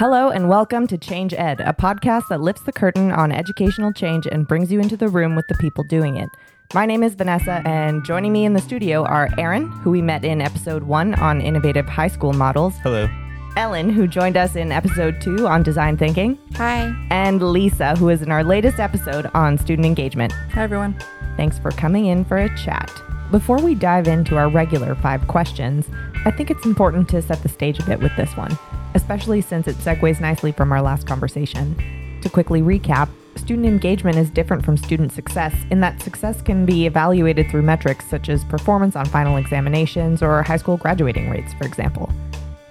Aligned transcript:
Hello 0.00 0.30
and 0.30 0.48
welcome 0.48 0.86
to 0.86 0.96
Change 0.96 1.34
Ed, 1.34 1.60
a 1.60 1.74
podcast 1.74 2.28
that 2.28 2.40
lifts 2.40 2.62
the 2.62 2.72
curtain 2.72 3.12
on 3.12 3.30
educational 3.30 3.92
change 3.92 4.26
and 4.26 4.48
brings 4.48 4.72
you 4.72 4.80
into 4.80 4.96
the 4.96 5.08
room 5.08 5.36
with 5.36 5.46
the 5.48 5.54
people 5.56 5.84
doing 5.84 6.16
it. 6.16 6.30
My 6.72 6.86
name 6.86 7.02
is 7.02 7.14
Vanessa, 7.14 7.60
and 7.66 8.02
joining 8.02 8.32
me 8.32 8.46
in 8.46 8.54
the 8.54 8.62
studio 8.62 9.04
are 9.04 9.28
Aron, 9.36 9.70
who 9.70 9.90
we 9.90 10.00
met 10.00 10.24
in 10.24 10.40
episode 10.40 10.84
one 10.84 11.12
on 11.16 11.42
innovative 11.42 11.84
high 11.84 12.08
school 12.08 12.32
models, 12.32 12.72
Hello. 12.82 13.10
Ellen, 13.58 13.90
who 13.90 14.06
joined 14.06 14.38
us 14.38 14.56
in 14.56 14.72
episode 14.72 15.20
two 15.20 15.46
on 15.46 15.62
design 15.62 15.98
thinking, 15.98 16.38
Hi. 16.54 16.96
and 17.10 17.42
Lisa, 17.42 17.94
who 17.96 18.08
is 18.08 18.22
in 18.22 18.30
our 18.30 18.42
latest 18.42 18.80
episode 18.80 19.30
on 19.34 19.58
student 19.58 19.84
engagement. 19.84 20.32
Hi, 20.54 20.62
everyone. 20.62 20.98
Thanks 21.36 21.58
for 21.58 21.72
coming 21.72 22.06
in 22.06 22.24
for 22.24 22.38
a 22.38 22.56
chat. 22.56 22.90
Before 23.30 23.58
we 23.58 23.74
dive 23.74 24.08
into 24.08 24.38
our 24.38 24.48
regular 24.48 24.94
five 24.94 25.28
questions, 25.28 25.90
I 26.24 26.30
think 26.30 26.50
it's 26.50 26.64
important 26.64 27.06
to 27.10 27.20
set 27.20 27.42
the 27.42 27.50
stage 27.50 27.78
a 27.78 27.84
bit 27.84 28.00
with 28.00 28.16
this 28.16 28.34
one, 28.34 28.58
especially 28.94 29.40
since 29.40 29.68
it 29.68 29.76
segues 29.76 30.20
nicely 30.20 30.52
from 30.52 30.72
our 30.72 30.82
last 30.82 31.06
conversation. 31.06 31.76
To 32.22 32.28
quickly 32.28 32.62
recap, 32.62 33.08
student 33.36 33.66
engagement 33.66 34.16
is 34.16 34.30
different 34.30 34.64
from 34.64 34.76
student 34.76 35.12
success 35.12 35.54
in 35.70 35.80
that 35.80 36.02
success 36.02 36.42
can 36.42 36.66
be 36.66 36.86
evaluated 36.86 37.50
through 37.50 37.62
metrics 37.62 38.06
such 38.06 38.28
as 38.28 38.44
performance 38.44 38.96
on 38.96 39.06
final 39.06 39.36
examinations 39.36 40.22
or 40.22 40.42
high 40.42 40.56
school 40.56 40.76
graduating 40.76 41.30
rates, 41.30 41.52
for 41.54 41.64
example. 41.64 42.10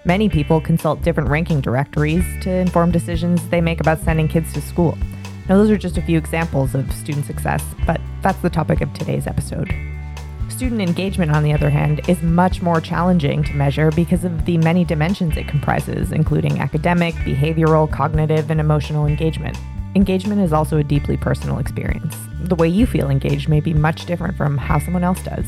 Many 0.05 0.29
people 0.29 0.61
consult 0.61 1.01
different 1.01 1.29
ranking 1.29 1.61
directories 1.61 2.25
to 2.41 2.49
inform 2.49 2.91
decisions 2.91 3.47
they 3.49 3.61
make 3.61 3.79
about 3.79 3.99
sending 3.99 4.27
kids 4.27 4.53
to 4.53 4.61
school. 4.61 4.97
Now, 5.47 5.57
those 5.57 5.71
are 5.71 5.77
just 5.77 5.97
a 5.97 6.01
few 6.01 6.17
examples 6.17 6.75
of 6.75 6.91
student 6.93 7.25
success, 7.25 7.63
but 7.85 7.99
that's 8.21 8.39
the 8.39 8.49
topic 8.49 8.81
of 8.81 8.93
today's 8.93 9.25
episode. 9.25 9.73
Student 10.49 10.81
engagement, 10.81 11.31
on 11.31 11.43
the 11.43 11.53
other 11.53 11.69
hand, 11.69 12.01
is 12.09 12.21
much 12.21 12.61
more 12.61 12.81
challenging 12.81 13.43
to 13.43 13.53
measure 13.53 13.91
because 13.91 14.25
of 14.25 14.45
the 14.45 14.57
many 14.57 14.83
dimensions 14.83 15.37
it 15.37 15.47
comprises, 15.47 16.11
including 16.11 16.59
academic, 16.59 17.13
behavioral, 17.15 17.89
cognitive, 17.89 18.49
and 18.51 18.59
emotional 18.59 19.05
engagement. 19.05 19.57
Engagement 19.95 20.41
is 20.41 20.51
also 20.51 20.77
a 20.77 20.83
deeply 20.83 21.15
personal 21.15 21.59
experience. 21.59 22.15
The 22.41 22.55
way 22.55 22.67
you 22.67 22.85
feel 22.85 23.09
engaged 23.09 23.47
may 23.47 23.59
be 23.59 23.73
much 23.73 24.05
different 24.05 24.35
from 24.35 24.57
how 24.57 24.79
someone 24.79 25.03
else 25.03 25.23
does. 25.23 25.45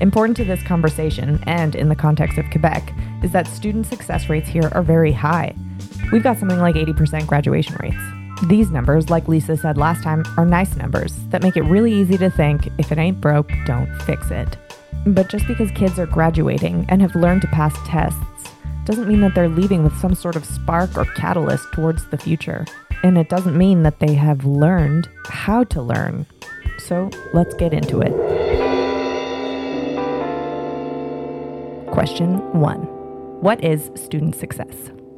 Important 0.00 0.36
to 0.38 0.44
this 0.44 0.62
conversation, 0.64 1.42
and 1.46 1.76
in 1.76 1.88
the 1.88 1.94
context 1.94 2.36
of 2.36 2.50
Quebec, 2.50 2.92
is 3.22 3.30
that 3.32 3.46
student 3.46 3.86
success 3.86 4.28
rates 4.28 4.48
here 4.48 4.68
are 4.72 4.82
very 4.82 5.12
high. 5.12 5.54
We've 6.10 6.22
got 6.22 6.38
something 6.38 6.58
like 6.58 6.74
80% 6.74 7.26
graduation 7.26 7.76
rates. 7.80 8.21
These 8.48 8.72
numbers, 8.72 9.08
like 9.08 9.28
Lisa 9.28 9.56
said 9.56 9.78
last 9.78 10.02
time, 10.02 10.24
are 10.36 10.44
nice 10.44 10.74
numbers 10.74 11.14
that 11.28 11.44
make 11.44 11.56
it 11.56 11.62
really 11.62 11.92
easy 11.92 12.18
to 12.18 12.28
think 12.28 12.68
if 12.76 12.90
it 12.90 12.98
ain't 12.98 13.20
broke, 13.20 13.48
don't 13.66 13.88
fix 14.02 14.32
it. 14.32 14.58
But 15.06 15.28
just 15.28 15.46
because 15.46 15.70
kids 15.70 15.96
are 16.00 16.06
graduating 16.06 16.86
and 16.88 17.00
have 17.02 17.14
learned 17.14 17.42
to 17.42 17.48
pass 17.48 17.76
tests 17.86 18.18
doesn't 18.84 19.06
mean 19.06 19.20
that 19.20 19.36
they're 19.36 19.48
leaving 19.48 19.84
with 19.84 19.96
some 20.00 20.16
sort 20.16 20.34
of 20.34 20.44
spark 20.44 20.98
or 20.98 21.04
catalyst 21.04 21.72
towards 21.72 22.04
the 22.08 22.18
future. 22.18 22.66
And 23.04 23.16
it 23.16 23.28
doesn't 23.28 23.56
mean 23.56 23.84
that 23.84 24.00
they 24.00 24.14
have 24.14 24.44
learned 24.44 25.08
how 25.26 25.62
to 25.64 25.80
learn. 25.80 26.26
So 26.78 27.10
let's 27.32 27.54
get 27.54 27.72
into 27.72 28.00
it. 28.00 28.12
Question 31.92 32.38
one 32.58 32.80
What 33.40 33.62
is 33.62 33.92
student 33.94 34.34
success? 34.34 34.74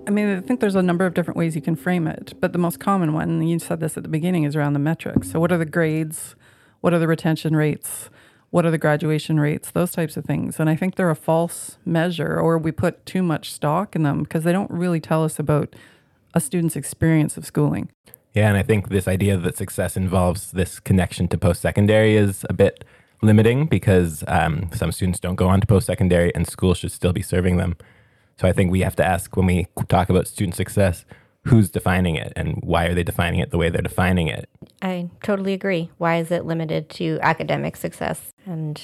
I 0.07 0.11
mean, 0.11 0.37
I 0.37 0.41
think 0.41 0.61
there's 0.61 0.75
a 0.75 0.83
number 0.83 1.07
of 1.07 1.15
different 1.15 1.39
ways 1.39 1.55
you 1.55 1.63
can 1.63 1.77
frame 1.77 2.07
it, 2.07 2.35
but 2.41 2.53
the 2.53 2.59
most 2.59 2.79
common 2.79 3.13
one, 3.13 3.31
and 3.31 3.49
you 3.49 3.59
said 3.59 3.81
this 3.81 3.97
at 3.97 4.03
the 4.03 4.09
beginning, 4.09 4.45
is 4.45 4.55
around 4.55 4.75
the 4.75 4.79
metrics. 4.79 5.31
So, 5.31 5.41
what 5.41 5.51
are 5.51 5.59
the 5.59 5.65
grades? 5.65 6.35
What 6.81 6.93
are 6.93 6.99
the 6.99 7.09
retention 7.09 7.57
rates? 7.57 8.11
What 8.51 8.67
are 8.67 8.71
the 8.71 8.79
graduation 8.79 9.41
rates? 9.41 9.71
Those 9.71 9.93
types 9.93 10.17
of 10.17 10.25
things. 10.25 10.61
And 10.61 10.69
I 10.69 10.77
think 10.77 10.97
they're 10.97 11.11
a 11.11 11.17
false 11.17 11.79
measure, 11.85 12.39
or 12.39 12.59
we 12.59 12.71
put 12.71 13.05
too 13.07 13.23
much 13.23 13.53
stock 13.53 13.97
in 13.97 14.03
them 14.03 14.23
because 14.23 14.45
they 14.45 14.53
don't 14.53 14.71
really 14.71 15.01
tell 15.01 15.25
us 15.25 15.39
about 15.39 15.75
a 16.35 16.41
student's 16.41 16.77
experience 16.77 17.37
of 17.37 17.47
schooling. 17.47 17.91
Yeah, 18.35 18.49
and 18.49 18.57
I 18.57 18.63
think 18.63 18.89
this 18.89 19.09
idea 19.09 19.37
that 19.39 19.57
success 19.57 19.97
involves 19.97 20.53
this 20.53 20.81
connection 20.81 21.29
to 21.29 21.39
post 21.39 21.63
secondary 21.63 22.17
is 22.17 22.45
a 22.51 22.53
bit 22.53 22.85
limiting 23.23 23.67
because 23.67 24.23
um, 24.27 24.69
some 24.75 24.93
students 24.93 25.21
don't 25.21 25.37
go 25.37 25.49
on 25.49 25.61
to 25.61 25.67
post 25.67 25.87
secondary 25.87 26.35
and 26.35 26.47
school 26.47 26.75
should 26.75 26.93
still 26.93 27.13
be 27.13 27.23
serving 27.23 27.57
them. 27.57 27.77
So 28.39 28.49
I 28.49 28.53
think 28.53 28.71
we 28.71 28.81
have 28.81 28.97
to 28.97 29.05
ask 29.05 29.37
when 29.37 29.47
we 29.47 29.67
talk 29.89 30.09
about 30.09 30.27
student 30.27 30.55
success, 30.55 31.05
who's 31.45 31.71
defining 31.71 32.17
it 32.17 32.33
and 32.37 32.59
why 32.63 32.87
are 32.87 32.95
they 32.95 33.03
defining 33.03 33.41
it 33.41 33.51
the 33.51 33.59
way 33.59 33.69
they're 33.69 33.83
defining 33.83 34.29
it? 34.29 34.49
I 34.83 35.11
totally 35.23 35.53
agree. 35.53 35.91
Why 35.99 36.17
is 36.17 36.31
it 36.31 36.47
limited 36.47 36.89
to 36.91 37.19
academic 37.23 37.77
success 37.77 38.33
and 38.47 38.81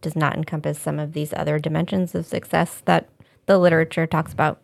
does 0.00 0.14
not 0.14 0.36
encompass 0.36 0.78
some 0.78 0.98
of 0.98 1.14
these 1.14 1.32
other 1.32 1.58
dimensions 1.58 2.14
of 2.14 2.26
success 2.26 2.82
that 2.84 3.08
the 3.46 3.58
literature 3.58 4.06
talks 4.06 4.32
about? 4.32 4.60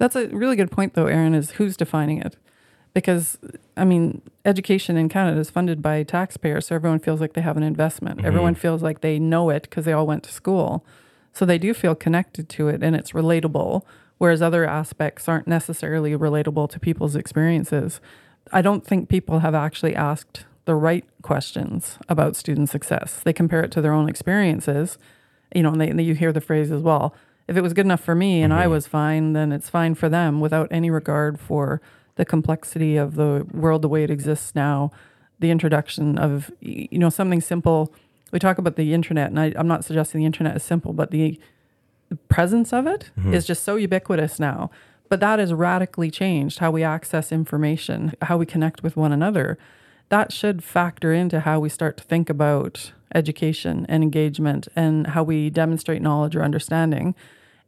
That's 0.00 0.16
a 0.16 0.28
really 0.28 0.56
good 0.56 0.70
point, 0.70 0.94
though, 0.94 1.06
Aron, 1.06 1.34
is 1.34 1.52
who's 1.52 1.76
defining 1.76 2.20
it? 2.20 2.36
Because, 2.94 3.38
I 3.76 3.84
mean, 3.84 4.22
education 4.44 4.96
in 4.96 5.08
Canada 5.08 5.38
is 5.38 5.50
funded 5.50 5.82
by 5.82 6.02
taxpayers, 6.02 6.66
so 6.66 6.74
everyone 6.74 7.00
feels 7.00 7.20
like 7.20 7.34
they 7.34 7.42
have 7.42 7.56
an 7.56 7.62
investment. 7.62 8.18
Mm-hmm. 8.18 8.26
Everyone 8.26 8.54
feels 8.54 8.82
like 8.82 9.02
they 9.02 9.18
know 9.18 9.50
it 9.50 9.62
because 9.62 9.84
they 9.84 9.92
all 9.92 10.06
went 10.06 10.22
to 10.24 10.32
school. 10.32 10.84
So 11.38 11.46
they 11.46 11.58
do 11.58 11.72
feel 11.72 11.94
connected 11.94 12.48
to 12.48 12.66
it 12.66 12.82
and 12.82 12.96
it's 12.96 13.12
relatable, 13.12 13.82
whereas 14.18 14.42
other 14.42 14.64
aspects 14.64 15.28
aren't 15.28 15.46
necessarily 15.46 16.10
relatable 16.16 16.68
to 16.70 16.80
people's 16.80 17.14
experiences. 17.14 18.00
I 18.52 18.60
don't 18.60 18.84
think 18.84 19.08
people 19.08 19.38
have 19.38 19.54
actually 19.54 19.94
asked 19.94 20.46
the 20.64 20.74
right 20.74 21.04
questions 21.22 21.96
about 22.08 22.34
student 22.34 22.70
success. 22.70 23.20
They 23.22 23.32
compare 23.32 23.62
it 23.62 23.70
to 23.70 23.80
their 23.80 23.92
own 23.92 24.08
experiences, 24.08 24.98
you 25.54 25.62
know, 25.62 25.70
and, 25.70 25.80
they, 25.80 25.90
and 25.90 26.00
you 26.00 26.16
hear 26.16 26.32
the 26.32 26.40
phrase 26.40 26.72
as 26.72 26.82
well. 26.82 27.14
If 27.46 27.56
it 27.56 27.62
was 27.62 27.72
good 27.72 27.86
enough 27.86 28.02
for 28.02 28.16
me 28.16 28.42
and 28.42 28.52
I 28.52 28.62
mm-hmm. 28.62 28.72
was 28.72 28.88
fine, 28.88 29.32
then 29.34 29.52
it's 29.52 29.70
fine 29.70 29.94
for 29.94 30.08
them 30.08 30.40
without 30.40 30.66
any 30.72 30.90
regard 30.90 31.38
for 31.38 31.80
the 32.16 32.24
complexity 32.24 32.96
of 32.96 33.14
the 33.14 33.46
world 33.52 33.82
the 33.82 33.88
way 33.88 34.02
it 34.02 34.10
exists 34.10 34.56
now, 34.56 34.90
the 35.38 35.52
introduction 35.52 36.18
of, 36.18 36.50
you 36.58 36.98
know, 36.98 37.10
something 37.10 37.40
simple. 37.40 37.94
We 38.30 38.38
talk 38.38 38.58
about 38.58 38.76
the 38.76 38.92
internet, 38.92 39.30
and 39.30 39.40
I, 39.40 39.52
I'm 39.56 39.68
not 39.68 39.84
suggesting 39.84 40.20
the 40.20 40.26
internet 40.26 40.56
is 40.56 40.62
simple, 40.62 40.92
but 40.92 41.10
the, 41.10 41.40
the 42.08 42.16
presence 42.16 42.72
of 42.72 42.86
it 42.86 43.10
mm-hmm. 43.18 43.32
is 43.32 43.46
just 43.46 43.64
so 43.64 43.76
ubiquitous 43.76 44.38
now. 44.38 44.70
But 45.08 45.20
that 45.20 45.38
has 45.38 45.52
radically 45.54 46.10
changed 46.10 46.58
how 46.58 46.70
we 46.70 46.82
access 46.82 47.32
information, 47.32 48.14
how 48.22 48.36
we 48.36 48.46
connect 48.46 48.82
with 48.82 48.96
one 48.96 49.12
another. 49.12 49.58
That 50.10 50.32
should 50.32 50.62
factor 50.62 51.12
into 51.12 51.40
how 51.40 51.60
we 51.60 51.68
start 51.68 51.96
to 51.98 52.04
think 52.04 52.28
about 52.28 52.92
education 53.14 53.86
and 53.88 54.02
engagement 54.02 54.68
and 54.76 55.08
how 55.08 55.22
we 55.22 55.48
demonstrate 55.48 56.02
knowledge 56.02 56.36
or 56.36 56.42
understanding. 56.42 57.14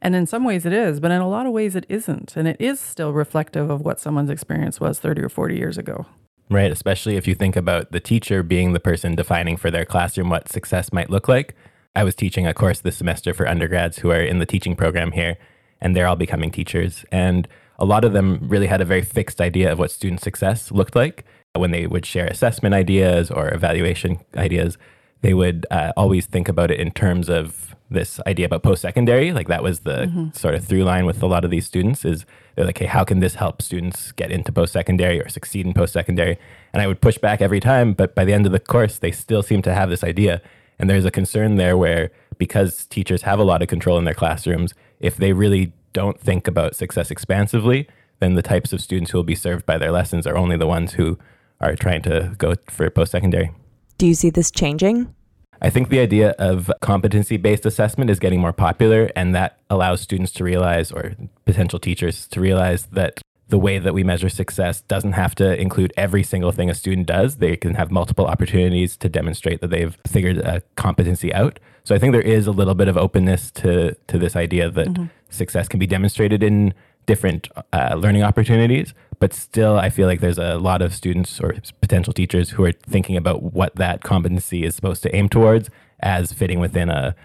And 0.01 0.15
in 0.15 0.25
some 0.25 0.43
ways 0.43 0.65
it 0.65 0.73
is, 0.73 0.99
but 0.99 1.11
in 1.11 1.21
a 1.21 1.29
lot 1.29 1.45
of 1.45 1.51
ways 1.51 1.75
it 1.75 1.85
isn't. 1.89 2.35
And 2.35 2.47
it 2.47 2.57
is 2.59 2.79
still 2.79 3.13
reflective 3.13 3.69
of 3.69 3.81
what 3.81 3.99
someone's 3.99 4.29
experience 4.29 4.79
was 4.79 4.99
30 4.99 5.21
or 5.21 5.29
40 5.29 5.55
years 5.55 5.77
ago. 5.77 6.05
Right, 6.51 6.69
especially 6.69 7.15
if 7.15 7.29
you 7.29 7.33
think 7.33 7.55
about 7.55 7.93
the 7.93 8.01
teacher 8.01 8.43
being 8.43 8.73
the 8.73 8.79
person 8.81 9.15
defining 9.15 9.55
for 9.55 9.71
their 9.71 9.85
classroom 9.85 10.29
what 10.29 10.49
success 10.49 10.91
might 10.91 11.09
look 11.09 11.29
like. 11.29 11.55
I 11.95 12.03
was 12.03 12.13
teaching 12.13 12.45
a 12.45 12.53
course 12.53 12.81
this 12.81 12.97
semester 12.97 13.33
for 13.33 13.47
undergrads 13.47 13.99
who 13.99 14.11
are 14.11 14.19
in 14.19 14.39
the 14.39 14.45
teaching 14.45 14.75
program 14.75 15.13
here, 15.13 15.37
and 15.79 15.95
they're 15.95 16.07
all 16.07 16.17
becoming 16.17 16.51
teachers. 16.51 17.05
And 17.09 17.47
a 17.79 17.85
lot 17.85 18.03
of 18.03 18.11
them 18.11 18.49
really 18.49 18.67
had 18.67 18.81
a 18.81 18.85
very 18.85 19.01
fixed 19.01 19.39
idea 19.39 19.71
of 19.71 19.79
what 19.79 19.91
student 19.91 20.19
success 20.19 20.73
looked 20.73 20.93
like. 20.93 21.23
When 21.55 21.71
they 21.71 21.87
would 21.87 22.05
share 22.05 22.27
assessment 22.27 22.75
ideas 22.75 23.31
or 23.31 23.53
evaluation 23.53 24.19
ideas, 24.35 24.77
they 25.21 25.33
would 25.33 25.65
uh, 25.71 25.93
always 25.95 26.25
think 26.25 26.49
about 26.49 26.69
it 26.69 26.81
in 26.81 26.91
terms 26.91 27.29
of 27.29 27.77
this 27.89 28.19
idea 28.27 28.47
about 28.47 28.61
post 28.61 28.81
secondary. 28.81 29.31
Like 29.31 29.47
that 29.47 29.63
was 29.63 29.81
the 29.81 30.31
sort 30.33 30.55
of 30.55 30.65
through 30.65 30.83
line 30.83 31.05
with 31.05 31.23
a 31.23 31.27
lot 31.27 31.45
of 31.45 31.51
these 31.51 31.65
students 31.65 32.03
is 32.03 32.25
they're 32.55 32.65
like, 32.65 32.77
hey, 32.77 32.85
how 32.85 33.03
can 33.03 33.19
this 33.19 33.35
help 33.35 33.61
students 33.61 34.11
get 34.11 34.31
into 34.31 34.51
post 34.51 34.73
secondary 34.73 35.21
or 35.21 35.29
succeed 35.29 35.65
in 35.65 35.73
post 35.73 35.93
secondary? 35.93 36.37
And 36.73 36.81
I 36.81 36.87
would 36.87 37.01
push 37.01 37.17
back 37.17 37.41
every 37.41 37.59
time, 37.59 37.93
but 37.93 38.15
by 38.15 38.25
the 38.25 38.33
end 38.33 38.45
of 38.45 38.51
the 38.51 38.59
course, 38.59 38.99
they 38.99 39.11
still 39.11 39.43
seem 39.43 39.61
to 39.63 39.73
have 39.73 39.89
this 39.89 40.03
idea. 40.03 40.41
And 40.79 40.89
there's 40.89 41.05
a 41.05 41.11
concern 41.11 41.55
there 41.55 41.77
where 41.77 42.11
because 42.37 42.85
teachers 42.87 43.21
have 43.21 43.39
a 43.39 43.43
lot 43.43 43.61
of 43.61 43.67
control 43.67 43.97
in 43.97 44.05
their 44.05 44.15
classrooms, 44.15 44.73
if 44.99 45.15
they 45.15 45.31
really 45.31 45.73
don't 45.93 46.19
think 46.19 46.47
about 46.47 46.75
success 46.75 47.11
expansively, 47.11 47.87
then 48.19 48.35
the 48.35 48.41
types 48.41 48.73
of 48.73 48.81
students 48.81 49.11
who 49.11 49.17
will 49.17 49.23
be 49.23 49.35
served 49.35 49.65
by 49.65 49.77
their 49.77 49.91
lessons 49.91 50.25
are 50.25 50.37
only 50.37 50.57
the 50.57 50.67
ones 50.67 50.93
who 50.93 51.19
are 51.59 51.75
trying 51.75 52.01
to 52.01 52.33
go 52.37 52.55
for 52.69 52.89
post 52.89 53.11
secondary. 53.11 53.51
Do 53.97 54.07
you 54.07 54.15
see 54.15 54.31
this 54.31 54.49
changing? 54.49 55.13
I 55.61 55.69
think 55.69 55.89
the 55.89 55.99
idea 55.99 56.31
of 56.39 56.71
competency 56.81 57.37
based 57.37 57.65
assessment 57.65 58.09
is 58.09 58.19
getting 58.19 58.39
more 58.39 58.53
popular, 58.53 59.11
and 59.15 59.35
that 59.35 59.59
allows 59.69 60.01
students 60.01 60.31
to 60.33 60.43
realize, 60.43 60.91
or 60.91 61.13
potential 61.45 61.77
teachers 61.77 62.27
to 62.29 62.41
realize, 62.41 62.87
that 62.87 63.21
the 63.49 63.59
way 63.59 63.77
that 63.77 63.93
we 63.93 64.03
measure 64.03 64.29
success 64.29 64.81
doesn't 64.81 65.11
have 65.11 65.35
to 65.35 65.59
include 65.59 65.93
every 65.95 66.23
single 66.23 66.51
thing 66.51 66.69
a 66.69 66.73
student 66.73 67.05
does. 67.05 67.35
They 67.37 67.57
can 67.57 67.75
have 67.75 67.91
multiple 67.91 68.25
opportunities 68.25 68.97
to 68.97 69.09
demonstrate 69.09 69.61
that 69.61 69.69
they've 69.69 69.95
figured 70.07 70.37
a 70.37 70.61
competency 70.75 71.33
out. 71.33 71.59
So 71.83 71.93
I 71.93 71.99
think 71.99 72.13
there 72.13 72.21
is 72.21 72.47
a 72.47 72.51
little 72.51 72.75
bit 72.75 72.87
of 72.87 72.97
openness 72.97 73.51
to, 73.51 73.93
to 74.07 74.17
this 74.17 74.35
idea 74.35 74.71
that 74.71 75.09
success 75.29 75.67
can 75.67 75.79
be 75.79 75.87
demonstrated 75.87 76.41
in 76.41 76.73
different 77.05 77.49
uh, 77.73 77.95
learning 77.95 78.23
opportunities, 78.23 78.93
but 79.21 79.33
still, 79.33 79.77
I 79.77 79.91
feel 79.91 80.07
like 80.07 80.19
there's 80.19 80.39
a 80.39 80.57
lot 80.57 80.81
of 80.81 80.95
students 80.95 81.39
or 81.39 81.53
potential 81.79 82.11
teachers 82.11 82.49
who 82.49 82.65
are 82.65 82.71
thinking 82.71 83.15
about 83.15 83.53
what 83.53 83.75
that 83.75 84.01
competency 84.01 84.65
is 84.65 84.73
supposed 84.73 85.03
to 85.03 85.15
aim 85.15 85.29
towards 85.29 85.69
as 85.99 86.33
fitting 86.33 86.59
within 86.59 86.89
a 86.89 87.15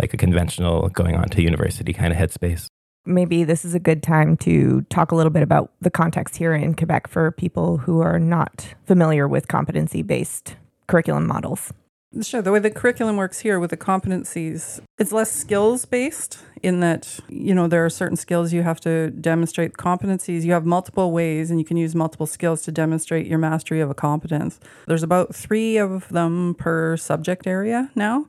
like 0.00 0.12
a 0.12 0.16
conventional 0.16 0.88
going 0.88 1.14
on 1.14 1.28
to 1.28 1.40
university 1.40 1.92
kind 1.92 2.12
of 2.12 2.18
headspace. 2.18 2.66
maybe 3.06 3.44
this 3.44 3.64
is 3.64 3.72
a 3.72 3.78
good 3.78 4.02
time 4.02 4.36
to 4.38 4.82
talk 4.90 5.12
a 5.12 5.14
little 5.14 5.30
bit 5.30 5.44
about 5.44 5.70
the 5.80 5.90
context 5.90 6.36
here 6.36 6.52
in 6.52 6.74
Quebec 6.74 7.06
for 7.06 7.30
people 7.30 7.76
who 7.76 8.00
are 8.00 8.18
not 8.18 8.74
familiar 8.84 9.28
with 9.28 9.46
competency 9.46 10.02
based 10.02 10.56
curriculum 10.88 11.24
models. 11.24 11.72
Sure. 12.22 12.42
The 12.42 12.52
way 12.52 12.60
the 12.60 12.70
curriculum 12.70 13.16
works 13.16 13.40
here 13.40 13.58
with 13.58 13.70
the 13.70 13.76
competencies, 13.76 14.80
it's 14.98 15.10
less 15.10 15.32
skills 15.32 15.84
based 15.84 16.38
in 16.62 16.80
that, 16.80 17.18
you 17.28 17.54
know, 17.54 17.66
there 17.66 17.84
are 17.84 17.90
certain 17.90 18.16
skills 18.16 18.52
you 18.52 18.62
have 18.62 18.80
to 18.80 19.10
demonstrate 19.10 19.72
competencies. 19.72 20.44
You 20.44 20.52
have 20.52 20.64
multiple 20.64 21.10
ways 21.10 21.50
and 21.50 21.58
you 21.58 21.64
can 21.64 21.76
use 21.76 21.94
multiple 21.94 22.26
skills 22.26 22.62
to 22.62 22.72
demonstrate 22.72 23.26
your 23.26 23.38
mastery 23.38 23.80
of 23.80 23.90
a 23.90 23.94
competence. 23.94 24.60
There's 24.86 25.02
about 25.02 25.34
three 25.34 25.76
of 25.76 26.08
them 26.10 26.54
per 26.54 26.96
subject 26.96 27.46
area 27.46 27.90
now. 27.94 28.26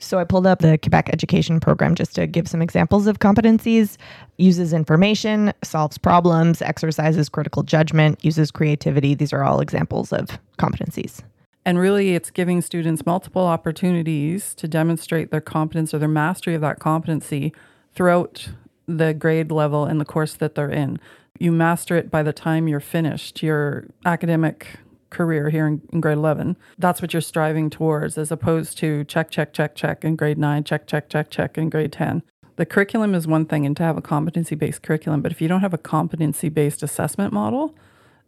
So 0.00 0.18
I 0.18 0.24
pulled 0.24 0.46
up 0.46 0.58
the 0.58 0.76
Quebec 0.78 1.10
education 1.12 1.60
program 1.60 1.94
just 1.94 2.14
to 2.16 2.26
give 2.26 2.48
some 2.48 2.60
examples 2.60 3.06
of 3.06 3.20
competencies. 3.20 3.96
Uses 4.38 4.72
information, 4.72 5.52
solves 5.62 5.98
problems, 5.98 6.60
exercises 6.60 7.28
critical 7.28 7.62
judgment, 7.62 8.24
uses 8.24 8.50
creativity. 8.50 9.14
These 9.14 9.32
are 9.32 9.44
all 9.44 9.60
examples 9.60 10.12
of 10.12 10.38
competencies. 10.58 11.22
And 11.66 11.78
really, 11.78 12.14
it's 12.14 12.30
giving 12.30 12.60
students 12.60 13.06
multiple 13.06 13.46
opportunities 13.46 14.54
to 14.56 14.68
demonstrate 14.68 15.30
their 15.30 15.40
competence 15.40 15.94
or 15.94 15.98
their 15.98 16.08
mastery 16.08 16.54
of 16.54 16.60
that 16.60 16.78
competency 16.78 17.54
throughout 17.94 18.48
the 18.86 19.14
grade 19.14 19.50
level 19.50 19.86
and 19.86 20.00
the 20.00 20.04
course 20.04 20.34
that 20.34 20.54
they're 20.54 20.70
in. 20.70 20.98
You 21.38 21.52
master 21.52 21.96
it 21.96 22.10
by 22.10 22.22
the 22.22 22.32
time 22.32 22.68
you're 22.68 22.80
finished 22.80 23.42
your 23.42 23.86
academic 24.04 24.78
career 25.08 25.48
here 25.48 25.66
in, 25.66 25.80
in, 25.90 26.00
grade 26.00 26.18
11. 26.18 26.56
That's 26.76 27.00
what 27.00 27.14
you're 27.14 27.22
striving 27.22 27.70
towards, 27.70 28.18
as 28.18 28.30
opposed 28.30 28.76
to 28.78 29.04
check, 29.04 29.30
check, 29.30 29.52
check, 29.52 29.74
check 29.74 30.04
in 30.04 30.16
grade 30.16 30.38
9, 30.38 30.64
check, 30.64 30.86
check, 30.86 31.08
check, 31.08 31.30
check 31.30 31.56
in 31.56 31.70
grade 31.70 31.92
10. 31.92 32.22
The 32.56 32.66
curriculum 32.66 33.14
is 33.14 33.26
one 33.26 33.46
thing, 33.46 33.64
and 33.64 33.76
to 33.78 33.82
have 33.82 33.96
a 33.96 34.02
competency 34.02 34.54
based 34.54 34.82
curriculum, 34.82 35.22
but 35.22 35.32
if 35.32 35.40
you 35.40 35.48
don't 35.48 35.62
have 35.62 35.74
a 35.74 35.78
competency 35.78 36.48
based 36.48 36.82
assessment 36.82 37.32
model, 37.32 37.74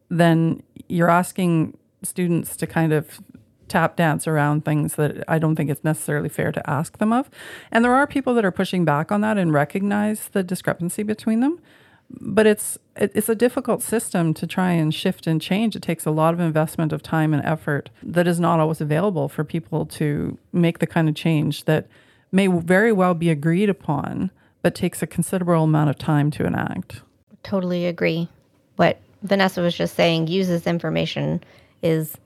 then 0.08 0.62
you're 0.88 1.10
asking 1.10 1.76
students 2.06 2.56
to 2.56 2.66
kind 2.66 2.92
of 2.92 3.20
tap 3.68 3.96
dance 3.96 4.26
around 4.26 4.64
things 4.64 4.94
that 4.94 5.24
I 5.28 5.38
don't 5.38 5.56
think 5.56 5.70
it's 5.70 5.84
necessarily 5.84 6.28
fair 6.28 6.52
to 6.52 6.70
ask 6.70 6.98
them 6.98 7.12
of. 7.12 7.28
And 7.72 7.84
there 7.84 7.94
are 7.94 8.06
people 8.06 8.34
that 8.34 8.44
are 8.44 8.52
pushing 8.52 8.84
back 8.84 9.10
on 9.10 9.20
that 9.22 9.38
and 9.38 9.52
recognize 9.52 10.28
the 10.28 10.42
discrepancy 10.42 11.02
between 11.02 11.40
them. 11.40 11.60
But 12.08 12.46
it's 12.46 12.78
it's 12.94 13.28
a 13.28 13.34
difficult 13.34 13.82
system 13.82 14.32
to 14.34 14.46
try 14.46 14.70
and 14.70 14.94
shift 14.94 15.26
and 15.26 15.42
change. 15.42 15.74
It 15.74 15.82
takes 15.82 16.06
a 16.06 16.12
lot 16.12 16.34
of 16.34 16.40
investment 16.40 16.92
of 16.92 17.02
time 17.02 17.34
and 17.34 17.44
effort 17.44 17.90
that 18.02 18.28
is 18.28 18.38
not 18.38 18.60
always 18.60 18.80
available 18.80 19.28
for 19.28 19.42
people 19.42 19.86
to 19.86 20.38
make 20.52 20.78
the 20.78 20.86
kind 20.86 21.08
of 21.08 21.16
change 21.16 21.64
that 21.64 21.88
may 22.30 22.46
very 22.46 22.92
well 22.92 23.14
be 23.14 23.28
agreed 23.28 23.68
upon, 23.68 24.30
but 24.62 24.74
takes 24.74 25.02
a 25.02 25.06
considerable 25.06 25.64
amount 25.64 25.90
of 25.90 25.98
time 25.98 26.30
to 26.30 26.46
enact. 26.46 27.02
Totally 27.42 27.86
agree. 27.86 28.28
What 28.76 29.00
Vanessa 29.22 29.60
was 29.60 29.74
just 29.74 29.96
saying 29.96 30.28
uses 30.28 30.66
information 30.66 31.42
is 31.82 32.16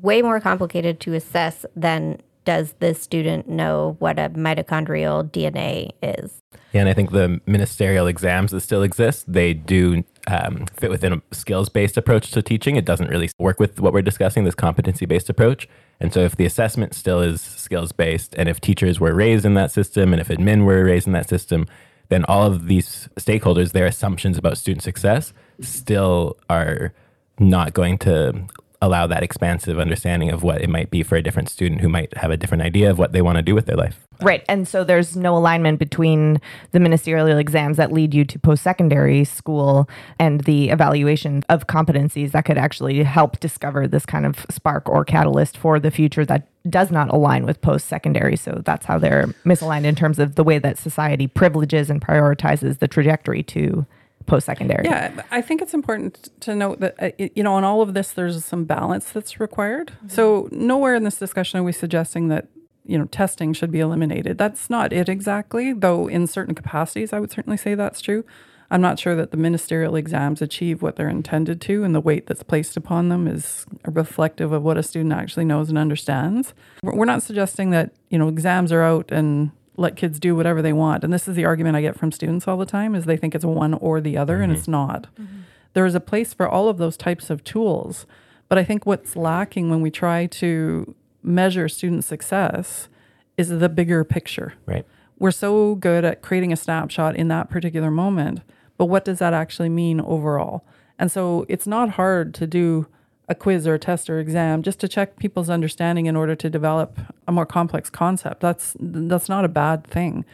way 0.00 0.22
more 0.22 0.40
complicated 0.40 1.00
to 1.00 1.14
assess 1.14 1.66
than 1.74 2.20
does 2.48 2.72
this 2.78 3.02
student 3.02 3.46
know 3.46 3.96
what 3.98 4.18
a 4.18 4.30
mitochondrial 4.30 5.30
DNA 5.30 5.90
is. 6.02 6.40
Yeah, 6.72 6.80
and 6.80 6.88
I 6.88 6.94
think 6.94 7.10
the 7.10 7.42
ministerial 7.44 8.06
exams 8.06 8.52
that 8.52 8.62
still 8.62 8.82
exist, 8.82 9.30
they 9.30 9.52
do 9.52 10.02
um, 10.28 10.64
fit 10.72 10.90
within 10.90 11.12
a 11.12 11.22
skills 11.34 11.68
based 11.68 11.98
approach 11.98 12.30
to 12.30 12.40
teaching. 12.40 12.76
It 12.76 12.86
doesn't 12.86 13.08
really 13.08 13.28
work 13.38 13.60
with 13.60 13.80
what 13.80 13.92
we're 13.92 14.00
discussing, 14.00 14.44
this 14.44 14.54
competency 14.54 15.04
based 15.04 15.28
approach. 15.28 15.68
And 16.00 16.10
so, 16.10 16.20
if 16.20 16.36
the 16.36 16.46
assessment 16.46 16.94
still 16.94 17.20
is 17.20 17.42
skills 17.42 17.92
based, 17.92 18.34
and 18.38 18.48
if 18.48 18.62
teachers 18.62 18.98
were 18.98 19.14
raised 19.14 19.44
in 19.44 19.52
that 19.54 19.70
system, 19.70 20.14
and 20.14 20.20
if 20.20 20.28
admin 20.28 20.64
were 20.64 20.84
raised 20.84 21.06
in 21.06 21.12
that 21.12 21.28
system, 21.28 21.66
then 22.08 22.24
all 22.24 22.46
of 22.46 22.66
these 22.66 23.10
stakeholders, 23.16 23.72
their 23.72 23.84
assumptions 23.84 24.38
about 24.38 24.56
student 24.56 24.82
success 24.82 25.34
still 25.60 26.38
are 26.48 26.94
not 27.38 27.74
going 27.74 27.98
to 27.98 28.46
allow 28.80 29.06
that 29.06 29.22
expansive 29.22 29.78
understanding 29.78 30.30
of 30.30 30.42
what 30.42 30.60
it 30.60 30.70
might 30.70 30.90
be 30.90 31.02
for 31.02 31.16
a 31.16 31.22
different 31.22 31.48
student 31.48 31.80
who 31.80 31.88
might 31.88 32.16
have 32.16 32.30
a 32.30 32.36
different 32.36 32.62
idea 32.62 32.90
of 32.90 32.98
what 32.98 33.12
they 33.12 33.22
want 33.22 33.36
to 33.36 33.42
do 33.42 33.54
with 33.54 33.66
their 33.66 33.76
life. 33.76 34.06
Right. 34.20 34.44
And 34.48 34.66
so 34.66 34.82
there's 34.82 35.16
no 35.16 35.36
alignment 35.36 35.78
between 35.78 36.40
the 36.72 36.80
ministerial 36.80 37.26
exams 37.38 37.76
that 37.76 37.92
lead 37.92 38.14
you 38.14 38.24
to 38.24 38.38
post 38.38 38.64
secondary 38.64 39.24
school 39.24 39.88
and 40.18 40.40
the 40.42 40.70
evaluation 40.70 41.44
of 41.48 41.68
competencies 41.68 42.32
that 42.32 42.44
could 42.44 42.58
actually 42.58 43.02
help 43.04 43.38
discover 43.38 43.86
this 43.86 44.04
kind 44.04 44.26
of 44.26 44.44
spark 44.50 44.88
or 44.88 45.04
catalyst 45.04 45.56
for 45.56 45.78
the 45.78 45.90
future 45.90 46.24
that 46.24 46.48
does 46.68 46.90
not 46.90 47.10
align 47.10 47.46
with 47.46 47.60
post 47.60 47.86
secondary. 47.86 48.36
So 48.36 48.60
that's 48.64 48.86
how 48.86 48.98
they're 48.98 49.26
misaligned 49.44 49.84
in 49.84 49.94
terms 49.94 50.18
of 50.18 50.34
the 50.34 50.44
way 50.44 50.58
that 50.58 50.78
society 50.78 51.28
privileges 51.28 51.88
and 51.88 52.00
prioritizes 52.00 52.80
the 52.80 52.88
trajectory 52.88 53.42
to 53.44 53.86
post 54.28 54.46
secondary. 54.46 54.84
Yeah, 54.84 55.22
I 55.30 55.42
think 55.42 55.60
it's 55.60 55.74
important 55.74 56.28
to 56.40 56.54
note 56.54 56.80
that, 56.80 56.94
uh, 57.02 57.10
you 57.34 57.42
know, 57.42 57.54
on 57.54 57.64
all 57.64 57.82
of 57.82 57.94
this, 57.94 58.12
there's 58.12 58.44
some 58.44 58.64
balance 58.64 59.10
that's 59.10 59.40
required. 59.40 59.92
Mm-hmm. 59.96 60.08
So, 60.08 60.48
nowhere 60.52 60.94
in 60.94 61.04
this 61.04 61.16
discussion 61.16 61.58
are 61.58 61.64
we 61.64 61.72
suggesting 61.72 62.28
that, 62.28 62.46
you 62.84 62.96
know, 62.96 63.06
testing 63.06 63.52
should 63.52 63.70
be 63.70 63.80
eliminated. 63.80 64.38
That's 64.38 64.70
not 64.70 64.92
it 64.92 65.08
exactly, 65.08 65.72
though, 65.72 66.06
in 66.08 66.26
certain 66.26 66.54
capacities, 66.54 67.12
I 67.12 67.18
would 67.18 67.32
certainly 67.32 67.56
say 67.56 67.74
that's 67.74 68.00
true. 68.00 68.24
I'm 68.70 68.82
not 68.82 68.98
sure 68.98 69.16
that 69.16 69.30
the 69.30 69.38
ministerial 69.38 69.96
exams 69.96 70.42
achieve 70.42 70.82
what 70.82 70.96
they're 70.96 71.08
intended 71.08 71.60
to, 71.62 71.84
and 71.84 71.94
the 71.94 72.00
weight 72.00 72.26
that's 72.26 72.42
placed 72.42 72.76
upon 72.76 73.08
them 73.08 73.26
is 73.26 73.64
reflective 73.86 74.52
of 74.52 74.62
what 74.62 74.76
a 74.76 74.82
student 74.82 75.14
actually 75.14 75.46
knows 75.46 75.70
and 75.70 75.78
understands. 75.78 76.52
We're 76.82 77.06
not 77.06 77.22
suggesting 77.22 77.70
that, 77.70 77.92
you 78.10 78.18
know, 78.18 78.28
exams 78.28 78.70
are 78.70 78.82
out 78.82 79.10
and 79.10 79.52
let 79.78 79.96
kids 79.96 80.18
do 80.18 80.34
whatever 80.34 80.60
they 80.60 80.72
want. 80.72 81.04
And 81.04 81.12
this 81.12 81.28
is 81.28 81.36
the 81.36 81.44
argument 81.44 81.76
I 81.76 81.80
get 81.80 81.98
from 81.98 82.12
students 82.12 82.48
all 82.48 82.56
the 82.56 82.66
time 82.66 82.94
is 82.94 83.04
they 83.04 83.16
think 83.16 83.34
it's 83.34 83.44
one 83.44 83.74
or 83.74 84.00
the 84.00 84.16
other 84.16 84.34
mm-hmm. 84.34 84.44
and 84.44 84.52
it's 84.52 84.68
not. 84.68 85.06
Mm-hmm. 85.18 85.40
There 85.74 85.86
is 85.86 85.94
a 85.94 86.00
place 86.00 86.34
for 86.34 86.48
all 86.48 86.68
of 86.68 86.78
those 86.78 86.96
types 86.96 87.30
of 87.30 87.44
tools. 87.44 88.06
But 88.48 88.58
I 88.58 88.64
think 88.64 88.86
what's 88.86 89.14
lacking 89.14 89.70
when 89.70 89.80
we 89.80 89.90
try 89.90 90.26
to 90.26 90.94
measure 91.22 91.68
student 91.68 92.04
success 92.04 92.88
is 93.36 93.48
the 93.48 93.68
bigger 93.68 94.04
picture. 94.04 94.54
Right. 94.66 94.86
We're 95.18 95.30
so 95.30 95.74
good 95.74 96.04
at 96.04 96.22
creating 96.22 96.52
a 96.52 96.56
snapshot 96.56 97.16
in 97.16 97.28
that 97.28 97.50
particular 97.50 97.90
moment, 97.90 98.40
but 98.76 98.86
what 98.86 99.04
does 99.04 99.18
that 99.18 99.34
actually 99.34 99.68
mean 99.68 100.00
overall? 100.00 100.64
And 100.98 101.10
so 101.12 101.44
it's 101.48 101.66
not 101.66 101.90
hard 101.90 102.34
to 102.34 102.46
do 102.46 102.86
a 103.28 103.34
quiz 103.34 103.66
or 103.66 103.74
a 103.74 103.78
test 103.78 104.08
or 104.08 104.18
exam 104.18 104.62
just 104.62 104.80
to 104.80 104.88
check 104.88 105.16
people's 105.16 105.50
understanding 105.50 106.06
in 106.06 106.16
order 106.16 106.34
to 106.34 106.48
develop 106.48 106.98
a 107.26 107.32
more 107.32 107.46
complex 107.46 107.90
concept. 107.90 108.40
That's 108.40 108.74
that's 108.80 109.28
not 109.28 109.44
a 109.44 109.48
bad 109.48 109.86
thing. 109.86 110.24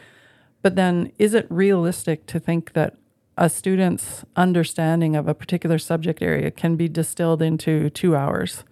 But 0.62 0.76
then 0.76 1.12
is 1.18 1.34
it 1.34 1.46
realistic 1.50 2.26
to 2.26 2.38
think 2.38 2.72
that 2.72 2.96
a 3.36 3.50
student's 3.50 4.24
understanding 4.36 5.16
of 5.16 5.26
a 5.26 5.34
particular 5.34 5.78
subject 5.78 6.22
area 6.22 6.52
can 6.52 6.76
be 6.76 6.88
distilled 6.88 7.42
into 7.42 7.90
2 7.90 8.14
hours 8.14 8.62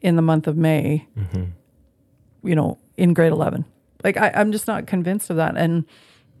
in 0.00 0.16
the 0.16 0.22
month 0.22 0.46
of 0.46 0.56
May? 0.56 1.06
Mm-hmm. 1.18 2.48
You 2.48 2.54
know, 2.54 2.78
in 2.96 3.12
grade 3.12 3.32
11. 3.32 3.66
Like 4.02 4.16
I, 4.16 4.32
I'm 4.34 4.52
just 4.52 4.66
not 4.66 4.86
convinced 4.86 5.28
of 5.28 5.36
that 5.36 5.56
and 5.56 5.84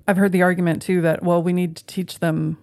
I've 0.08 0.16
heard 0.16 0.32
the 0.32 0.42
argument 0.42 0.82
too 0.82 1.02
that 1.02 1.22
well 1.22 1.42
we 1.42 1.52
need 1.52 1.76
to 1.76 1.84
teach 1.84 2.20
them 2.20 2.56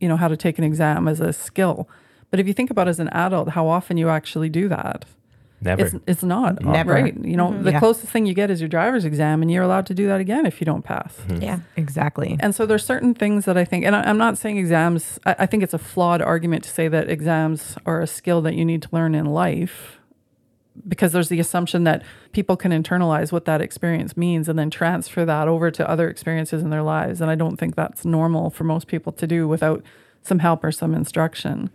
you 0.00 0.08
know 0.08 0.16
how 0.16 0.28
to 0.28 0.36
take 0.36 0.58
an 0.58 0.64
exam 0.64 1.08
as 1.08 1.20
a 1.20 1.32
skill 1.32 1.88
but 2.30 2.40
if 2.40 2.46
you 2.46 2.52
think 2.52 2.70
about 2.70 2.88
as 2.88 3.00
an 3.00 3.08
adult, 3.08 3.50
how 3.50 3.66
often 3.68 3.96
you 3.96 4.08
actually 4.08 4.48
do 4.48 4.68
that. 4.68 5.04
Never. 5.60 5.86
It's, 5.86 5.94
it's 6.06 6.22
not. 6.22 6.62
Never. 6.62 6.92
Right. 6.92 7.16
You 7.16 7.36
know, 7.36 7.48
mm-hmm. 7.48 7.62
the 7.62 7.72
yeah. 7.72 7.78
closest 7.78 8.12
thing 8.12 8.26
you 8.26 8.34
get 8.34 8.50
is 8.50 8.60
your 8.60 8.68
driver's 8.68 9.04
exam, 9.04 9.40
and 9.40 9.50
you're 9.50 9.62
allowed 9.62 9.86
to 9.86 9.94
do 9.94 10.06
that 10.06 10.20
again 10.20 10.44
if 10.44 10.60
you 10.60 10.64
don't 10.64 10.82
pass. 10.82 11.16
Mm-hmm. 11.28 11.42
Yeah. 11.42 11.60
Exactly. 11.76 12.36
And 12.40 12.54
so 12.54 12.66
there's 12.66 12.84
certain 12.84 13.14
things 13.14 13.46
that 13.46 13.56
I 13.56 13.64
think, 13.64 13.84
and 13.84 13.96
I, 13.96 14.08
am 14.08 14.18
not 14.18 14.36
saying 14.36 14.58
exams, 14.58 15.18
I, 15.24 15.36
I 15.40 15.46
think 15.46 15.62
it's 15.62 15.74
a 15.74 15.78
flawed 15.78 16.20
argument 16.20 16.64
to 16.64 16.70
say 16.70 16.88
that 16.88 17.08
exams 17.08 17.76
are 17.86 18.02
a 18.02 18.06
skill 18.06 18.42
that 18.42 18.54
you 18.54 18.64
need 18.64 18.82
to 18.82 18.88
learn 18.92 19.14
in 19.14 19.26
life 19.26 19.98
because 20.86 21.12
there's 21.12 21.30
the 21.30 21.40
assumption 21.40 21.84
that 21.84 22.02
people 22.32 22.56
can 22.56 22.70
internalize 22.70 23.32
what 23.32 23.46
that 23.46 23.62
experience 23.62 24.14
means 24.14 24.48
and 24.48 24.58
then 24.58 24.68
transfer 24.68 25.24
that 25.24 25.48
over 25.48 25.70
to 25.70 25.88
other 25.88 26.10
experiences 26.10 26.62
in 26.62 26.68
their 26.68 26.82
lives. 26.82 27.22
And 27.22 27.30
I 27.30 27.34
don't 27.34 27.56
think 27.56 27.76
that's 27.76 28.04
normal 28.04 28.50
for 28.50 28.64
most 28.64 28.86
people 28.86 29.12
to 29.12 29.26
do 29.26 29.48
without 29.48 29.82
some 30.22 30.40
help 30.40 30.62
or 30.64 30.72
some 30.72 30.94
instruction. 30.94 31.70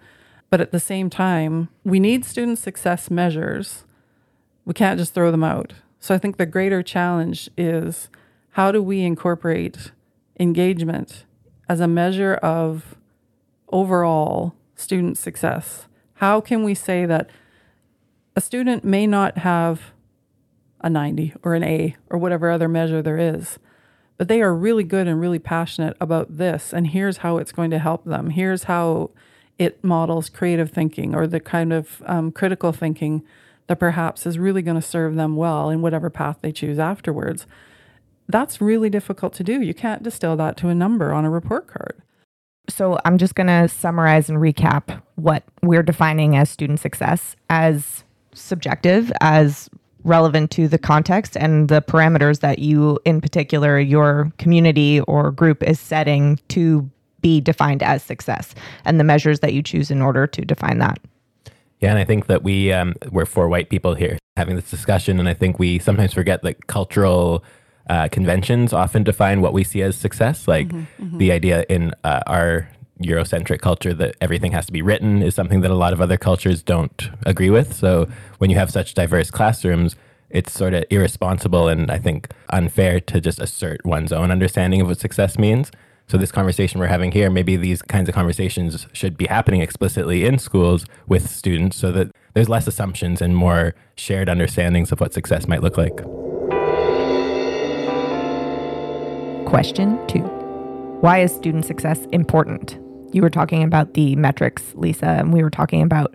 But 0.51 0.61
at 0.61 0.71
the 0.71 0.79
same 0.79 1.09
time, 1.09 1.69
we 1.83 1.99
need 1.99 2.25
student 2.25 2.59
success 2.59 3.09
measures. 3.09 3.85
We 4.65 4.75
can't 4.75 4.99
just 4.99 5.15
throw 5.15 5.31
them 5.31 5.43
out. 5.43 5.73
So 5.99 6.13
I 6.13 6.19
think 6.19 6.37
the 6.37 6.45
greater 6.45 6.83
challenge 6.83 7.49
is 7.57 8.09
how 8.51 8.71
do 8.71 8.83
we 8.83 9.01
incorporate 9.01 9.91
engagement 10.39 11.25
as 11.69 11.79
a 11.79 11.87
measure 11.87 12.35
of 12.35 12.95
overall 13.69 14.53
student 14.75 15.17
success? 15.17 15.87
How 16.15 16.41
can 16.41 16.63
we 16.63 16.75
say 16.75 17.05
that 17.05 17.29
a 18.35 18.41
student 18.41 18.83
may 18.83 19.07
not 19.07 19.39
have 19.39 19.93
a 20.81 20.89
90 20.89 21.33
or 21.43 21.55
an 21.55 21.63
A 21.63 21.95
or 22.09 22.17
whatever 22.17 22.51
other 22.51 22.67
measure 22.67 23.01
there 23.01 23.17
is, 23.17 23.57
but 24.17 24.27
they 24.27 24.41
are 24.41 24.53
really 24.53 24.83
good 24.83 25.07
and 25.07 25.21
really 25.21 25.39
passionate 25.39 25.95
about 26.01 26.37
this. 26.37 26.73
And 26.73 26.87
here's 26.87 27.17
how 27.17 27.37
it's 27.37 27.51
going 27.51 27.71
to 27.71 27.79
help 27.79 28.03
them. 28.03 28.31
Here's 28.31 28.65
how 28.65 29.11
it 29.61 29.83
models 29.83 30.27
creative 30.27 30.71
thinking 30.71 31.13
or 31.13 31.27
the 31.27 31.39
kind 31.39 31.71
of 31.71 32.01
um, 32.07 32.31
critical 32.31 32.71
thinking 32.71 33.23
that 33.67 33.79
perhaps 33.79 34.25
is 34.25 34.39
really 34.39 34.63
going 34.63 34.75
to 34.75 34.81
serve 34.81 35.13
them 35.13 35.35
well 35.35 35.69
in 35.69 35.83
whatever 35.83 36.09
path 36.09 36.39
they 36.41 36.51
choose 36.51 36.79
afterwards. 36.79 37.45
That's 38.27 38.59
really 38.59 38.89
difficult 38.89 39.33
to 39.33 39.43
do. 39.43 39.61
You 39.61 39.75
can't 39.75 40.01
distill 40.01 40.35
that 40.37 40.57
to 40.57 40.69
a 40.69 40.73
number 40.73 41.13
on 41.13 41.25
a 41.25 41.29
report 41.29 41.67
card. 41.67 42.01
So 42.69 42.99
I'm 43.05 43.19
just 43.19 43.35
going 43.35 43.47
to 43.47 43.67
summarize 43.67 44.29
and 44.29 44.39
recap 44.39 44.99
what 45.13 45.43
we're 45.61 45.83
defining 45.83 46.35
as 46.35 46.49
student 46.49 46.79
success 46.79 47.35
as 47.51 48.03
subjective, 48.33 49.11
as 49.21 49.69
relevant 50.03 50.49
to 50.51 50.67
the 50.67 50.79
context 50.79 51.37
and 51.37 51.69
the 51.69 51.83
parameters 51.83 52.39
that 52.39 52.57
you, 52.57 52.97
in 53.05 53.21
particular, 53.21 53.79
your 53.79 54.31
community 54.39 55.01
or 55.01 55.29
group 55.29 55.61
is 55.61 55.79
setting 55.79 56.39
to 56.47 56.89
be 57.21 57.41
defined 57.41 57.83
as 57.83 58.03
success 58.03 58.53
and 58.85 58.99
the 58.99 59.03
measures 59.03 59.39
that 59.39 59.53
you 59.53 59.61
choose 59.61 59.91
in 59.91 60.01
order 60.01 60.27
to 60.27 60.43
define 60.43 60.79
that. 60.79 60.99
Yeah, 61.79 61.89
and 61.89 61.99
I 61.99 62.05
think 62.05 62.27
that 62.27 62.43
we 62.43 62.71
um, 62.71 62.95
we're 63.11 63.25
four 63.25 63.49
white 63.49 63.69
people 63.69 63.95
here 63.95 64.19
having 64.37 64.55
this 64.55 64.69
discussion, 64.69 65.19
and 65.19 65.27
I 65.27 65.33
think 65.33 65.57
we 65.57 65.79
sometimes 65.79 66.13
forget 66.13 66.43
that 66.43 66.67
cultural 66.67 67.43
uh, 67.89 68.07
conventions 68.09 68.71
often 68.71 69.03
define 69.03 69.41
what 69.41 69.53
we 69.53 69.63
see 69.63 69.81
as 69.81 69.95
success. 69.95 70.47
Like 70.47 70.67
mm-hmm, 70.67 71.03
mm-hmm. 71.03 71.17
the 71.17 71.31
idea 71.31 71.65
in 71.69 71.93
uh, 72.03 72.21
our 72.27 72.69
Eurocentric 73.01 73.61
culture 73.61 73.93
that 73.93 74.15
everything 74.21 74.51
has 74.51 74.65
to 74.67 74.71
be 74.71 74.81
written 74.81 75.23
is 75.23 75.35
something 75.35 75.61
that 75.61 75.71
a 75.71 75.75
lot 75.75 75.93
of 75.93 76.01
other 76.01 76.17
cultures 76.17 76.61
don't 76.61 77.09
agree 77.25 77.49
with. 77.49 77.73
So 77.73 78.07
when 78.37 78.49
you 78.49 78.57
have 78.57 78.71
such 78.71 78.93
diverse 78.93 79.31
classrooms, 79.31 79.95
it's 80.29 80.53
sort 80.53 80.73
of 80.73 80.85
irresponsible 80.89 81.67
and 81.67 81.91
I 81.91 81.97
think 81.97 82.29
unfair 82.49 82.99
to 83.01 83.19
just 83.19 83.39
assert 83.39 83.85
one's 83.85 84.13
own 84.13 84.31
understanding 84.31 84.81
of 84.81 84.87
what 84.87 84.99
success 84.99 85.37
means. 85.37 85.71
So 86.11 86.17
this 86.17 86.29
conversation 86.29 86.81
we're 86.81 86.87
having 86.87 87.13
here, 87.13 87.29
maybe 87.29 87.55
these 87.55 87.81
kinds 87.81 88.09
of 88.09 88.15
conversations 88.15 88.85
should 88.91 89.15
be 89.15 89.27
happening 89.27 89.61
explicitly 89.61 90.25
in 90.25 90.39
schools 90.39 90.85
with 91.07 91.29
students 91.29 91.77
so 91.77 91.89
that 91.93 92.11
there's 92.33 92.49
less 92.49 92.67
assumptions 92.67 93.21
and 93.21 93.33
more 93.33 93.75
shared 93.95 94.27
understandings 94.27 94.91
of 94.91 94.99
what 94.99 95.13
success 95.13 95.47
might 95.47 95.63
look 95.63 95.77
like. 95.77 95.95
Question 99.45 100.05
two 100.07 100.23
Why 100.99 101.19
is 101.19 101.33
student 101.33 101.63
success 101.63 102.05
important? 102.11 102.77
You 103.13 103.21
were 103.21 103.29
talking 103.29 103.63
about 103.63 103.93
the 103.93 104.17
metrics, 104.17 104.63
Lisa, 104.75 105.05
and 105.05 105.31
we 105.31 105.41
were 105.41 105.49
talking 105.49 105.81
about 105.81 106.13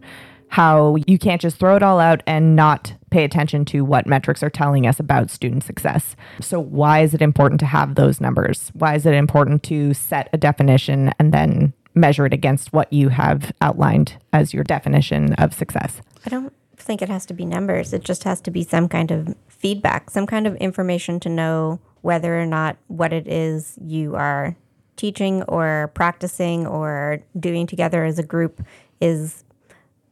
how 0.48 0.96
you 1.06 1.18
can't 1.18 1.40
just 1.40 1.58
throw 1.58 1.76
it 1.76 1.82
all 1.82 2.00
out 2.00 2.22
and 2.26 2.56
not 2.56 2.94
pay 3.10 3.24
attention 3.24 3.64
to 3.66 3.84
what 3.84 4.06
metrics 4.06 4.42
are 4.42 4.50
telling 4.50 4.86
us 4.86 5.00
about 5.00 5.30
student 5.30 5.64
success. 5.64 6.16
So, 6.40 6.60
why 6.60 7.00
is 7.00 7.14
it 7.14 7.22
important 7.22 7.60
to 7.60 7.66
have 7.66 7.94
those 7.94 8.20
numbers? 8.20 8.70
Why 8.74 8.94
is 8.94 9.06
it 9.06 9.14
important 9.14 9.62
to 9.64 9.94
set 9.94 10.28
a 10.32 10.38
definition 10.38 11.12
and 11.18 11.32
then 11.32 11.72
measure 11.94 12.26
it 12.26 12.32
against 12.32 12.72
what 12.72 12.92
you 12.92 13.08
have 13.08 13.52
outlined 13.60 14.16
as 14.32 14.52
your 14.52 14.64
definition 14.64 15.32
of 15.34 15.54
success? 15.54 16.00
I 16.24 16.30
don't 16.30 16.52
think 16.76 17.02
it 17.02 17.08
has 17.08 17.26
to 17.26 17.34
be 17.34 17.44
numbers. 17.44 17.92
It 17.92 18.04
just 18.04 18.24
has 18.24 18.40
to 18.42 18.50
be 18.50 18.62
some 18.62 18.88
kind 18.88 19.10
of 19.10 19.34
feedback, 19.48 20.10
some 20.10 20.26
kind 20.26 20.46
of 20.46 20.54
information 20.56 21.18
to 21.20 21.28
know 21.28 21.80
whether 22.02 22.40
or 22.40 22.46
not 22.46 22.76
what 22.86 23.12
it 23.12 23.26
is 23.26 23.76
you 23.80 24.14
are 24.14 24.56
teaching 24.96 25.42
or 25.44 25.90
practicing 25.94 26.66
or 26.66 27.18
doing 27.38 27.66
together 27.66 28.04
as 28.04 28.18
a 28.18 28.22
group 28.22 28.62
is 29.00 29.44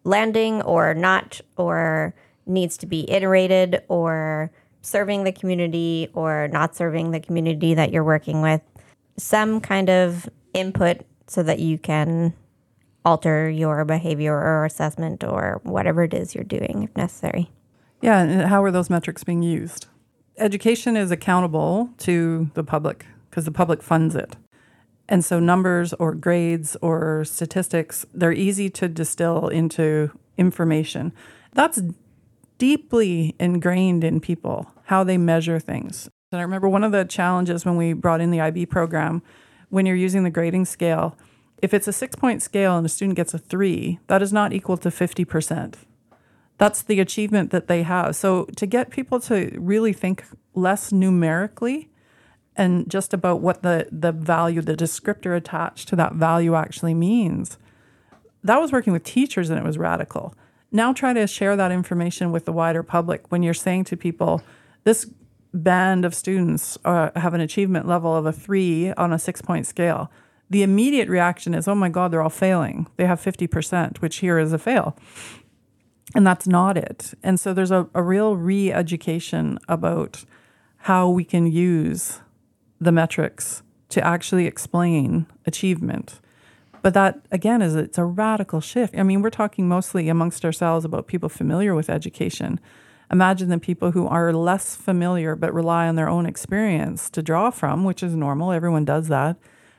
landing 0.04 0.62
or 0.62 0.94
not, 0.94 1.40
or 1.56 2.14
needs 2.46 2.76
to 2.78 2.86
be 2.86 3.10
iterated, 3.10 3.82
or 3.88 4.50
serving 4.84 5.24
the 5.24 5.32
community 5.32 6.10
or 6.14 6.48
not 6.48 6.76
serving 6.76 7.10
the 7.10 7.20
community 7.20 7.74
that 7.74 7.90
you're 7.90 8.04
working 8.04 8.42
with. 8.42 8.60
Some 9.16 9.60
kind 9.60 9.88
of 9.88 10.28
input 10.52 11.00
so 11.26 11.42
that 11.42 11.58
you 11.58 11.78
can 11.78 12.34
alter 13.04 13.48
your 13.48 13.84
behavior 13.84 14.34
or 14.34 14.64
assessment 14.64 15.24
or 15.24 15.60
whatever 15.62 16.02
it 16.02 16.14
is 16.14 16.34
you're 16.34 16.44
doing 16.44 16.82
if 16.82 16.96
necessary. 16.96 17.50
Yeah, 18.00 18.20
and 18.20 18.42
how 18.42 18.62
are 18.62 18.70
those 18.70 18.90
metrics 18.90 19.24
being 19.24 19.42
used? 19.42 19.86
Education 20.36 20.96
is 20.96 21.10
accountable 21.10 21.90
to 21.98 22.50
the 22.54 22.64
public 22.64 23.06
because 23.30 23.44
the 23.44 23.52
public 23.52 23.82
funds 23.82 24.14
it. 24.14 24.36
And 25.08 25.24
so 25.24 25.38
numbers 25.38 25.92
or 25.94 26.14
grades 26.14 26.76
or 26.80 27.24
statistics, 27.24 28.06
they're 28.14 28.32
easy 28.32 28.70
to 28.70 28.88
distill 28.88 29.48
into 29.48 30.10
information. 30.38 31.12
That's 31.52 31.82
deeply 32.58 33.34
ingrained 33.38 34.04
in 34.04 34.20
people, 34.20 34.70
how 34.84 35.04
they 35.04 35.18
measure 35.18 35.60
things. 35.60 36.08
And 36.32 36.40
I 36.40 36.42
remember 36.42 36.68
one 36.68 36.84
of 36.84 36.92
the 36.92 37.04
challenges 37.04 37.64
when 37.64 37.76
we 37.76 37.92
brought 37.92 38.20
in 38.20 38.30
the 38.30 38.40
IB 38.40 38.66
program, 38.66 39.22
when 39.68 39.86
you're 39.86 39.96
using 39.96 40.24
the 40.24 40.30
grading 40.30 40.64
scale, 40.64 41.16
if 41.62 41.72
it's 41.72 41.88
a 41.88 41.92
six 41.92 42.16
point 42.16 42.42
scale 42.42 42.76
and 42.76 42.84
a 42.84 42.88
student 42.88 43.16
gets 43.16 43.34
a 43.34 43.38
three, 43.38 43.98
that 44.06 44.22
is 44.22 44.32
not 44.32 44.52
equal 44.52 44.76
to 44.78 44.88
50%. 44.88 45.74
That's 46.58 46.82
the 46.82 47.00
achievement 47.00 47.50
that 47.50 47.66
they 47.66 47.82
have. 47.82 48.16
So 48.16 48.44
to 48.56 48.66
get 48.66 48.90
people 48.90 49.20
to 49.20 49.56
really 49.58 49.92
think 49.92 50.24
less 50.54 50.92
numerically 50.92 51.90
and 52.56 52.88
just 52.90 53.12
about 53.12 53.40
what 53.40 53.62
the 53.62 53.88
the 53.90 54.12
value, 54.12 54.60
the 54.60 54.76
descriptor 54.76 55.36
attached 55.36 55.88
to 55.88 55.96
that 55.96 56.14
value 56.14 56.54
actually 56.54 56.94
means. 56.94 57.58
That 58.42 58.60
was 58.60 58.72
working 58.72 58.92
with 58.92 59.04
teachers 59.04 59.50
and 59.50 59.58
it 59.58 59.64
was 59.64 59.78
radical. 59.78 60.34
Now 60.70 60.92
try 60.92 61.12
to 61.12 61.26
share 61.26 61.56
that 61.56 61.72
information 61.72 62.32
with 62.32 62.44
the 62.44 62.52
wider 62.52 62.82
public 62.82 63.30
when 63.30 63.42
you're 63.42 63.54
saying 63.54 63.84
to 63.84 63.96
people, 63.96 64.42
this 64.84 65.08
band 65.52 66.04
of 66.04 66.14
students 66.14 66.76
uh, 66.84 67.10
have 67.16 67.32
an 67.32 67.40
achievement 67.40 67.86
level 67.86 68.14
of 68.14 68.26
a 68.26 68.32
three 68.32 68.92
on 68.92 69.12
a 69.12 69.18
six 69.18 69.40
point 69.40 69.66
scale. 69.66 70.10
The 70.50 70.62
immediate 70.62 71.08
reaction 71.08 71.54
is, 71.54 71.66
oh 71.66 71.74
my 71.74 71.88
God, 71.88 72.10
they're 72.10 72.22
all 72.22 72.28
failing. 72.28 72.86
They 72.96 73.06
have 73.06 73.20
50%, 73.20 73.98
which 73.98 74.16
here 74.16 74.38
is 74.38 74.52
a 74.52 74.58
fail. 74.58 74.96
And 76.14 76.26
that's 76.26 76.46
not 76.46 76.76
it. 76.76 77.14
And 77.22 77.40
so 77.40 77.54
there's 77.54 77.70
a, 77.70 77.88
a 77.94 78.02
real 78.02 78.36
re 78.36 78.72
education 78.72 79.58
about 79.68 80.24
how 80.78 81.08
we 81.08 81.24
can 81.24 81.46
use 81.46 82.20
the 82.84 82.92
metrics 82.92 83.62
to 83.90 84.04
actually 84.04 84.46
explain 84.46 85.26
achievement. 85.46 86.20
But 86.82 86.94
that 86.94 87.20
again 87.32 87.62
is 87.62 87.74
it's 87.74 87.98
a 87.98 88.04
radical 88.04 88.60
shift. 88.60 88.94
I 88.96 89.02
mean, 89.02 89.22
we're 89.22 89.30
talking 89.30 89.68
mostly 89.68 90.08
amongst 90.08 90.44
ourselves 90.44 90.84
about 90.84 91.06
people 91.06 91.28
familiar 91.28 91.74
with 91.74 91.88
education. 91.88 92.60
Imagine 93.10 93.48
the 93.48 93.58
people 93.58 93.92
who 93.92 94.06
are 94.06 94.32
less 94.32 94.76
familiar 94.76 95.34
but 95.36 95.54
rely 95.54 95.88
on 95.88 95.96
their 95.96 96.08
own 96.08 96.26
experience 96.26 97.08
to 97.10 97.22
draw 97.22 97.50
from, 97.50 97.84
which 97.84 98.02
is 98.02 98.14
normal. 98.14 98.52
Everyone 98.52 98.84
does 98.84 99.08
that. 99.08 99.36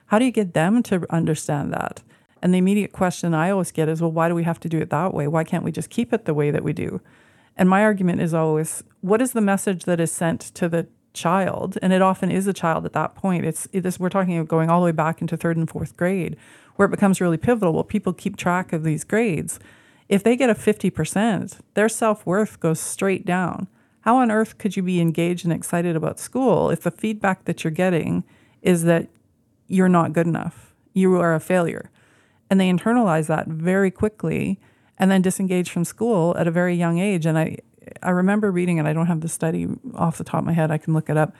How 0.07 0.19
do 0.19 0.25
you 0.25 0.31
get 0.31 0.53
them 0.53 0.83
to 0.83 1.05
understand 1.09 1.73
that? 1.73 2.01
And 2.41 2.53
the 2.53 2.59
immediate 2.59 2.91
question 2.91 3.33
I 3.33 3.49
always 3.49 3.71
get 3.71 3.89
is, 3.89 4.01
well, 4.01 4.11
why 4.11 4.27
do 4.27 4.35
we 4.35 4.43
have 4.43 4.59
to 4.61 4.69
do 4.69 4.79
it 4.79 4.89
that 4.91 5.13
way? 5.13 5.27
Why 5.27 5.43
can't 5.43 5.63
we 5.63 5.71
just 5.71 5.89
keep 5.89 6.13
it 6.13 6.25
the 6.25 6.33
way 6.33 6.51
that 6.51 6.63
we 6.63 6.73
do? 6.73 7.01
And 7.57 7.69
my 7.69 7.83
argument 7.83 8.21
is 8.21 8.33
always, 8.33 8.83
what 9.01 9.21
is 9.21 9.31
the 9.31 9.41
message 9.41 9.85
that 9.85 9.99
is 9.99 10.11
sent 10.11 10.41
to 10.55 10.69
the 10.69 10.87
child, 11.15 11.77
and 11.81 11.91
it 11.91 12.01
often 12.01 12.29
is 12.29 12.47
a 12.47 12.53
child 12.53 12.85
at 12.85 12.93
that 12.93 13.15
point. 13.15 13.45
It's 13.45 13.67
it 13.71 13.85
is, 13.85 13.99
we're 13.99 14.09
talking 14.09 14.37
about 14.37 14.47
going 14.47 14.69
all 14.69 14.81
the 14.81 14.85
way 14.85 14.91
back 14.91 15.21
into 15.21 15.35
third 15.35 15.57
and 15.57 15.69
fourth 15.69 15.97
grade, 15.97 16.37
where 16.75 16.85
it 16.85 16.91
becomes 16.91 17.19
really 17.19 17.37
pivotal. 17.37 17.73
Well, 17.73 17.83
people 17.83 18.13
keep 18.13 18.37
track 18.37 18.73
of 18.73 18.83
these 18.83 19.03
grades. 19.03 19.59
If 20.07 20.23
they 20.23 20.35
get 20.35 20.49
a 20.49 20.55
50%, 20.55 21.59
their 21.73 21.89
self 21.89 22.25
worth 22.25 22.59
goes 22.59 22.79
straight 22.79 23.25
down. 23.25 23.67
How 24.01 24.17
on 24.17 24.29
earth 24.29 24.59
could 24.59 24.77
you 24.77 24.83
be 24.83 25.01
engaged 25.01 25.45
and 25.45 25.53
excited 25.53 25.95
about 25.95 26.19
school 26.19 26.69
if 26.69 26.81
the 26.81 26.91
feedback 26.91 27.45
that 27.45 27.63
you're 27.63 27.71
getting 27.71 28.23
is 28.61 28.83
that 28.83 29.07
you're 29.67 29.89
not 29.89 30.13
good 30.13 30.27
enough? 30.27 30.75
You 30.93 31.15
are 31.15 31.33
a 31.33 31.39
failure. 31.39 31.89
And 32.49 32.59
they 32.59 32.69
internalize 32.69 33.25
that 33.27 33.47
very 33.47 33.89
quickly 33.89 34.59
and 34.99 35.09
then 35.09 35.23
disengage 35.23 35.71
from 35.71 35.83
school 35.83 36.37
at 36.37 36.47
a 36.47 36.51
very 36.51 36.75
young 36.75 36.99
age. 36.99 37.25
And 37.25 37.37
I, 37.37 37.57
I 38.03 38.11
remember 38.11 38.51
reading 38.51 38.77
it. 38.77 38.85
I 38.85 38.93
don't 38.93 39.07
have 39.07 39.21
the 39.21 39.29
study 39.29 39.67
off 39.93 40.17
the 40.17 40.23
top 40.23 40.39
of 40.39 40.45
my 40.45 40.53
head. 40.53 40.71
I 40.71 40.77
can 40.77 40.93
look 40.93 41.09
it 41.09 41.17
up. 41.17 41.35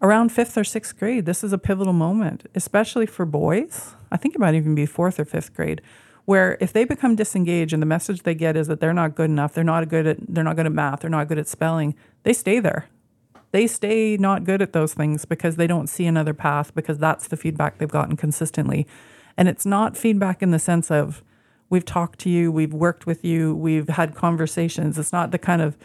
Around 0.00 0.30
fifth 0.30 0.58
or 0.58 0.64
sixth 0.64 0.98
grade, 0.98 1.26
this 1.26 1.44
is 1.44 1.52
a 1.52 1.58
pivotal 1.58 1.92
moment, 1.92 2.46
especially 2.54 3.06
for 3.06 3.24
boys. 3.24 3.94
I 4.10 4.16
think 4.16 4.34
it 4.34 4.40
might 4.40 4.54
even 4.54 4.74
be 4.74 4.84
fourth 4.84 5.20
or 5.20 5.24
fifth 5.24 5.54
grade, 5.54 5.80
where 6.24 6.58
if 6.60 6.72
they 6.72 6.84
become 6.84 7.14
disengaged 7.14 7.72
and 7.72 7.80
the 7.80 7.86
message 7.86 8.22
they 8.22 8.34
get 8.34 8.56
is 8.56 8.66
that 8.66 8.80
they're 8.80 8.92
not 8.92 9.14
good 9.14 9.30
enough, 9.30 9.54
they're 9.54 9.62
not 9.62 9.88
good 9.88 10.06
at 10.06 10.16
they're 10.28 10.42
not 10.42 10.56
good 10.56 10.66
at 10.66 10.72
math, 10.72 11.00
they're 11.00 11.10
not 11.10 11.28
good 11.28 11.38
at 11.38 11.46
spelling, 11.46 11.94
they 12.24 12.32
stay 12.32 12.58
there. 12.58 12.88
They 13.52 13.66
stay 13.66 14.16
not 14.16 14.44
good 14.44 14.62
at 14.62 14.72
those 14.72 14.94
things 14.94 15.24
because 15.24 15.56
they 15.56 15.66
don't 15.66 15.86
see 15.86 16.06
another 16.06 16.34
path 16.34 16.74
because 16.74 16.98
that's 16.98 17.28
the 17.28 17.36
feedback 17.36 17.78
they've 17.78 17.88
gotten 17.88 18.16
consistently. 18.16 18.86
And 19.36 19.46
it's 19.46 19.66
not 19.66 19.96
feedback 19.96 20.42
in 20.42 20.50
the 20.50 20.58
sense 20.58 20.90
of 20.90 21.22
we've 21.72 21.86
talked 21.86 22.18
to 22.20 22.28
you, 22.28 22.52
we've 22.52 22.74
worked 22.74 23.06
with 23.06 23.24
you, 23.24 23.54
we've 23.54 23.88
had 23.88 24.14
conversations. 24.14 24.98
It's 24.98 25.12
not 25.12 25.30
the 25.30 25.38
kind 25.38 25.62
of 25.62 25.76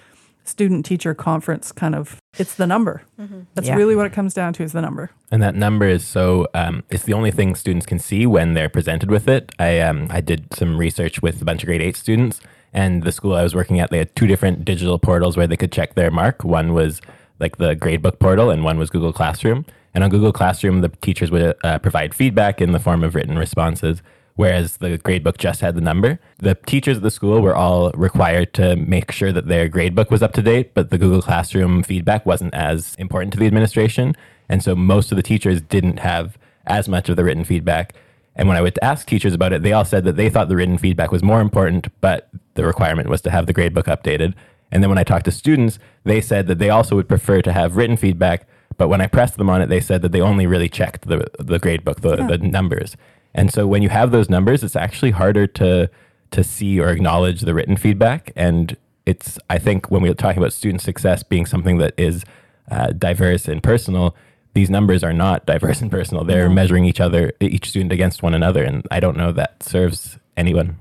student 0.44 0.86
teacher 0.86 1.14
conference 1.14 1.74
kind 1.74 1.94
of 1.94 2.22
it's 2.38 2.56
the 2.56 2.66
number 2.66 3.02
mm-hmm. 3.20 3.42
that's 3.54 3.68
yeah. 3.68 3.76
really 3.76 3.98
what 3.98 4.06
it 4.06 4.14
comes 4.14 4.34
down 4.34 4.54
to 4.54 4.64
is 4.64 4.72
the 4.72 4.80
number 4.80 5.12
and 5.30 5.44
that 5.44 5.56
number 5.56 5.86
is 5.86 6.08
so 6.08 6.48
um, 6.54 6.86
it's 6.90 7.04
the 7.04 7.12
only 7.12 7.32
thing 7.32 7.54
students 7.54 7.86
can 7.86 8.00
see 8.00 8.26
when 8.26 8.54
they're 8.54 8.70
presented 8.70 9.12
with 9.12 9.28
it 9.28 9.52
i 9.60 9.78
um, 9.82 10.08
i 10.10 10.22
did 10.22 10.46
some 10.54 10.78
research 10.78 11.22
with 11.22 11.42
a 11.42 11.44
bunch 11.44 11.64
of 11.64 11.68
grade 11.68 11.82
8 11.82 11.98
students 11.98 12.40
and 12.72 13.04
the 13.04 13.12
school 13.12 13.34
i 13.36 13.44
was 13.44 13.54
working 13.54 13.82
at 13.82 13.92
they 13.92 13.98
had 13.98 14.16
two 14.16 14.26
different 14.26 14.64
digital 14.64 14.98
portals 14.98 15.36
where 15.36 15.48
they 15.48 15.58
could 15.58 15.74
check 15.74 15.96
their 15.96 16.12
mark 16.12 16.46
one 16.46 16.74
was 16.74 17.02
like 17.42 17.58
the 17.58 17.76
gradebook 17.76 18.18
portal 18.18 18.50
and 18.50 18.64
one 18.64 18.80
was 18.80 18.90
google 18.90 19.12
classroom 19.12 19.66
and 19.94 20.02
on 20.02 20.10
google 20.10 20.32
classroom 20.32 20.80
the 20.80 20.88
teachers 21.02 21.30
would 21.30 21.58
uh, 21.66 21.78
provide 21.80 22.16
feedback 22.16 22.62
in 22.62 22.72
the 22.72 22.80
form 22.80 23.04
of 23.04 23.16
written 23.16 23.38
responses 23.38 24.02
whereas 24.38 24.78
the 24.78 24.98
gradebook 25.00 25.38
just 25.38 25.60
had 25.62 25.76
the 25.76 25.82
number. 25.82 26.20
The 26.38 26.56
teachers 26.56 26.98
at 26.98 27.04
the 27.04 27.12
school 27.12 27.42
were 27.42 27.56
all 27.56 27.92
required 27.92 28.54
to 28.54 28.76
make 28.78 29.12
sure 29.12 29.34
that 29.34 29.48
their 29.48 29.68
gradebook 29.68 30.10
was 30.10 30.24
up 30.24 30.32
to 30.34 30.42
date, 30.42 30.74
but 30.74 30.90
the 30.90 30.98
Google 30.98 31.22
Classroom 31.22 31.84
feedback 31.84 32.26
wasn't 32.26 32.54
as 32.54 32.96
important 32.96 33.34
to 33.34 33.40
the 33.40 33.48
administration. 33.48 34.16
And 34.48 34.64
so 34.64 34.76
most 34.76 35.12
of 35.12 35.16
the 35.16 35.24
teachers 35.24 35.60
didn't 35.60 35.98
have 36.00 36.38
as 36.68 36.88
much 36.88 37.10
of 37.10 37.16
the 37.16 37.24
written 37.24 37.44
feedback. 37.44 37.94
And 38.36 38.48
when 38.48 38.58
I 38.58 38.62
would 38.62 38.78
ask 38.84 39.08
teachers 39.08 39.34
about 39.34 39.54
it, 39.54 39.64
they 39.64 39.74
all 39.74 39.86
said 39.86 40.06
that 40.06 40.16
they 40.16 40.30
thought 40.30 40.50
the 40.50 40.56
written 40.56 40.78
feedback 40.78 41.12
was 41.12 41.24
more 41.24 41.42
important, 41.42 41.88
but 42.00 42.30
the 42.54 42.64
requirement 42.64 43.10
was 43.10 43.22
to 43.22 43.32
have 43.32 43.48
the 43.48 43.54
gradebook 43.54 43.86
updated. 43.86 44.36
And 44.72 44.84
then 44.84 44.90
when 44.90 45.00
I 45.00 45.04
talked 45.04 45.26
to 45.26 45.32
students, 45.32 45.80
they 46.04 46.22
said 46.22 46.46
that 46.46 46.60
they 46.60 46.70
also 46.70 46.96
would 46.96 47.10
prefer 47.10 47.42
to 47.42 47.52
have 47.52 47.76
written 47.76 47.98
feedback, 47.98 48.48
but 48.78 48.90
when 48.90 49.02
I 49.02 49.08
pressed 49.08 49.38
them 49.38 49.50
on 49.50 49.62
it, 49.64 49.70
they 49.70 49.80
said 49.80 50.04
that 50.04 50.12
they 50.12 50.22
only 50.22 50.46
really 50.46 50.70
checked 50.70 51.08
the 51.08 51.26
the 51.40 51.60
gradebook, 51.60 52.02
the, 52.02 52.18
yeah. 52.18 52.28
the 52.28 52.38
numbers. 52.38 52.96
And 53.34 53.52
so 53.54 53.68
when 53.68 53.82
you 53.82 53.90
have 53.90 54.12
those 54.12 54.30
numbers, 54.30 54.64
it's 54.64 54.76
actually 54.76 55.12
harder 55.12 55.48
to 55.48 55.90
to 56.32 56.44
see 56.44 56.80
or 56.80 56.90
acknowledge 56.90 57.42
the 57.42 57.54
written 57.54 57.78
feedback. 57.78 58.32
And 58.36 58.76
it's 59.06 59.40
I 59.50 59.58
think 59.58 59.90
when 59.90 60.02
we're 60.02 60.14
talking 60.14 60.40
about 60.40 60.54
student 60.54 60.82
success 60.82 61.24
being 61.24 61.46
something 61.46 61.78
that 61.78 61.94
is 61.98 62.26
uh, 62.70 62.88
diverse 62.92 63.48
and 63.48 63.64
personal, 63.64 64.16
these 64.54 64.70
numbers 64.70 65.04
are 65.04 65.14
not 65.14 65.46
diverse 65.46 65.82
and 65.82 65.92
personal. 65.92 66.24
They're 66.24 66.50
measuring 66.50 66.86
each 66.86 67.00
other, 67.00 67.32
each 67.40 67.70
student 67.70 67.92
against 67.92 68.24
one 68.24 68.34
another, 68.34 68.64
and 68.64 68.86
I 68.92 69.00
don't 69.00 69.16
know 69.16 69.32
that 69.32 69.62
serves 69.64 70.18
anyone. 70.36 70.78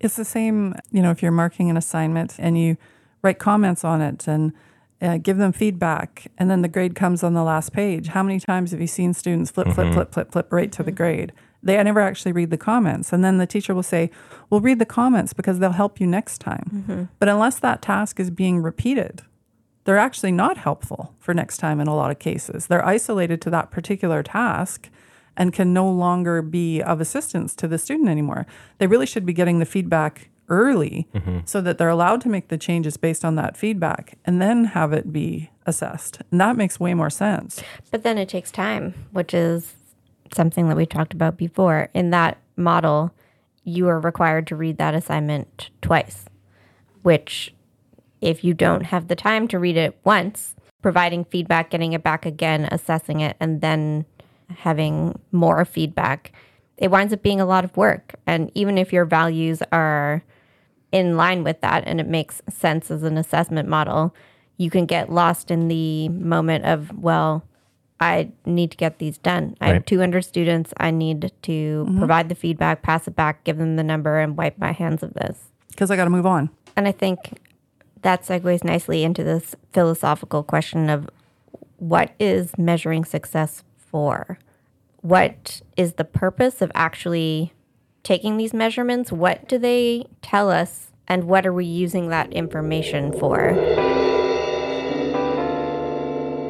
It's 0.00 0.16
the 0.16 0.24
same, 0.24 0.74
you 0.90 1.02
know, 1.02 1.10
if 1.10 1.22
you're 1.22 1.32
marking 1.32 1.68
an 1.68 1.76
assignment 1.76 2.36
and 2.38 2.58
you 2.58 2.76
write 3.22 3.38
comments 3.38 3.84
on 3.84 4.00
it 4.00 4.26
and 4.26 4.52
uh, 5.00 5.18
give 5.18 5.36
them 5.36 5.52
feedback, 5.52 6.28
and 6.38 6.48
then 6.48 6.62
the 6.62 6.68
grade 6.68 6.94
comes 6.94 7.24
on 7.24 7.34
the 7.34 7.42
last 7.42 7.72
page. 7.72 8.08
How 8.08 8.22
many 8.22 8.38
times 8.38 8.70
have 8.70 8.80
you 8.80 8.86
seen 8.86 9.14
students 9.14 9.50
flip, 9.50 9.66
flip, 9.68 9.86
mm-hmm. 9.86 9.94
flip, 9.94 10.12
flip, 10.12 10.32
flip 10.32 10.52
right 10.52 10.70
to 10.72 10.82
the 10.82 10.92
grade? 10.92 11.32
They 11.62 11.78
I 11.78 11.82
never 11.82 12.00
actually 12.00 12.32
read 12.32 12.50
the 12.50 12.58
comments. 12.58 13.12
And 13.12 13.24
then 13.24 13.38
the 13.38 13.46
teacher 13.46 13.74
will 13.74 13.82
say, 13.82 14.10
Well, 14.50 14.60
read 14.60 14.78
the 14.78 14.86
comments 14.86 15.32
because 15.32 15.58
they'll 15.58 15.72
help 15.72 16.00
you 16.00 16.06
next 16.06 16.38
time. 16.38 16.70
Mm-hmm. 16.74 17.04
But 17.18 17.28
unless 17.28 17.58
that 17.60 17.82
task 17.82 18.18
is 18.18 18.30
being 18.30 18.62
repeated, 18.62 19.22
they're 19.84 19.98
actually 19.98 20.32
not 20.32 20.58
helpful 20.58 21.14
for 21.18 21.34
next 21.34 21.58
time 21.58 21.80
in 21.80 21.88
a 21.88 21.94
lot 21.94 22.10
of 22.10 22.18
cases. 22.18 22.66
They're 22.66 22.86
isolated 22.86 23.40
to 23.42 23.50
that 23.50 23.70
particular 23.70 24.22
task 24.22 24.88
and 25.36 25.52
can 25.52 25.72
no 25.72 25.88
longer 25.88 26.42
be 26.42 26.82
of 26.82 27.00
assistance 27.00 27.54
to 27.56 27.68
the 27.68 27.78
student 27.78 28.08
anymore. 28.08 28.46
They 28.78 28.86
really 28.86 29.06
should 29.06 29.26
be 29.26 29.32
getting 29.32 29.58
the 29.58 29.64
feedback 29.64 30.28
early 30.48 31.08
mm-hmm. 31.14 31.40
so 31.44 31.60
that 31.62 31.78
they're 31.78 31.88
allowed 31.88 32.20
to 32.20 32.28
make 32.28 32.48
the 32.48 32.58
changes 32.58 32.96
based 32.96 33.24
on 33.24 33.36
that 33.36 33.56
feedback 33.56 34.18
and 34.24 34.42
then 34.42 34.66
have 34.66 34.92
it 34.92 35.12
be 35.12 35.50
assessed. 35.66 36.20
And 36.30 36.40
that 36.40 36.56
makes 36.56 36.78
way 36.78 36.94
more 36.94 37.10
sense. 37.10 37.62
But 37.90 38.02
then 38.02 38.18
it 38.18 38.28
takes 38.28 38.50
time, 38.50 39.06
which 39.12 39.32
is 39.32 39.74
something 40.34 40.68
that 40.68 40.76
we 40.76 40.86
talked 40.86 41.12
about 41.12 41.36
before. 41.36 41.88
In 41.94 42.10
that 42.10 42.38
model, 42.56 43.12
you 43.64 43.88
are 43.88 44.00
required 44.00 44.46
to 44.48 44.56
read 44.56 44.78
that 44.78 44.94
assignment 44.94 45.70
twice, 45.80 46.26
which, 47.02 47.54
if 48.20 48.42
you 48.44 48.54
don't 48.54 48.84
have 48.84 49.08
the 49.08 49.16
time 49.16 49.48
to 49.48 49.58
read 49.58 49.76
it 49.76 49.98
once, 50.04 50.54
providing 50.80 51.24
feedback, 51.24 51.70
getting 51.70 51.92
it 51.92 52.02
back 52.02 52.26
again, 52.26 52.68
assessing 52.70 53.20
it, 53.20 53.36
and 53.38 53.60
then 53.60 54.04
having 54.48 55.18
more 55.30 55.64
feedback, 55.64 56.32
it 56.76 56.90
winds 56.90 57.12
up 57.12 57.22
being 57.22 57.40
a 57.40 57.46
lot 57.46 57.64
of 57.64 57.76
work. 57.76 58.14
And 58.26 58.50
even 58.54 58.76
if 58.76 58.92
your 58.92 59.04
values 59.04 59.62
are 59.70 60.24
in 60.90 61.16
line 61.16 61.44
with 61.44 61.60
that 61.60 61.84
and 61.86 62.00
it 62.00 62.08
makes 62.08 62.42
sense 62.50 62.90
as 62.90 63.02
an 63.02 63.16
assessment 63.16 63.68
model, 63.68 64.14
you 64.56 64.70
can 64.70 64.86
get 64.86 65.10
lost 65.10 65.50
in 65.50 65.68
the 65.68 66.08
moment 66.08 66.64
of, 66.64 66.96
well, 66.98 67.44
I 68.02 68.32
need 68.44 68.72
to 68.72 68.76
get 68.76 68.98
these 68.98 69.18
done. 69.18 69.56
I 69.60 69.68
have 69.68 69.86
200 69.86 70.22
students. 70.22 70.74
I 70.78 70.90
need 70.90 71.32
to 71.42 71.84
mm-hmm. 71.86 71.98
provide 71.98 72.28
the 72.28 72.34
feedback, 72.34 72.82
pass 72.82 73.06
it 73.06 73.14
back, 73.14 73.44
give 73.44 73.58
them 73.58 73.76
the 73.76 73.84
number, 73.84 74.18
and 74.18 74.36
wipe 74.36 74.58
my 74.58 74.72
hands 74.72 75.04
of 75.04 75.14
this. 75.14 75.38
Because 75.68 75.90
I 75.90 75.96
got 75.96 76.04
to 76.04 76.10
move 76.10 76.26
on. 76.26 76.50
And 76.74 76.88
I 76.88 76.92
think 76.92 77.38
that 78.02 78.24
segues 78.24 78.64
nicely 78.64 79.04
into 79.04 79.22
this 79.22 79.54
philosophical 79.72 80.42
question 80.42 80.90
of 80.90 81.08
what 81.78 82.10
is 82.18 82.58
measuring 82.58 83.04
success 83.04 83.62
for? 83.76 84.38
What 85.00 85.62
is 85.76 85.94
the 85.94 86.04
purpose 86.04 86.60
of 86.60 86.72
actually 86.74 87.52
taking 88.02 88.36
these 88.36 88.52
measurements? 88.52 89.12
What 89.12 89.48
do 89.48 89.58
they 89.58 90.06
tell 90.22 90.50
us? 90.50 90.90
And 91.06 91.24
what 91.24 91.46
are 91.46 91.52
we 91.52 91.66
using 91.66 92.08
that 92.08 92.32
information 92.32 93.12
for? 93.12 93.52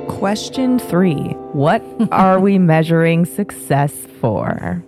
Question 0.09 0.79
three 0.79 1.33
What 1.53 1.83
are 2.13 2.41
we 2.41 2.59
measuring 2.59 3.25
success 3.25 3.93
for? 4.21 4.83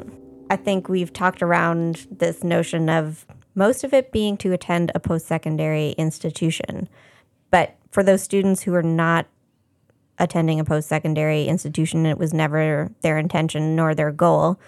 I 0.50 0.56
think 0.56 0.88
we've 0.88 1.12
talked 1.12 1.42
around 1.42 2.06
this 2.10 2.44
notion 2.44 2.88
of 2.88 3.26
most 3.54 3.84
of 3.84 3.92
it 3.94 4.12
being 4.12 4.36
to 4.38 4.52
attend 4.52 4.92
a 4.94 5.00
post 5.00 5.26
secondary 5.26 5.90
institution. 5.92 6.88
But 7.50 7.76
for 7.90 8.02
those 8.02 8.22
students 8.22 8.62
who 8.62 8.74
are 8.74 8.82
not 8.82 9.26
attending 10.18 10.60
a 10.60 10.64
post 10.64 10.88
secondary 10.88 11.46
institution, 11.46 12.06
it 12.06 12.18
was 12.18 12.34
never 12.34 12.90
their 13.02 13.18
intention 13.18 13.76
nor 13.76 13.94
their 13.94 14.12
goal. 14.12 14.58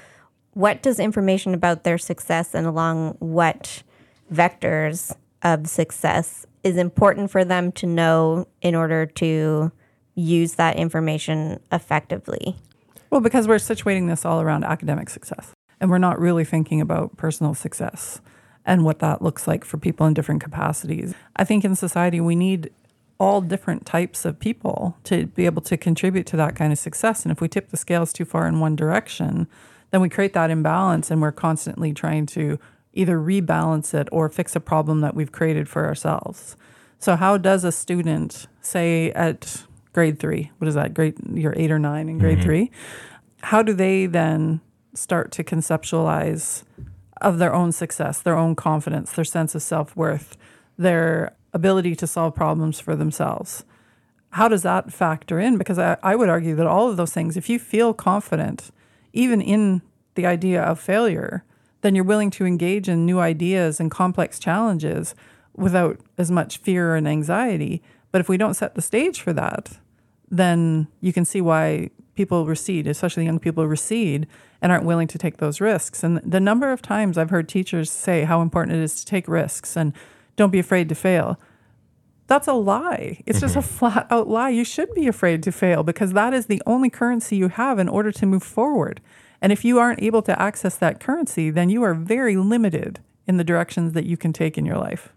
What 0.55 0.83
does 0.83 0.99
information 0.99 1.55
about 1.55 1.85
their 1.85 1.99
success 1.99 2.55
and 2.55 2.67
along 2.67 3.17
what 3.19 3.83
vectors 4.33 5.15
of 5.43 5.69
success 5.69 6.47
is 6.65 6.77
important 6.77 7.31
for 7.31 7.45
them 7.45 7.71
to 7.73 7.87
know 7.87 8.49
in 8.63 8.75
order 8.75 9.07
to 9.07 9.71
use 10.16 10.55
that 10.55 10.76
information 10.76 11.61
effectively? 11.70 12.57
Well, 13.11 13.20
because 13.20 13.46
we're 13.46 13.57
situating 13.57 14.09
this 14.09 14.24
all 14.24 14.40
around 14.40 14.64
academic 14.64 15.09
success 15.11 15.52
and 15.81 15.90
we're 15.90 15.98
not 15.98 16.18
really 16.18 16.44
thinking 16.44 16.81
about 16.81 17.16
personal 17.16 17.55
success 17.55 18.20
and 18.64 18.85
what 18.85 18.98
that 18.98 19.22
looks 19.22 19.46
like 19.46 19.64
for 19.64 19.79
people 19.79 20.07
in 20.07 20.14
different 20.14 20.42
capacities. 20.42 21.14
I 21.37 21.44
think 21.44 21.64
in 21.64 21.76
society, 21.76 22.20
we 22.20 22.35
need 22.35 22.70
all 23.18 23.40
different 23.40 23.87
types 23.87 24.24
of 24.24 24.38
people 24.38 24.96
to 25.05 25.26
be 25.26 25.46
able 25.46 25.62
to 25.62 25.76
contribute 25.76 26.26
to 26.26 26.37
that 26.37 26.57
kind 26.57 26.72
of 26.72 26.79
success. 26.79 27.22
And 27.22 27.31
if 27.31 27.40
we 27.40 27.48
tip 27.48 27.70
the 27.70 27.76
scales 27.76 28.12
too 28.12 28.24
far 28.24 28.46
in 28.46 28.61
one 28.61 28.74
direction, 28.74 29.46
then 29.90 30.00
we 30.00 30.09
create 30.09 30.33
that 30.33 30.50
imbalance 30.50 31.11
and 31.11 31.22
we're 31.22 31.33
constantly 31.33 31.92
trying 31.92 32.26
to 32.26 32.59
either 32.92 33.18
rebalance 33.18 33.94
it 33.94 34.09
or 34.11 34.29
fix 34.29 34.57
a 34.57 34.61
problem 34.61 35.00
that 35.00 35.14
we've 35.14 35.33
created 35.33 35.68
for 35.68 35.87
ourselves. 35.87 36.57
So, 36.98 37.14
how 37.14 37.37
does 37.37 37.62
a 37.62 37.72
student, 37.72 38.46
say 38.62 39.12
at 39.12 39.64
grade 39.97 40.19
three. 40.19 40.53
What 40.59 40.69
is 40.69 40.75
that? 40.75 40.93
Grade 40.93 41.15
you're 41.33 41.55
eight 41.57 41.71
or 41.71 41.79
nine 41.79 42.11
in 42.11 42.19
grade 42.19 42.37
mm-hmm. 42.37 42.47
three. 42.47 42.71
How 43.41 43.63
do 43.63 43.73
they 43.73 44.05
then 44.05 44.61
start 44.93 45.33
to 45.33 45.43
conceptualize 45.43 46.65
of 47.23 47.39
their 47.39 47.55
own 47.55 47.73
success, 47.73 48.21
their 48.21 48.37
own 48.37 48.55
confidence, 48.55 49.11
their 49.13 49.25
sense 49.25 49.55
of 49.55 49.63
self 49.63 49.97
worth, 49.97 50.37
their 50.77 51.35
ability 51.55 51.97
to 51.97 52.07
solve 52.07 52.35
problems 52.35 52.79
for 52.79 52.95
themselves? 52.95 53.65
How 54.33 54.49
does 54.49 54.63
that 54.65 54.93
factor 54.93 55.41
in? 55.41 55.57
Because 55.57 55.79
I, 55.79 55.97
I 56.03 56.15
would 56.15 56.29
argue 56.29 56.55
that 56.57 56.67
all 56.67 56.91
of 56.91 56.99
those 56.99 57.15
things, 57.15 57.39
if 57.39 57.49
you 57.49 57.59
feel 57.59 57.95
confident, 57.95 58.71
even 59.15 59.41
in 59.41 59.81
the 60.15 60.27
idea 60.27 60.61
of 60.63 60.79
failure, 60.79 61.43
then 61.81 61.95
you're 61.95 62.05
willing 62.05 62.31
to 62.33 62.45
engage 62.45 62.87
in 62.87 63.07
new 63.07 63.19
ideas 63.19 63.81
and 63.81 63.91
complex 63.91 64.39
challenges 64.39 65.15
without 65.55 65.99
as 66.19 66.31
much 66.31 66.59
fear 66.59 66.95
and 66.95 67.09
anxiety. 67.09 67.83
But 68.13 68.21
if 68.21 68.29
we 68.29 68.37
don't 68.37 68.53
set 68.53 68.75
the 68.75 68.83
stage 68.83 69.23
for 69.23 69.33
that, 69.33 69.79
then 70.31 70.89
you 71.01 71.12
can 71.12 71.25
see 71.25 71.41
why 71.41 71.91
people 72.15 72.47
recede, 72.47 72.87
especially 72.87 73.25
young 73.25 73.39
people 73.39 73.67
recede 73.67 74.27
and 74.61 74.73
aren't 74.73 74.85
willing 74.85 75.07
to 75.09 75.19
take 75.19 75.37
those 75.37 75.61
risks. 75.61 76.03
And 76.03 76.19
the 76.19 76.41
number 76.41 76.73
of 76.73 76.83
times 76.83 77.19
I've 77.19 77.31
heard 77.31 77.49
teachers 77.49 77.91
say 77.91 78.25
how 78.25 78.41
important 78.41 78.77
it 78.77 78.83
is 78.83 78.99
to 79.01 79.07
take 79.07 79.29
risks 79.29 79.77
and 79.77 79.93
don't 80.37 80.51
be 80.51 80.59
afraid 80.59 80.89
to 80.89 80.95
fail. 80.95 81.39
That's 82.27 82.49
a 82.49 82.55
lie. 82.55 83.23
It's 83.27 83.39
mm-hmm. 83.39 83.45
just 83.45 83.57
a 83.57 83.61
mm-hmm. 83.61 83.69
flat 83.69 84.07
out 84.11 84.29
lie. 84.29 84.49
You 84.49 84.65
should 84.65 84.93
be 84.95 85.07
afraid 85.07 85.43
to 85.45 85.53
fail 85.53 85.83
because 85.83 86.12
that 86.15 86.35
is 86.35 86.47
the 86.47 86.62
only 86.67 86.91
currency 86.91 87.37
you 87.37 87.49
have 87.49 87.79
in 87.79 87.89
order 87.89 88.11
to 88.12 88.27
move 88.27 88.43
forward. 88.43 89.01
And 89.41 89.53
if 89.53 89.65
you 89.65 89.79
aren't 89.79 90.03
able 90.03 90.23
to 90.23 90.41
access 90.41 90.77
that 90.79 90.99
currency, 90.99 91.51
then 91.51 91.69
you 91.69 91.83
are 91.83 91.95
very 91.95 92.37
limited 92.37 93.01
in 93.27 93.37
the 93.37 93.45
directions 93.45 93.93
that 93.93 94.07
you 94.07 94.17
can 94.17 94.33
take 94.33 94.57
in 94.57 94.65
your 94.65 94.79
life. 94.79 95.12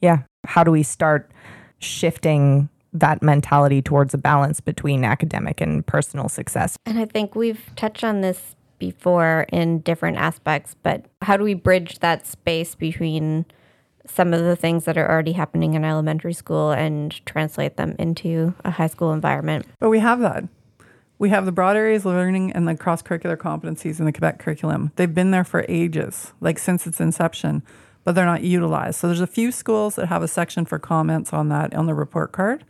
Yeah. 0.00 0.22
How 0.46 0.64
do 0.64 0.70
we 0.70 0.82
start 0.82 1.30
shifting 1.78 2.68
that 2.92 3.22
mentality 3.22 3.82
towards 3.82 4.14
a 4.14 4.18
balance 4.18 4.60
between 4.60 5.04
academic 5.04 5.60
and 5.60 5.86
personal 5.86 6.28
success. 6.28 6.76
And 6.86 6.98
I 6.98 7.04
think 7.04 7.34
we've 7.34 7.70
touched 7.76 8.04
on 8.04 8.20
this 8.20 8.54
before 8.78 9.46
in 9.52 9.80
different 9.80 10.16
aspects, 10.16 10.76
but 10.82 11.06
how 11.22 11.36
do 11.36 11.44
we 11.44 11.54
bridge 11.54 11.98
that 11.98 12.26
space 12.26 12.74
between 12.74 13.44
some 14.06 14.32
of 14.32 14.42
the 14.42 14.56
things 14.56 14.84
that 14.84 14.96
are 14.96 15.10
already 15.10 15.32
happening 15.32 15.74
in 15.74 15.84
elementary 15.84 16.32
school 16.32 16.70
and 16.70 17.24
translate 17.26 17.76
them 17.76 17.94
into 17.98 18.54
a 18.64 18.70
high 18.70 18.86
school 18.86 19.12
environment? 19.12 19.66
But 19.80 19.90
we 19.90 19.98
have 19.98 20.20
that. 20.20 20.44
We 21.18 21.30
have 21.30 21.44
the 21.44 21.52
broad 21.52 21.76
areas 21.76 22.06
of 22.06 22.12
learning 22.12 22.52
and 22.52 22.68
the 22.68 22.76
cross 22.76 23.02
curricular 23.02 23.36
competencies 23.36 23.98
in 23.98 24.06
the 24.06 24.12
Quebec 24.12 24.38
curriculum. 24.38 24.92
They've 24.94 25.12
been 25.12 25.32
there 25.32 25.44
for 25.44 25.66
ages, 25.68 26.32
like 26.40 26.60
since 26.60 26.86
its 26.86 27.00
inception, 27.00 27.64
but 28.08 28.14
they're 28.14 28.24
not 28.24 28.42
utilized. 28.42 28.98
So 28.98 29.06
there's 29.06 29.20
a 29.20 29.26
few 29.26 29.52
schools 29.52 29.96
that 29.96 30.06
have 30.06 30.22
a 30.22 30.28
section 30.28 30.64
for 30.64 30.78
comments 30.78 31.34
on 31.34 31.50
that 31.50 31.74
on 31.74 31.84
the 31.84 31.92
report 31.92 32.32
card. 32.32 32.64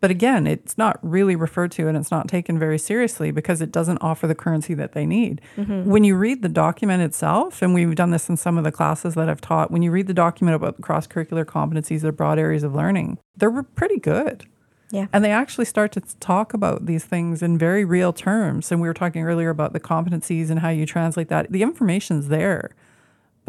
But 0.00 0.10
again, 0.10 0.46
it's 0.46 0.76
not 0.76 0.98
really 1.00 1.34
referred 1.34 1.72
to 1.72 1.88
and 1.88 1.96
it's 1.96 2.10
not 2.10 2.28
taken 2.28 2.58
very 2.58 2.76
seriously 2.76 3.30
because 3.30 3.62
it 3.62 3.72
doesn't 3.72 3.96
offer 4.02 4.26
the 4.26 4.34
currency 4.34 4.74
that 4.74 4.92
they 4.92 5.06
need. 5.06 5.40
Mm-hmm. 5.56 5.88
When 5.88 6.04
you 6.04 6.14
read 6.14 6.42
the 6.42 6.50
document 6.50 7.02
itself, 7.02 7.62
and 7.62 7.72
we've 7.72 7.94
done 7.94 8.10
this 8.10 8.28
in 8.28 8.36
some 8.36 8.58
of 8.58 8.64
the 8.64 8.70
classes 8.70 9.14
that 9.14 9.30
I've 9.30 9.40
taught, 9.40 9.70
when 9.70 9.80
you 9.80 9.90
read 9.90 10.08
the 10.08 10.12
document 10.12 10.56
about 10.56 10.78
cross 10.82 11.06
curricular 11.06 11.46
competencies 11.46 12.04
or 12.04 12.12
broad 12.12 12.38
areas 12.38 12.62
of 12.62 12.74
learning, 12.74 13.16
they're 13.34 13.62
pretty 13.62 13.98
good. 13.98 14.44
Yeah. 14.90 15.06
And 15.10 15.24
they 15.24 15.30
actually 15.30 15.64
start 15.64 15.90
to 15.92 16.02
talk 16.20 16.52
about 16.52 16.84
these 16.84 17.06
things 17.06 17.42
in 17.42 17.56
very 17.56 17.86
real 17.86 18.12
terms. 18.12 18.70
And 18.70 18.82
we 18.82 18.88
were 18.88 18.92
talking 18.92 19.22
earlier 19.22 19.48
about 19.48 19.72
the 19.72 19.80
competencies 19.80 20.50
and 20.50 20.58
how 20.60 20.68
you 20.68 20.84
translate 20.84 21.28
that. 21.28 21.50
The 21.50 21.62
information's 21.62 22.28
there, 22.28 22.72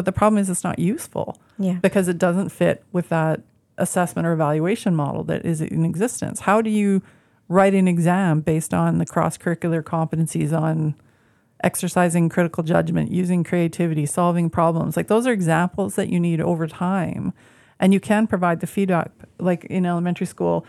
but 0.02 0.06
the 0.06 0.12
problem 0.12 0.42
is 0.42 0.50
it's 0.50 0.64
not 0.64 0.80
useful 0.80 1.38
Yeah. 1.60 1.74
because 1.74 2.08
it 2.08 2.18
doesn't 2.18 2.50
fit 2.50 2.84
with 2.92 3.10
that 3.10 3.42
assessment 3.78 4.28
or 4.28 4.34
evaluation 4.34 4.96
model 4.96 5.24
that 5.26 5.46
is 5.46 5.62
in 5.62 5.86
existence. 5.86 6.40
How 6.40 6.60
do 6.60 6.72
you 6.72 7.04
write 7.48 7.76
an 7.76 7.88
exam 7.88 8.42
based 8.42 8.74
on 8.74 8.98
the 8.98 9.06
cross 9.06 9.38
curricular 9.38 9.84
competencies 9.84 10.60
on 10.60 10.96
exercising 11.64 12.30
critical 12.30 12.64
judgment, 12.64 13.12
using 13.12 13.44
creativity, 13.44 14.08
solving 14.08 14.50
problems? 14.50 14.98
Like 14.98 15.08
those 15.08 15.28
are 15.28 15.32
examples 15.32 15.94
that 15.98 16.10
you 16.10 16.20
need 16.20 16.42
over 16.42 16.66
time. 16.66 17.32
And 17.80 17.94
you 17.94 18.00
can 18.00 18.26
provide 18.26 18.60
the 18.60 18.66
feedback, 18.66 19.12
like 19.38 19.66
in 19.66 19.86
elementary 19.86 20.26
school, 20.26 20.66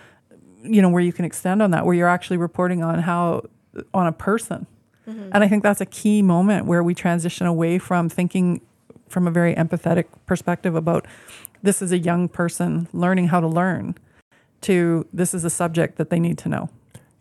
you 0.63 0.83
know, 0.83 0.91
where 0.91 1.03
you 1.03 1.15
can 1.15 1.25
extend 1.25 1.63
on 1.63 1.71
that, 1.71 1.87
where 1.87 1.95
you're 1.95 2.07
actually 2.07 2.37
reporting 2.37 2.83
on 2.83 2.99
how, 2.99 3.47
on 3.95 4.07
a 4.07 4.13
person. 4.13 4.67
Mm-hmm. 5.09 5.31
And 5.33 5.43
I 5.43 5.49
think 5.49 5.63
that's 5.63 5.81
a 5.81 5.87
key 5.87 6.23
moment 6.23 6.67
where 6.67 6.83
we 6.83 6.95
transition 6.95 7.47
away 7.47 7.79
from 7.79 8.09
thinking 8.09 8.61
from 9.13 9.29
a 9.29 9.31
very 9.31 9.55
empathetic 9.55 10.07
perspective 10.27 10.75
about 10.75 11.07
this 11.63 11.83
is 11.83 11.93
a 11.93 11.99
young 11.99 12.29
person 12.29 12.89
learning 12.93 13.29
how 13.29 13.41
to 13.41 13.47
learn 13.47 13.95
to 14.63 15.07
this 15.13 15.35
is 15.35 15.45
a 15.45 15.51
subject 15.51 15.99
that 15.99 16.11
they 16.11 16.19
need 16.19 16.39
to 16.39 16.49
know. 16.49 16.71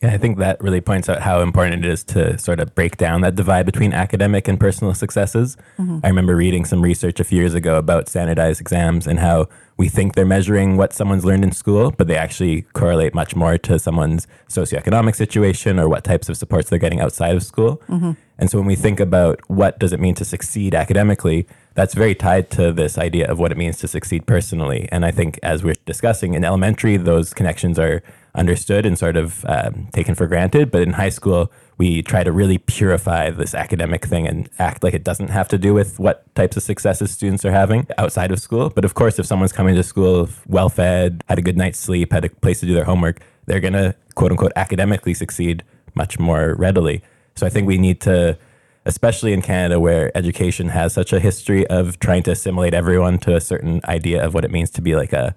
Yeah, 0.02 0.14
I 0.14 0.18
think 0.18 0.40
that 0.40 0.60
really 0.64 0.82
points 0.82 1.10
out 1.10 1.22
how 1.22 1.42
important 1.42 1.86
it 1.86 1.92
is 1.92 2.04
to 2.06 2.36
sort 2.40 2.60
of 2.60 2.74
break 2.74 2.98
down 2.98 3.22
that 3.22 3.36
divide 3.36 3.68
between 3.68 3.94
academic 3.94 4.48
and 4.48 4.60
personal 4.60 4.96
successes. 4.96 5.58
Mm-hmm. 5.78 6.00
I 6.04 6.08
remember 6.08 6.36
reading 6.36 6.66
some 6.66 6.82
research 6.82 7.20
a 7.20 7.24
few 7.24 7.38
years 7.38 7.54
ago 7.54 7.76
about 7.76 8.10
standardized 8.10 8.60
exams 8.60 9.06
and 9.06 9.20
how 9.20 9.48
we 9.78 9.90
think 9.90 10.16
they're 10.16 10.26
measuring 10.26 10.76
what 10.76 10.92
someone's 10.92 11.24
learned 11.24 11.44
in 11.44 11.52
school, 11.52 11.92
but 11.92 12.08
they 12.08 12.18
actually 12.18 12.64
correlate 12.74 13.14
much 13.14 13.36
more 13.36 13.60
to 13.60 13.78
someone's 13.78 14.26
socioeconomic 14.50 15.16
situation 15.16 15.80
or 15.80 15.88
what 15.88 16.04
types 16.04 16.30
of 16.30 16.38
supports 16.38 16.72
they're 16.72 16.80
getting 16.80 17.00
outside 17.00 17.36
of 17.36 17.44
school. 17.44 17.80
Mm-hmm. 17.88 18.14
And 18.40 18.50
so 18.50 18.58
when 18.58 18.66
we 18.66 18.76
think 18.76 19.00
about 19.00 19.40
what 19.52 19.78
does 19.78 19.94
it 19.94 20.00
mean 20.00 20.16
to 20.16 20.26
succeed 20.26 20.74
academically, 20.74 21.46
that's 21.74 21.94
very 21.94 22.16
tied 22.16 22.50
to 22.52 22.72
this 22.74 22.98
idea 22.98 23.30
of 23.30 23.40
what 23.40 23.52
it 23.52 23.58
means 23.58 23.78
to 23.78 23.88
succeed 23.88 24.26
personally. 24.26 24.90
And 24.92 25.06
I 25.06 25.12
think 25.12 25.40
as 25.42 25.64
we're 25.64 25.76
discussing 25.86 26.34
in 26.34 26.44
elementary, 26.44 26.98
those 26.98 27.34
connections 27.34 27.80
are 27.80 28.04
understood 28.36 28.86
and 28.86 28.98
sort 28.98 29.18
of 29.18 29.46
um, 29.46 29.88
taken 29.92 30.16
for 30.16 30.28
granted. 30.28 30.72
But 30.72 30.82
in 30.82 30.94
high 30.94 31.10
school, 31.10 31.52
we 31.78 32.02
try 32.02 32.24
to 32.24 32.32
really 32.32 32.58
purify 32.58 33.30
this 33.30 33.56
academic 33.56 34.06
thing 34.06 34.28
and 34.28 34.50
act 34.60 34.84
like 34.84 34.94
it 34.94 35.04
doesn't 35.04 35.30
have 35.30 35.48
to 35.50 35.58
do 35.58 35.74
with 35.74 36.00
what 36.00 36.34
types 36.36 36.56
of 36.58 36.64
successes 36.64 37.12
students 37.12 37.44
are 37.46 37.52
having 37.52 37.88
outside 37.98 38.32
of 38.32 38.40
school. 38.40 38.70
But 38.70 38.86
of 38.86 38.94
course, 38.94 39.18
if 39.18 39.26
someone's 39.26 39.54
coming 39.54 39.76
to 39.76 39.84
school 39.84 40.30
well 40.48 40.70
fed, 40.70 41.24
had 41.28 41.40
a 41.40 41.42
good 41.42 41.58
night's 41.58 41.80
sleep, 41.80 42.12
had 42.12 42.26
a 42.26 42.30
place 42.30 42.60
to 42.60 42.66
do 42.66 42.74
their 42.74 42.86
homework, 42.86 43.22
they're 43.46 43.60
going 43.60 43.74
to 43.74 43.96
quote 44.16 44.32
unquote 44.32 44.52
academically 44.56 45.14
succeed 45.14 45.64
much 45.96 46.20
more 46.20 46.56
readily. 46.56 47.02
So 47.36 47.46
I 47.46 47.50
think 47.50 47.68
we 47.68 47.78
need 47.78 48.02
to, 48.02 48.38
especially 48.86 49.34
in 49.34 49.42
Canada 49.42 49.80
where 49.80 50.16
education 50.18 50.70
has 50.70 50.94
such 50.94 51.14
a 51.14 51.20
history 51.20 51.68
of 51.68 52.00
trying 52.00 52.24
to 52.24 52.32
assimilate 52.32 52.74
everyone 52.74 53.18
to 53.20 53.36
a 53.36 53.42
certain 53.42 53.82
idea 53.86 54.24
of 54.24 54.34
what 54.34 54.44
it 54.44 54.52
means 54.52 54.70
to 54.72 54.82
be 54.82 54.96
like 54.96 55.14
a 55.14 55.36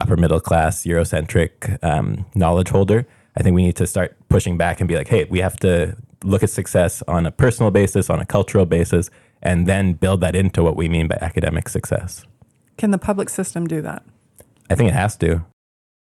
upper 0.00 0.16
middle 0.16 0.40
class 0.40 0.84
Eurocentric 0.84 1.82
um, 1.82 2.26
knowledge 2.34 2.68
holder. 2.68 3.06
I 3.36 3.42
think 3.42 3.54
we 3.54 3.64
need 3.64 3.76
to 3.76 3.86
start 3.86 4.16
pushing 4.28 4.56
back 4.56 4.80
and 4.80 4.88
be 4.88 4.96
like, 4.96 5.08
hey, 5.08 5.24
we 5.24 5.40
have 5.40 5.56
to 5.60 5.96
look 6.22 6.42
at 6.42 6.50
success 6.50 7.02
on 7.08 7.26
a 7.26 7.30
personal 7.30 7.70
basis, 7.70 8.08
on 8.08 8.20
a 8.20 8.26
cultural 8.26 8.66
basis, 8.66 9.10
and 9.42 9.66
then 9.66 9.92
build 9.92 10.20
that 10.20 10.34
into 10.34 10.62
what 10.62 10.76
we 10.76 10.88
mean 10.88 11.08
by 11.08 11.18
academic 11.20 11.68
success. 11.68 12.24
Can 12.78 12.90
the 12.90 12.98
public 12.98 13.28
system 13.28 13.66
do 13.66 13.82
that? 13.82 14.02
I 14.70 14.74
think 14.74 14.90
it 14.90 14.94
has 14.94 15.16
to. 15.18 15.44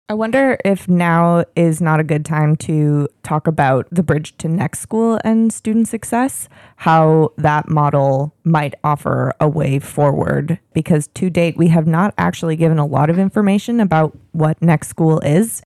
I 0.06 0.12
wonder 0.12 0.58
if 0.66 0.86
now 0.86 1.46
is 1.56 1.80
not 1.80 1.98
a 1.98 2.04
good 2.04 2.26
time 2.26 2.56
to 2.56 3.08
talk 3.22 3.46
about 3.46 3.88
the 3.90 4.02
bridge 4.02 4.36
to 4.36 4.48
next 4.48 4.80
school 4.80 5.18
and 5.24 5.50
student 5.50 5.88
success, 5.88 6.46
how 6.76 7.32
that 7.38 7.70
model 7.70 8.34
might 8.44 8.74
offer 8.84 9.32
a 9.40 9.48
way 9.48 9.78
forward. 9.78 10.58
Because 10.74 11.06
to 11.14 11.30
date, 11.30 11.56
we 11.56 11.68
have 11.68 11.86
not 11.86 12.12
actually 12.18 12.54
given 12.54 12.78
a 12.78 12.84
lot 12.84 13.08
of 13.08 13.18
information 13.18 13.80
about 13.80 14.14
what 14.32 14.60
next 14.60 14.88
school 14.88 15.20
is. 15.20 15.62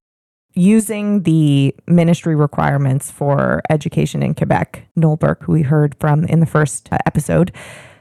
Using 0.54 1.24
the 1.24 1.74
ministry 1.88 2.36
requirements 2.36 3.10
for 3.10 3.60
education 3.70 4.22
in 4.22 4.36
Quebec, 4.36 4.86
Noel 4.94 5.16
Burke, 5.16 5.42
who 5.42 5.52
we 5.52 5.62
heard 5.62 5.96
from 5.98 6.24
in 6.26 6.38
the 6.38 6.46
first 6.46 6.88
uh, 6.92 6.98
episode, 7.06 7.50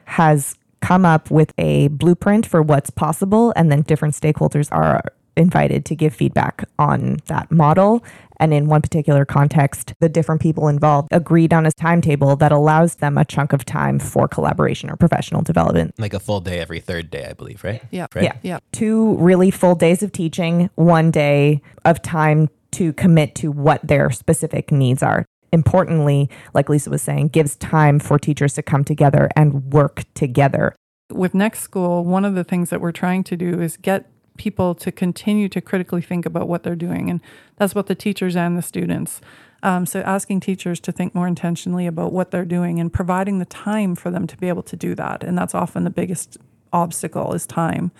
has 0.05 0.55
come 0.81 1.03
up 1.03 1.31
with 1.31 1.51
a 1.57 1.87
blueprint 1.87 2.45
for 2.45 2.61
what's 2.61 2.91
possible, 2.91 3.51
and 3.55 3.71
then 3.71 3.81
different 3.81 4.13
stakeholders 4.13 4.69
are 4.71 5.03
invited 5.37 5.85
to 5.85 5.95
give 5.95 6.13
feedback 6.13 6.67
on 6.79 7.17
that 7.27 7.51
model. 7.51 8.03
And 8.39 8.53
in 8.53 8.67
one 8.67 8.81
particular 8.81 9.25
context, 9.25 9.93
the 9.99 10.09
different 10.09 10.41
people 10.41 10.67
involved 10.67 11.07
agreed 11.11 11.53
on 11.53 11.65
a 11.65 11.71
timetable 11.71 12.35
that 12.35 12.51
allows 12.51 12.95
them 12.95 13.17
a 13.17 13.25
chunk 13.25 13.51
of 13.51 13.65
time 13.65 13.99
for 13.99 14.27
collaboration 14.27 14.89
or 14.89 14.95
professional 14.95 15.41
development. 15.41 15.95
Like 15.97 16.13
a 16.13 16.19
full 16.19 16.39
day 16.39 16.59
every 16.59 16.79
third 16.79 17.09
day, 17.09 17.25
I 17.25 17.33
believe, 17.33 17.63
right? 17.63 17.83
Yeah. 17.89 18.07
Right? 18.13 18.25
Yeah. 18.25 18.37
Yeah. 18.43 18.59
Two 18.71 19.17
really 19.17 19.49
full 19.49 19.75
days 19.75 20.03
of 20.03 20.11
teaching, 20.11 20.69
one 20.75 21.09
day 21.09 21.61
of 21.83 22.01
time 22.01 22.49
to 22.71 22.93
commit 22.93 23.33
to 23.35 23.51
what 23.51 23.85
their 23.87 24.11
specific 24.11 24.71
needs 24.71 25.01
are. 25.01 25.25
Importantly, 25.53 26.29
like 26.53 26.69
Lisa 26.69 26.89
was 26.89 27.01
saying, 27.01 27.29
gives 27.29 27.55
time 27.55 27.99
for 27.99 28.19
teachers 28.19 28.53
to 28.55 28.61
come 28.61 28.83
together 28.83 29.29
and 29.35 29.71
work 29.71 30.03
together. 30.13 30.75
With 31.09 31.33
Next 31.33 31.61
School, 31.61 32.03
one 32.03 32.25
of 32.25 32.35
the 32.35 32.43
things 32.43 32.69
that 32.69 32.81
we're 32.81 32.91
trying 32.91 33.23
to 33.23 33.37
do 33.37 33.61
is 33.61 33.77
get 33.77 34.11
people 34.37 34.75
to 34.75 34.91
continue 34.91 35.49
to 35.49 35.61
critically 35.61 36.01
think 36.01 36.25
about 36.25 36.47
what 36.47 36.63
they're 36.63 36.75
doing. 36.75 37.09
And 37.09 37.21
that's 37.57 37.75
what 37.75 37.87
the 37.87 37.95
teachers 37.95 38.35
and 38.35 38.57
the 38.57 38.61
students. 38.61 39.21
Um, 39.63 39.85
so 39.85 40.01
asking 40.01 40.41
teachers 40.41 40.79
to 40.81 40.91
think 40.91 41.15
more 41.15 41.27
intentionally 41.27 41.87
about 41.87 42.13
what 42.13 42.31
they're 42.31 42.45
doing 42.45 42.79
and 42.79 42.93
providing 42.93 43.39
the 43.39 43.45
time 43.45 43.95
for 43.95 44.11
them 44.11 44.27
to 44.27 44.37
be 44.37 44.47
able 44.47 44.63
to 44.63 44.75
do 44.75 44.95
that. 44.95 45.23
And 45.23 45.37
that's 45.37 45.55
often 45.55 45.83
the 45.83 45.89
biggest 45.89 46.37
obstacle 46.73 47.33
is 47.33 47.45
time. 47.47 47.91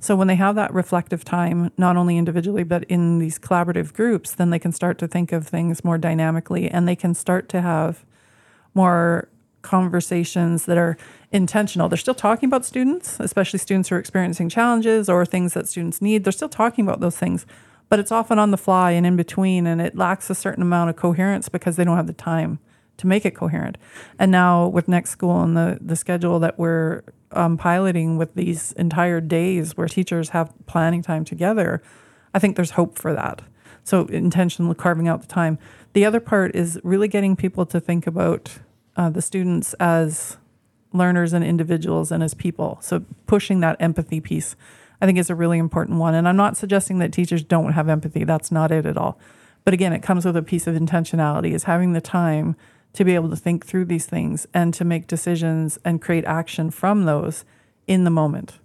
So 0.00 0.16
when 0.16 0.28
they 0.28 0.34
have 0.34 0.54
that 0.56 0.74
reflective 0.74 1.24
time, 1.24 1.70
not 1.78 1.96
only 1.96 2.18
individually, 2.18 2.64
but 2.64 2.84
in 2.84 3.18
these 3.18 3.38
collaborative 3.38 3.94
groups, 3.94 4.32
then 4.32 4.50
they 4.50 4.58
can 4.58 4.72
start 4.72 4.98
to 4.98 5.08
think 5.08 5.32
of 5.32 5.46
things 5.46 5.84
more 5.84 5.98
dynamically 5.98 6.68
and 6.68 6.86
they 6.86 6.96
can 6.96 7.14
start 7.14 7.48
to 7.50 7.60
have 7.60 8.04
more 8.74 9.28
conversations 9.62 10.66
that 10.66 10.78
are 10.78 10.96
intentional. 11.32 11.88
They're 11.88 11.96
still 11.96 12.14
talking 12.14 12.46
about 12.46 12.64
students, 12.64 13.18
especially 13.20 13.58
students 13.58 13.88
who 13.88 13.96
are 13.96 13.98
experiencing 13.98 14.48
challenges 14.48 15.08
or 15.08 15.26
things 15.26 15.54
that 15.54 15.68
students 15.68 16.00
need. 16.00 16.24
They're 16.24 16.32
still 16.32 16.48
talking 16.48 16.86
about 16.86 17.00
those 17.00 17.16
things, 17.16 17.46
but 17.88 17.98
it's 17.98 18.12
often 18.12 18.38
on 18.38 18.50
the 18.50 18.56
fly 18.56 18.92
and 18.92 19.06
in 19.06 19.16
between, 19.16 19.66
and 19.66 19.80
it 19.80 19.96
lacks 19.96 20.30
a 20.30 20.34
certain 20.34 20.62
amount 20.62 20.90
of 20.90 20.96
coherence 20.96 21.48
because 21.48 21.76
they 21.76 21.84
don't 21.84 21.96
have 21.96 22.06
the 22.06 22.12
time 22.12 22.58
to 22.98 23.06
make 23.06 23.24
it 23.24 23.34
coherent. 23.34 23.78
And 24.18 24.30
now 24.30 24.66
with 24.68 24.88
Next 24.88 25.10
School 25.10 25.40
and 25.40 25.56
the, 25.56 25.78
the 25.80 25.96
schedule 25.96 26.38
that 26.40 26.58
we're 26.58 27.02
um, 27.32 27.56
piloting 27.56 28.16
with 28.16 28.34
these 28.34 28.72
entire 28.72 29.20
days 29.20 29.76
where 29.76 29.88
teachers 29.88 30.30
have 30.30 30.52
planning 30.66 31.02
time 31.02 31.24
together, 31.24 31.82
I 32.34 32.38
think 32.38 32.56
there's 32.56 32.72
hope 32.72 32.98
for 32.98 33.14
that. 33.14 33.42
So 33.84 34.06
intentionally 34.06 34.74
carving 34.74 35.08
out 35.08 35.20
the 35.22 35.28
time. 35.28 35.58
The 35.94 36.04
other 36.04 36.20
part 36.20 36.54
is 36.54 36.78
really 36.84 37.08
getting 37.08 37.36
people 37.36 37.64
to 37.66 37.80
think 37.80 38.06
about 38.06 38.58
uh, 38.98 39.08
the 39.08 39.22
students 39.22 39.72
as 39.74 40.36
learners 40.92 41.32
and 41.32 41.44
individuals 41.44 42.10
and 42.10 42.22
as 42.22 42.34
people. 42.34 42.78
So 42.82 43.04
pushing 43.26 43.60
that 43.60 43.76
empathy 43.80 44.20
piece, 44.20 44.56
I 45.00 45.06
think, 45.06 45.18
is 45.18 45.30
a 45.30 45.34
really 45.34 45.58
important 45.58 45.98
one. 45.98 46.14
And 46.14 46.28
I'm 46.28 46.36
not 46.36 46.56
suggesting 46.56 46.98
that 46.98 47.12
teachers 47.12 47.42
don't 47.42 47.72
have 47.72 47.88
empathy. 47.88 48.24
That's 48.24 48.50
not 48.50 48.72
it 48.72 48.84
at 48.84 48.96
all. 48.96 49.18
But 49.64 49.74
again, 49.74 49.92
it 49.92 50.02
comes 50.02 50.24
with 50.24 50.36
a 50.36 50.42
piece 50.42 50.66
of 50.66 50.74
intentionality, 50.74 51.52
is 51.52 51.64
having 51.64 51.92
the 51.92 52.00
time 52.00 52.56
to 52.94 53.04
be 53.04 53.14
able 53.14 53.30
to 53.30 53.36
think 53.36 53.64
through 53.64 53.84
these 53.84 54.06
things 54.06 54.46
and 54.52 54.74
to 54.74 54.84
make 54.84 55.06
decisions 55.06 55.78
and 55.84 56.02
create 56.02 56.24
action 56.24 56.70
from 56.70 57.04
those 57.04 57.44
in 57.86 58.04
the 58.04 58.10
moment 58.10 58.58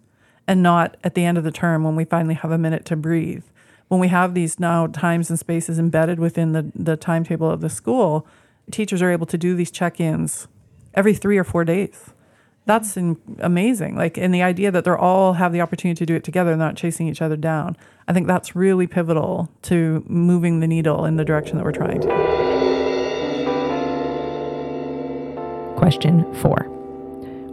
and 0.48 0.64
not 0.64 0.98
at 1.04 1.14
the 1.14 1.26
end 1.26 1.38
of 1.38 1.44
the 1.44 1.52
term 1.52 1.84
when 1.84 1.96
we 1.96 2.06
finally 2.06 2.36
have 2.36 2.52
a 2.52 2.58
minute 2.58 2.86
to 2.86 2.96
breathe. 2.96 3.44
When 3.88 4.00
we 4.00 4.08
have 4.08 4.34
these 4.34 4.60
now 4.60 4.88
times 4.88 5.30
and 5.30 5.38
spaces 5.38 5.78
embedded 5.78 6.20
within 6.20 6.54
the, 6.54 6.72
the 6.74 6.98
timetable 6.98 7.50
of 7.50 7.62
the 7.62 7.70
school, 7.70 8.26
teachers 8.72 9.02
are 9.02 9.12
able 9.12 9.26
to 9.28 9.38
do 9.38 9.56
these 9.56 9.72
check 9.72 10.00
ins 10.00 10.48
every 10.94 11.14
three 11.14 11.38
or 11.38 11.44
four 11.44 11.64
days. 11.66 12.12
That's 12.66 12.96
in, 12.96 13.18
amazing. 13.40 13.98
Like, 13.98 14.18
and 14.18 14.34
the 14.34 14.42
idea 14.42 14.72
that 14.72 14.86
they're 14.86 14.98
all 14.98 15.34
have 15.34 15.52
the 15.52 15.60
opportunity 15.60 15.98
to 16.00 16.06
do 16.06 16.16
it 16.16 16.24
together, 16.24 16.52
and 16.52 16.60
not 16.60 16.78
chasing 16.78 17.08
each 17.08 17.22
other 17.22 17.36
down. 17.36 17.76
I 18.08 18.14
think 18.14 18.28
that's 18.28 18.56
really 18.56 18.88
pivotal 18.88 19.50
to 19.64 20.04
moving 20.08 20.62
the 20.62 20.68
needle 20.68 21.06
in 21.06 21.18
the 21.18 21.26
direction 21.26 21.58
that 21.58 21.66
we're 21.66 21.74
trying 21.74 22.00
to. 22.02 22.08
Question 25.78 26.34
four 26.36 26.64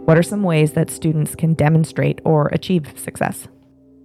What 0.05 0.17
are 0.17 0.23
some 0.23 0.43
ways 0.43 0.73
that 0.73 0.89
students 0.89 1.35
can 1.35 1.53
demonstrate 1.55 2.21
or 2.23 2.47
achieve 2.47 2.93
success? 2.97 3.47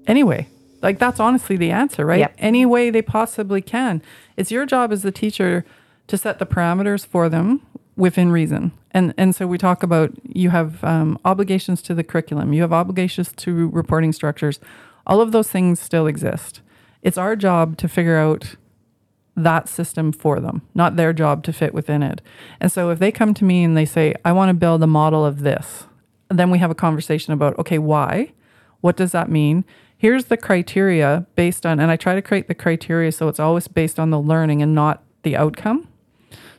anyway. 0.06 0.46
Like 0.82 0.98
that's 0.98 1.20
honestly 1.20 1.56
the 1.56 1.70
answer, 1.70 2.04
right? 2.04 2.20
Yep. 2.20 2.34
Any 2.38 2.66
way 2.66 2.90
they 2.90 3.02
possibly 3.02 3.60
can. 3.62 4.02
It's 4.36 4.50
your 4.50 4.66
job 4.66 4.92
as 4.92 5.02
the 5.02 5.10
teacher 5.10 5.64
to 6.06 6.18
set 6.18 6.38
the 6.38 6.46
parameters 6.46 7.06
for 7.06 7.28
them 7.28 7.66
within 7.96 8.30
reason. 8.30 8.72
And 8.90 9.14
and 9.16 9.34
so 9.34 9.46
we 9.46 9.58
talk 9.58 9.82
about 9.82 10.12
you 10.24 10.50
have 10.50 10.82
um, 10.84 11.18
obligations 11.24 11.82
to 11.82 11.94
the 11.94 12.04
curriculum, 12.04 12.52
you 12.52 12.62
have 12.62 12.72
obligations 12.72 13.32
to 13.36 13.68
reporting 13.68 14.12
structures. 14.12 14.60
All 15.06 15.20
of 15.20 15.32
those 15.32 15.50
things 15.50 15.80
still 15.80 16.06
exist. 16.06 16.60
It's 17.02 17.18
our 17.18 17.36
job 17.36 17.76
to 17.78 17.88
figure 17.88 18.16
out 18.16 18.56
that 19.36 19.68
system 19.68 20.12
for 20.12 20.40
them, 20.40 20.62
not 20.74 20.96
their 20.96 21.12
job 21.12 21.44
to 21.44 21.52
fit 21.52 21.74
within 21.74 22.02
it. 22.02 22.22
And 22.58 22.72
so 22.72 22.90
if 22.90 22.98
they 22.98 23.12
come 23.12 23.34
to 23.34 23.44
me 23.44 23.62
and 23.62 23.76
they 23.76 23.84
say, 23.84 24.14
I 24.24 24.32
want 24.32 24.48
to 24.48 24.54
build 24.54 24.82
a 24.82 24.86
model 24.86 25.24
of 25.24 25.40
this, 25.40 25.84
then 26.30 26.50
we 26.50 26.58
have 26.58 26.70
a 26.70 26.74
conversation 26.74 27.32
about, 27.32 27.58
okay, 27.58 27.78
why? 27.78 28.32
What 28.80 28.96
does 28.96 29.12
that 29.12 29.30
mean? 29.30 29.64
Here's 29.98 30.26
the 30.26 30.36
criteria 30.36 31.26
based 31.36 31.66
on, 31.66 31.80
and 31.80 31.90
I 31.90 31.96
try 31.96 32.14
to 32.14 32.22
create 32.22 32.48
the 32.48 32.54
criteria 32.54 33.12
so 33.12 33.28
it's 33.28 33.40
always 33.40 33.68
based 33.68 34.00
on 34.00 34.10
the 34.10 34.20
learning 34.20 34.62
and 34.62 34.74
not 34.74 35.02
the 35.22 35.36
outcome. 35.36 35.88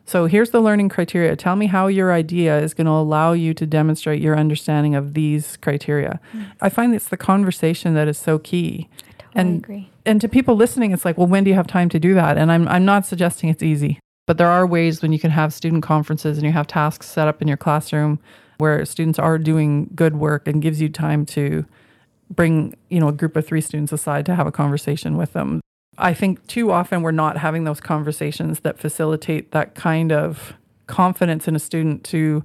So 0.08 0.26
here's 0.26 0.52
the 0.52 0.62
learning 0.62 0.88
criteria. 0.88 1.36
Tell 1.36 1.58
me 1.58 1.66
how 1.66 1.88
your 1.88 2.14
idea 2.14 2.58
is 2.60 2.74
going 2.74 2.86
to 2.86 2.92
allow 2.92 3.34
you 3.34 3.54
to 3.54 3.66
demonstrate 3.66 4.22
your 4.22 4.38
understanding 4.38 4.96
of 4.96 5.14
these 5.14 5.58
criteria. 5.58 6.22
Mm. 6.32 6.46
I 6.62 6.70
find 6.70 6.96
it's 6.96 7.10
the 7.10 7.18
conversation 7.18 7.94
that 7.96 8.08
is 8.08 8.18
so 8.18 8.40
key. 8.40 8.88
I 8.90 9.12
totally 9.12 9.32
and, 9.36 9.58
agree. 9.58 9.92
And 10.06 10.22
to 10.22 10.30
people 10.30 10.56
listening, 10.56 10.94
it's 10.94 11.04
like, 11.04 11.18
well, 11.18 11.28
when 11.28 11.44
do 11.44 11.50
you 11.50 11.56
have 11.56 11.68
time 11.68 11.90
to 11.90 12.00
do 12.00 12.14
that? 12.14 12.38
And 12.38 12.54
I'm 12.54 12.70
I'm 12.70 12.86
not 12.86 13.06
suggesting 13.06 13.50
it's 13.50 13.62
easy, 13.62 14.00
but 14.26 14.38
there 14.38 14.48
are 14.48 14.66
ways 14.66 15.02
when 15.02 15.12
you 15.12 15.20
can 15.20 15.32
have 15.32 15.54
student 15.54 15.84
conferences 15.84 16.38
and 16.38 16.48
you 16.48 16.54
have 16.54 16.68
tasks 16.68 17.08
set 17.08 17.28
up 17.28 17.42
in 17.42 17.50
your 17.50 17.58
classroom 17.58 18.20
where 18.60 18.86
students 18.86 19.20
are 19.20 19.38
doing 19.38 19.90
good 19.94 20.16
work 20.16 20.48
and 20.48 20.62
gives 20.62 20.80
you 20.80 20.88
time 20.88 21.26
to 21.26 21.66
bring, 22.30 22.76
you 22.90 23.02
know, 23.02 23.10
a 23.10 23.14
group 23.14 23.36
of 23.36 23.46
three 23.46 23.62
students 23.62 23.92
aside 23.92 24.26
to 24.28 24.36
have 24.36 24.48
a 24.48 24.54
conversation 24.54 25.18
with 25.18 25.34
them. 25.34 25.60
I 25.98 26.14
think 26.14 26.46
too 26.48 26.72
often 26.72 27.02
we're 27.02 27.12
not 27.12 27.38
having 27.38 27.64
those 27.64 27.80
conversations 27.80 28.60
that 28.62 28.78
facilitate 28.78 29.52
that 29.52 29.76
kind 29.76 30.12
of 30.12 30.54
confidence 30.86 31.48
in 31.48 31.56
a 31.56 31.60
student 31.60 32.04
to 32.06 32.44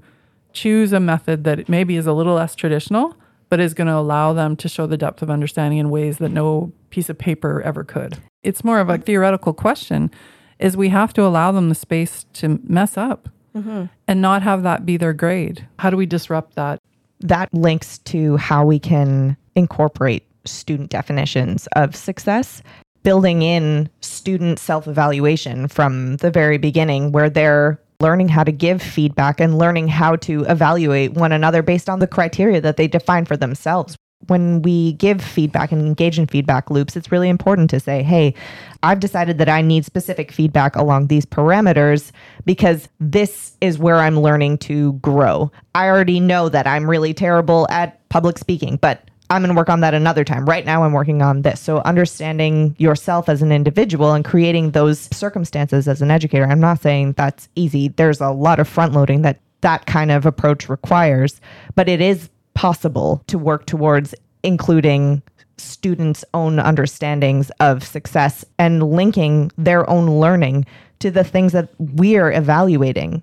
choose 0.52 0.92
a 0.92 1.00
method 1.00 1.44
that 1.44 1.68
maybe 1.68 1.96
is 1.96 2.06
a 2.06 2.12
little 2.12 2.34
less 2.34 2.54
traditional, 2.54 3.14
but 3.48 3.60
is 3.60 3.74
going 3.74 3.86
to 3.86 3.94
allow 3.94 4.32
them 4.32 4.56
to 4.56 4.68
show 4.68 4.86
the 4.86 4.96
depth 4.96 5.22
of 5.22 5.30
understanding 5.30 5.78
in 5.78 5.90
ways 5.90 6.18
that 6.18 6.30
no 6.30 6.72
piece 6.90 7.08
of 7.08 7.18
paper 7.18 7.60
ever 7.62 7.84
could. 7.84 8.18
It's 8.42 8.64
more 8.64 8.80
of 8.80 8.88
a 8.88 8.98
theoretical 8.98 9.52
question 9.52 10.10
is 10.58 10.76
we 10.76 10.88
have 10.88 11.12
to 11.14 11.22
allow 11.22 11.52
them 11.52 11.68
the 11.68 11.74
space 11.74 12.24
to 12.34 12.60
mess 12.64 12.96
up 12.96 13.28
mm-hmm. 13.54 13.86
and 14.06 14.22
not 14.22 14.42
have 14.42 14.62
that 14.62 14.86
be 14.86 14.96
their 14.96 15.12
grade. 15.12 15.66
How 15.78 15.90
do 15.90 15.96
we 15.96 16.06
disrupt 16.06 16.54
that? 16.54 16.78
That 17.20 17.52
links 17.52 17.98
to 17.98 18.36
how 18.36 18.64
we 18.64 18.78
can 18.78 19.36
incorporate 19.54 20.26
student 20.44 20.90
definitions 20.90 21.68
of 21.76 21.94
success 21.94 22.62
building 23.02 23.42
in 23.42 23.90
student 24.00 24.58
self 24.58 24.86
evaluation 24.86 25.68
from 25.68 26.16
the 26.18 26.30
very 26.30 26.58
beginning, 26.58 27.12
where 27.12 27.30
they're 27.30 27.80
learning 28.00 28.28
how 28.28 28.44
to 28.44 28.52
give 28.52 28.82
feedback 28.82 29.40
and 29.40 29.58
learning 29.58 29.88
how 29.88 30.16
to 30.16 30.44
evaluate 30.44 31.12
one 31.14 31.32
another 31.32 31.62
based 31.62 31.88
on 31.88 32.00
the 32.00 32.06
criteria 32.06 32.60
that 32.60 32.76
they 32.76 32.88
define 32.88 33.24
for 33.24 33.36
themselves. 33.36 33.96
When 34.28 34.62
we 34.62 34.92
give 34.94 35.20
feedback 35.20 35.72
and 35.72 35.80
engage 35.80 36.18
in 36.18 36.26
feedback 36.26 36.70
loops, 36.70 36.94
it's 36.94 37.10
really 37.10 37.28
important 37.28 37.70
to 37.70 37.80
say, 37.80 38.02
hey, 38.02 38.34
I've 38.82 39.00
decided 39.00 39.38
that 39.38 39.48
I 39.48 39.62
need 39.62 39.84
specific 39.84 40.30
feedback 40.30 40.76
along 40.76 41.06
these 41.08 41.26
parameters 41.26 42.12
because 42.44 42.88
this 43.00 43.56
is 43.60 43.78
where 43.78 43.96
I'm 43.96 44.20
learning 44.20 44.58
to 44.58 44.92
grow. 44.94 45.50
I 45.74 45.88
already 45.88 46.20
know 46.20 46.48
that 46.48 46.68
I'm 46.68 46.88
really 46.88 47.14
terrible 47.14 47.66
at 47.68 48.08
public 48.10 48.38
speaking, 48.38 48.76
but 48.76 49.08
I'm 49.32 49.40
going 49.40 49.54
to 49.54 49.58
work 49.58 49.70
on 49.70 49.80
that 49.80 49.94
another 49.94 50.24
time. 50.24 50.44
Right 50.44 50.66
now, 50.66 50.84
I'm 50.84 50.92
working 50.92 51.22
on 51.22 51.40
this. 51.40 51.58
So, 51.58 51.78
understanding 51.78 52.76
yourself 52.78 53.30
as 53.30 53.40
an 53.40 53.50
individual 53.50 54.12
and 54.12 54.22
creating 54.22 54.72
those 54.72 55.08
circumstances 55.10 55.88
as 55.88 56.02
an 56.02 56.10
educator. 56.10 56.46
I'm 56.46 56.60
not 56.60 56.82
saying 56.82 57.14
that's 57.14 57.48
easy. 57.54 57.88
There's 57.88 58.20
a 58.20 58.28
lot 58.28 58.60
of 58.60 58.68
front 58.68 58.92
loading 58.92 59.22
that 59.22 59.40
that 59.62 59.86
kind 59.86 60.10
of 60.10 60.26
approach 60.26 60.68
requires, 60.68 61.40
but 61.74 61.88
it 61.88 62.02
is 62.02 62.28
possible 62.52 63.22
to 63.28 63.38
work 63.38 63.64
towards 63.64 64.14
including 64.42 65.22
students' 65.56 66.24
own 66.34 66.58
understandings 66.58 67.50
of 67.60 67.82
success 67.82 68.44
and 68.58 68.82
linking 68.82 69.50
their 69.56 69.88
own 69.88 70.20
learning 70.20 70.66
to 70.98 71.10
the 71.10 71.24
things 71.24 71.52
that 71.52 71.70
we're 71.78 72.30
evaluating, 72.30 73.22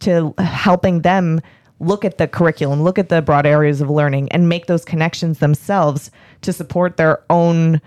to 0.00 0.34
helping 0.38 1.02
them 1.02 1.40
look 1.80 2.04
at 2.04 2.18
the 2.18 2.28
curriculum, 2.28 2.82
look 2.82 2.98
at 2.98 3.08
the 3.08 3.22
broad 3.22 3.46
areas 3.46 3.80
of 3.80 3.90
learning, 3.90 4.30
and 4.32 4.48
make 4.48 4.66
those 4.66 4.84
connections 4.84 5.38
themselves 5.38 6.10
to 6.42 6.52
support 6.52 6.96
their 6.96 7.22
own 7.30 7.80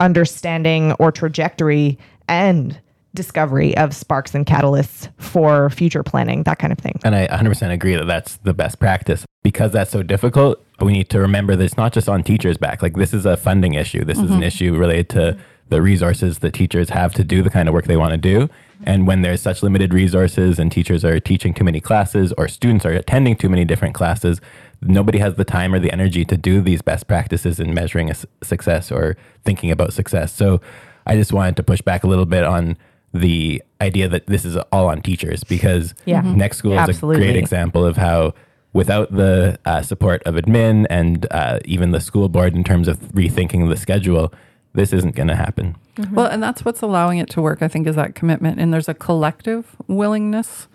understanding 0.00 0.92
or 0.94 1.12
trajectory 1.12 1.98
and 2.28 2.80
discovery 3.14 3.76
of 3.76 3.94
sparks 3.94 4.34
and 4.34 4.46
catalysts 4.46 5.08
for 5.18 5.70
future 5.70 6.02
planning, 6.02 6.42
that 6.44 6.58
kind 6.58 6.72
of 6.72 6.78
thing. 6.78 6.98
And 7.04 7.14
I 7.14 7.26
100% 7.28 7.70
agree 7.70 7.94
that 7.94 8.06
that's 8.06 8.36
the 8.38 8.54
best 8.54 8.78
practice. 8.78 9.24
Because 9.42 9.72
that's 9.72 9.90
so 9.90 10.02
difficult, 10.04 10.64
we 10.80 10.92
need 10.92 11.10
to 11.10 11.18
remember 11.18 11.56
that 11.56 11.64
it's 11.64 11.76
not 11.76 11.92
just 11.92 12.08
on 12.08 12.22
teachers' 12.22 12.56
back. 12.56 12.80
Like, 12.80 12.94
this 12.94 13.12
is 13.12 13.26
a 13.26 13.36
funding 13.36 13.74
issue, 13.74 14.04
this 14.04 14.18
mm-hmm. 14.18 14.26
is 14.26 14.30
an 14.36 14.42
issue 14.42 14.76
related 14.76 15.08
to 15.10 15.38
the 15.72 15.82
resources 15.82 16.40
that 16.40 16.52
teachers 16.52 16.90
have 16.90 17.14
to 17.14 17.24
do 17.24 17.42
the 17.42 17.50
kind 17.50 17.68
of 17.68 17.72
work 17.72 17.86
they 17.86 17.96
want 17.96 18.12
to 18.12 18.18
do. 18.18 18.48
And 18.84 19.06
when 19.06 19.22
there's 19.22 19.40
such 19.40 19.62
limited 19.62 19.94
resources 19.94 20.58
and 20.58 20.70
teachers 20.70 21.04
are 21.04 21.18
teaching 21.18 21.54
too 21.54 21.64
many 21.64 21.80
classes 21.80 22.32
or 22.36 22.46
students 22.46 22.84
are 22.84 22.92
attending 22.92 23.36
too 23.36 23.48
many 23.48 23.64
different 23.64 23.94
classes, 23.94 24.40
nobody 24.82 25.18
has 25.18 25.36
the 25.36 25.44
time 25.44 25.72
or 25.72 25.78
the 25.78 25.90
energy 25.90 26.24
to 26.26 26.36
do 26.36 26.60
these 26.60 26.82
best 26.82 27.06
practices 27.06 27.58
in 27.58 27.72
measuring 27.72 28.10
a 28.10 28.14
success 28.42 28.92
or 28.92 29.16
thinking 29.44 29.70
about 29.70 29.92
success. 29.92 30.32
So 30.32 30.60
I 31.06 31.16
just 31.16 31.32
wanted 31.32 31.56
to 31.56 31.62
push 31.62 31.80
back 31.80 32.04
a 32.04 32.06
little 32.06 32.26
bit 32.26 32.44
on 32.44 32.76
the 33.14 33.62
idea 33.80 34.08
that 34.08 34.26
this 34.26 34.44
is 34.44 34.56
all 34.72 34.88
on 34.88 35.00
teachers 35.00 35.42
because 35.44 35.94
yeah. 36.04 36.22
Mm-hmm. 36.22 36.36
Next 36.36 36.58
School 36.58 36.72
is 36.72 36.78
Absolutely. 36.80 37.22
a 37.22 37.26
great 37.26 37.36
example 37.36 37.84
of 37.84 37.96
how 37.96 38.34
without 38.72 39.12
the 39.12 39.58
uh, 39.64 39.82
support 39.82 40.22
of 40.24 40.34
admin 40.34 40.86
and 40.90 41.26
uh, 41.30 41.58
even 41.64 41.92
the 41.92 42.00
school 42.00 42.28
board 42.28 42.54
in 42.54 42.64
terms 42.64 42.88
of 42.88 42.98
rethinking 43.12 43.68
the 43.68 43.76
schedule, 43.76 44.32
this 44.74 44.92
isn't 44.92 45.14
going 45.14 45.28
to 45.28 45.36
happen. 45.36 45.76
Mm-hmm. 45.96 46.14
Well, 46.14 46.26
and 46.26 46.42
that's 46.42 46.64
what's 46.64 46.80
allowing 46.80 47.18
it 47.18 47.28
to 47.30 47.42
work, 47.42 47.62
I 47.62 47.68
think, 47.68 47.86
is 47.86 47.96
that 47.96 48.14
commitment. 48.14 48.58
And 48.58 48.72
there's 48.72 48.88
a 48.88 48.94
collective 48.94 49.76
willingness 49.86 50.68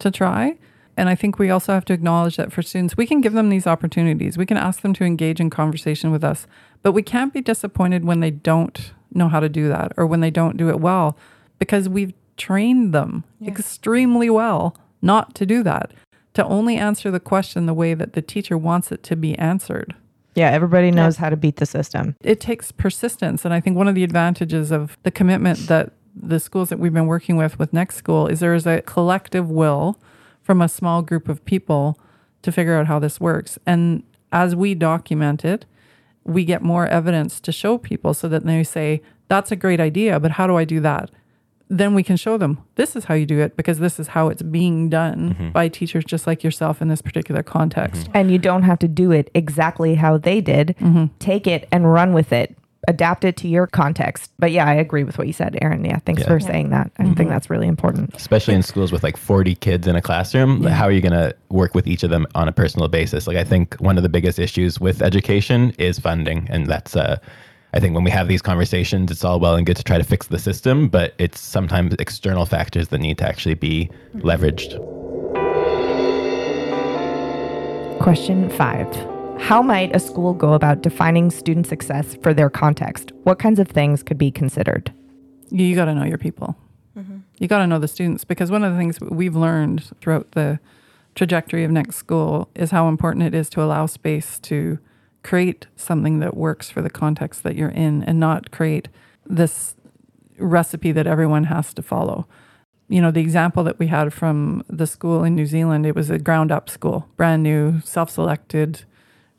to 0.00 0.10
try. 0.10 0.58
And 0.96 1.08
I 1.08 1.14
think 1.14 1.38
we 1.38 1.50
also 1.50 1.72
have 1.72 1.84
to 1.86 1.92
acknowledge 1.92 2.36
that 2.36 2.52
for 2.52 2.62
students, 2.62 2.96
we 2.96 3.06
can 3.06 3.20
give 3.20 3.32
them 3.32 3.48
these 3.48 3.66
opportunities. 3.66 4.38
We 4.38 4.46
can 4.46 4.56
ask 4.56 4.80
them 4.80 4.94
to 4.94 5.04
engage 5.04 5.40
in 5.40 5.50
conversation 5.50 6.10
with 6.10 6.22
us, 6.22 6.46
but 6.82 6.92
we 6.92 7.02
can't 7.02 7.32
be 7.32 7.40
disappointed 7.40 8.04
when 8.04 8.20
they 8.20 8.30
don't 8.30 8.92
know 9.12 9.28
how 9.28 9.40
to 9.40 9.48
do 9.48 9.68
that 9.68 9.92
or 9.96 10.06
when 10.06 10.20
they 10.20 10.30
don't 10.30 10.56
do 10.56 10.68
it 10.68 10.80
well 10.80 11.16
because 11.58 11.88
we've 11.88 12.12
trained 12.36 12.92
them 12.92 13.24
yeah. 13.40 13.50
extremely 13.50 14.28
well 14.28 14.76
not 15.00 15.34
to 15.36 15.46
do 15.46 15.62
that, 15.62 15.92
to 16.32 16.44
only 16.44 16.76
answer 16.76 17.10
the 17.10 17.20
question 17.20 17.66
the 17.66 17.74
way 17.74 17.94
that 17.94 18.14
the 18.14 18.22
teacher 18.22 18.56
wants 18.56 18.90
it 18.90 19.02
to 19.04 19.16
be 19.16 19.38
answered. 19.38 19.94
Yeah, 20.34 20.50
everybody 20.50 20.90
knows 20.90 21.16
yeah. 21.16 21.20
how 21.20 21.30
to 21.30 21.36
beat 21.36 21.56
the 21.56 21.66
system. 21.66 22.16
It 22.20 22.40
takes 22.40 22.72
persistence. 22.72 23.44
And 23.44 23.54
I 23.54 23.60
think 23.60 23.76
one 23.76 23.88
of 23.88 23.94
the 23.94 24.04
advantages 24.04 24.70
of 24.70 24.98
the 25.02 25.10
commitment 25.10 25.68
that 25.68 25.92
the 26.14 26.40
schools 26.40 26.68
that 26.68 26.78
we've 26.78 26.92
been 26.92 27.06
working 27.06 27.36
with 27.36 27.58
with 27.58 27.72
Next 27.72 27.96
School 27.96 28.26
is 28.26 28.40
there 28.40 28.54
is 28.54 28.66
a 28.66 28.82
collective 28.82 29.50
will 29.50 30.00
from 30.42 30.60
a 30.60 30.68
small 30.68 31.02
group 31.02 31.28
of 31.28 31.44
people 31.44 31.98
to 32.42 32.52
figure 32.52 32.76
out 32.76 32.86
how 32.86 32.98
this 32.98 33.20
works. 33.20 33.58
And 33.66 34.02
as 34.32 34.54
we 34.54 34.74
document 34.74 35.44
it, 35.44 35.66
we 36.24 36.44
get 36.44 36.62
more 36.62 36.86
evidence 36.86 37.40
to 37.40 37.52
show 37.52 37.78
people 37.78 38.14
so 38.14 38.28
that 38.28 38.44
they 38.44 38.64
say, 38.64 39.02
that's 39.28 39.52
a 39.52 39.56
great 39.56 39.80
idea, 39.80 40.20
but 40.20 40.32
how 40.32 40.46
do 40.46 40.56
I 40.56 40.64
do 40.64 40.80
that? 40.80 41.10
Then 41.68 41.94
we 41.94 42.02
can 42.02 42.16
show 42.16 42.36
them 42.36 42.62
this 42.74 42.94
is 42.94 43.04
how 43.04 43.14
you 43.14 43.26
do 43.26 43.40
it 43.40 43.56
because 43.56 43.78
this 43.78 43.98
is 43.98 44.08
how 44.08 44.28
it's 44.28 44.42
being 44.42 44.90
done 44.90 45.34
mm-hmm. 45.34 45.50
by 45.50 45.68
teachers 45.68 46.04
just 46.04 46.26
like 46.26 46.44
yourself 46.44 46.82
in 46.82 46.88
this 46.88 47.00
particular 47.00 47.42
context. 47.42 48.02
Mm-hmm. 48.02 48.16
And 48.16 48.30
you 48.30 48.38
don't 48.38 48.62
have 48.62 48.78
to 48.80 48.88
do 48.88 49.10
it 49.10 49.30
exactly 49.34 49.94
how 49.94 50.18
they 50.18 50.40
did. 50.40 50.76
Mm-hmm. 50.80 51.06
Take 51.18 51.46
it 51.46 51.66
and 51.72 51.90
run 51.90 52.12
with 52.12 52.32
it. 52.32 52.56
Adapt 52.86 53.24
it 53.24 53.38
to 53.38 53.48
your 53.48 53.66
context. 53.66 54.30
But 54.38 54.50
yeah, 54.50 54.66
I 54.66 54.74
agree 54.74 55.04
with 55.04 55.16
what 55.16 55.26
you 55.26 55.32
said, 55.32 55.56
Aron. 55.62 55.86
Yeah, 55.86 56.00
thanks 56.00 56.20
yeah. 56.20 56.28
for 56.28 56.38
yeah. 56.38 56.46
saying 56.46 56.68
that. 56.70 56.92
I 56.98 57.04
think 57.04 57.16
mm-hmm. 57.16 57.28
that's 57.30 57.48
really 57.48 57.66
important. 57.66 58.14
Especially 58.14 58.52
in 58.52 58.62
schools 58.62 58.92
with 58.92 59.02
like 59.02 59.16
40 59.16 59.54
kids 59.54 59.86
in 59.86 59.96
a 59.96 60.02
classroom. 60.02 60.62
Yeah. 60.62 60.68
How 60.68 60.84
are 60.84 60.92
you 60.92 61.00
going 61.00 61.12
to 61.12 61.34
work 61.48 61.74
with 61.74 61.86
each 61.86 62.02
of 62.02 62.10
them 62.10 62.26
on 62.34 62.46
a 62.46 62.52
personal 62.52 62.88
basis? 62.88 63.26
Like, 63.26 63.38
I 63.38 63.44
think 63.44 63.74
one 63.76 63.96
of 63.96 64.02
the 64.02 64.10
biggest 64.10 64.38
issues 64.38 64.78
with 64.80 65.00
education 65.00 65.70
is 65.78 65.98
funding. 65.98 66.46
And 66.50 66.66
that's, 66.66 66.94
uh, 66.94 67.16
I 67.74 67.80
think 67.80 67.92
when 67.92 68.04
we 68.04 68.10
have 68.12 68.28
these 68.28 68.40
conversations, 68.40 69.10
it's 69.10 69.24
all 69.24 69.40
well 69.40 69.56
and 69.56 69.66
good 69.66 69.76
to 69.76 69.82
try 69.82 69.98
to 69.98 70.04
fix 70.04 70.28
the 70.28 70.38
system, 70.38 70.88
but 70.88 71.12
it's 71.18 71.40
sometimes 71.40 71.92
external 71.98 72.46
factors 72.46 72.88
that 72.88 72.98
need 72.98 73.18
to 73.18 73.26
actually 73.26 73.54
be 73.54 73.90
leveraged. 74.14 74.78
Question 77.98 78.48
five 78.50 78.86
How 79.40 79.60
might 79.60 79.94
a 79.94 79.98
school 79.98 80.34
go 80.34 80.52
about 80.52 80.82
defining 80.82 81.32
student 81.32 81.66
success 81.66 82.16
for 82.22 82.32
their 82.32 82.48
context? 82.48 83.10
What 83.24 83.40
kinds 83.40 83.58
of 83.58 83.66
things 83.66 84.04
could 84.04 84.18
be 84.18 84.30
considered? 84.30 84.92
You 85.50 85.74
got 85.74 85.86
to 85.86 85.96
know 85.96 86.04
your 86.04 86.18
people. 86.18 86.56
Mm-hmm. 86.96 87.18
You 87.38 87.48
got 87.48 87.58
to 87.58 87.66
know 87.66 87.80
the 87.80 87.88
students 87.88 88.22
because 88.24 88.52
one 88.52 88.62
of 88.62 88.72
the 88.72 88.78
things 88.78 89.00
we've 89.00 89.34
learned 89.34 89.90
throughout 90.00 90.30
the 90.30 90.60
trajectory 91.16 91.64
of 91.64 91.72
Next 91.72 91.96
School 91.96 92.48
is 92.54 92.70
how 92.70 92.86
important 92.86 93.24
it 93.24 93.34
is 93.34 93.50
to 93.50 93.62
allow 93.62 93.86
space 93.86 94.38
to 94.40 94.78
create 95.24 95.66
something 95.74 96.20
that 96.20 96.36
works 96.36 96.70
for 96.70 96.82
the 96.82 96.90
context 96.90 97.42
that 97.42 97.56
you're 97.56 97.70
in 97.70 98.04
and 98.04 98.20
not 98.20 98.50
create 98.52 98.88
this 99.26 99.74
recipe 100.38 100.92
that 100.92 101.06
everyone 101.06 101.44
has 101.44 101.74
to 101.74 101.82
follow. 101.82 102.26
You 102.88 103.00
know, 103.00 103.10
the 103.10 103.22
example 103.22 103.64
that 103.64 103.78
we 103.78 103.86
had 103.86 104.12
from 104.12 104.62
the 104.68 104.86
school 104.86 105.24
in 105.24 105.34
New 105.34 105.46
Zealand, 105.46 105.86
it 105.86 105.96
was 105.96 106.10
a 106.10 106.18
ground 106.18 106.52
up 106.52 106.68
school, 106.68 107.08
brand 107.16 107.42
new, 107.42 107.80
self 107.80 108.10
selected, 108.10 108.84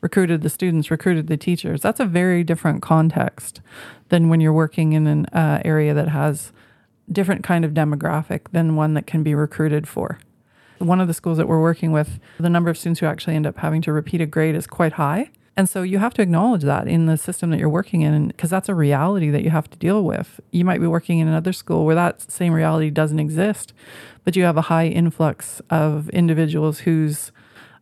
recruited 0.02 0.41
the 0.41 0.50
students, 0.50 0.89
recruited 0.89 1.28
the 1.28 1.38
teachers. 1.38 1.82
That's 1.82 2.00
a 2.00 2.06
very 2.06 2.43
different 2.43 2.82
context 2.82 3.62
than 4.10 4.30
when 4.30 4.41
you're 4.41 4.54
working 4.54 4.93
in 4.93 5.06
an 5.06 5.26
uh, 5.28 5.62
area 5.63 5.93
that 5.93 6.10
has 6.10 6.52
different 7.12 7.43
kind 7.43 7.63
of 7.63 7.71
demographic 7.71 8.52
than 8.52 8.76
one 8.76 8.95
that 8.95 9.06
can 9.06 9.21
be 9.21 9.36
recruited 9.36 9.88
for. 9.88 10.19
One 10.80 11.00
of 11.00 11.08
the 11.08 11.13
schools 11.13 11.38
that 11.38 11.48
we're 11.48 11.62
working 11.62 11.91
with, 11.91 12.19
the 12.39 12.50
number 12.50 12.71
of 12.71 12.78
students 12.78 13.00
who 13.00 13.06
actually 13.06 13.36
end 13.36 13.45
up 13.45 13.58
having 13.58 13.84
to 13.84 13.93
repeat 13.93 14.21
a 14.21 14.26
grade 14.26 14.56
is 14.56 14.65
quite 14.65 14.93
high. 14.93 15.30
And 15.58 15.70
so 15.70 15.84
you 15.84 16.00
have 16.00 16.13
to 16.15 16.22
acknowledge 16.22 16.63
that 16.63 16.88
in 16.88 17.06
the 17.06 17.15
system 17.15 17.50
that 17.52 17.60
you're 17.60 17.70
working 17.70 18.02
in, 18.02 18.28
because 18.28 18.50
that's 18.50 18.68
a 18.68 18.76
reality 18.76 19.30
that 19.30 19.44
you 19.44 19.52
have 19.52 19.70
to 19.70 19.78
deal 19.78 20.04
with. 20.04 20.41
You 20.52 20.65
might 20.65 20.82
be 20.82 20.88
working 20.88 21.20
in 21.20 21.30
another 21.30 21.54
school 21.54 21.86
where 21.86 21.96
that 21.96 22.30
same 22.30 22.52
reality 22.52 22.89
doesn't 22.89 23.20
exist, 23.20 23.74
but 24.26 24.36
you 24.36 24.44
have 24.44 24.58
a 24.58 24.63
high 24.63 24.88
influx 24.88 25.62
of 25.70 26.10
individuals 26.10 26.80
whose 26.80 27.32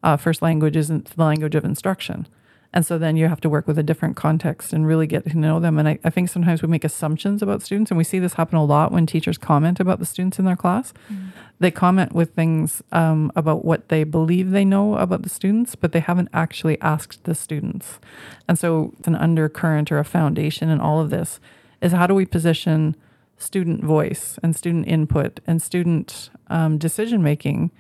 uh, 0.04 0.18
first 0.18 0.42
language 0.42 0.76
isn't 0.76 1.16
the 1.16 1.24
language 1.24 1.56
of 1.56 1.66
instruction. 1.66 2.28
And 2.74 2.86
so 2.86 2.98
then 2.98 3.16
you 3.16 3.28
have 3.28 3.40
to 3.42 3.50
work 3.50 3.68
with 3.68 3.78
a 3.78 3.84
different 3.84 4.16
context 4.16 4.74
and 4.74 4.88
really 4.88 5.06
get 5.06 5.30
to 5.30 5.38
know 5.38 5.60
them. 5.60 5.78
And 5.78 5.88
I, 5.88 6.00
I, 6.04 6.10
think 6.10 6.30
sometimes 6.30 6.64
we 6.64 6.68
make 6.68 6.84
assumptions 6.84 7.44
about 7.44 7.62
students, 7.62 7.92
and 7.92 8.00
we 8.00 8.04
see 8.04 8.18
this 8.18 8.34
happen 8.34 8.58
a 8.58 8.66
lot 8.66 8.92
when 8.92 9.06
teachers 9.06 9.38
comment 9.38 9.80
about 9.80 10.00
the 10.00 10.06
students 10.06 10.40
in 10.40 10.46
their 10.46 10.56
class. 10.56 10.92
Mm-hmm. 11.12 11.28
They 11.60 11.70
comment 11.70 12.14
with 12.14 12.34
things 12.34 12.82
um, 12.92 13.32
about 13.36 13.64
what 13.64 13.90
they 13.90 14.04
believe 14.04 14.50
they 14.50 14.66
know 14.66 14.96
about 14.96 15.22
the 15.22 15.30
students, 15.30 15.76
but 15.76 15.92
they 15.92 16.00
haven't 16.00 16.30
actually 16.34 16.82
asked 16.82 17.26
the 17.26 17.36
students. 17.36 18.00
And 18.48 18.58
so 18.58 18.94
it's 18.98 19.08
an 19.08 19.16
undercurrent 19.16 19.92
or 19.92 20.00
a 20.00 20.06
foundation 20.06 20.70
in 20.70 20.82
all 20.82 21.00
of 21.00 21.12
this 21.12 21.40
is 21.80 21.92
how 21.92 22.08
do 22.08 22.16
we 22.16 22.26
position 22.26 22.96
student 23.38 23.84
voice 23.84 24.40
and 24.42 24.56
student 24.56 24.88
input 24.88 25.40
and 25.46 25.62
student 25.62 26.30
um, 26.48 26.78
decision 26.78 27.22
making 27.22 27.72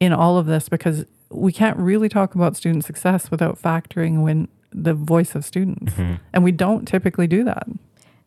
in 0.00 0.12
all 0.12 0.38
of 0.38 0.46
this 0.46 0.68
because 0.68 1.04
we 1.30 1.52
can't 1.52 1.76
really 1.76 2.08
talk 2.08 2.34
about 2.34 2.56
student 2.56 2.84
success 2.84 3.30
without 3.30 3.60
factoring 3.60 4.28
in 4.30 4.48
the 4.72 4.94
voice 4.94 5.34
of 5.34 5.44
students. 5.44 5.92
Mm-hmm. 5.94 6.14
And 6.32 6.44
we 6.44 6.52
don't 6.52 6.86
typically 6.86 7.26
do 7.26 7.44
that. 7.44 7.66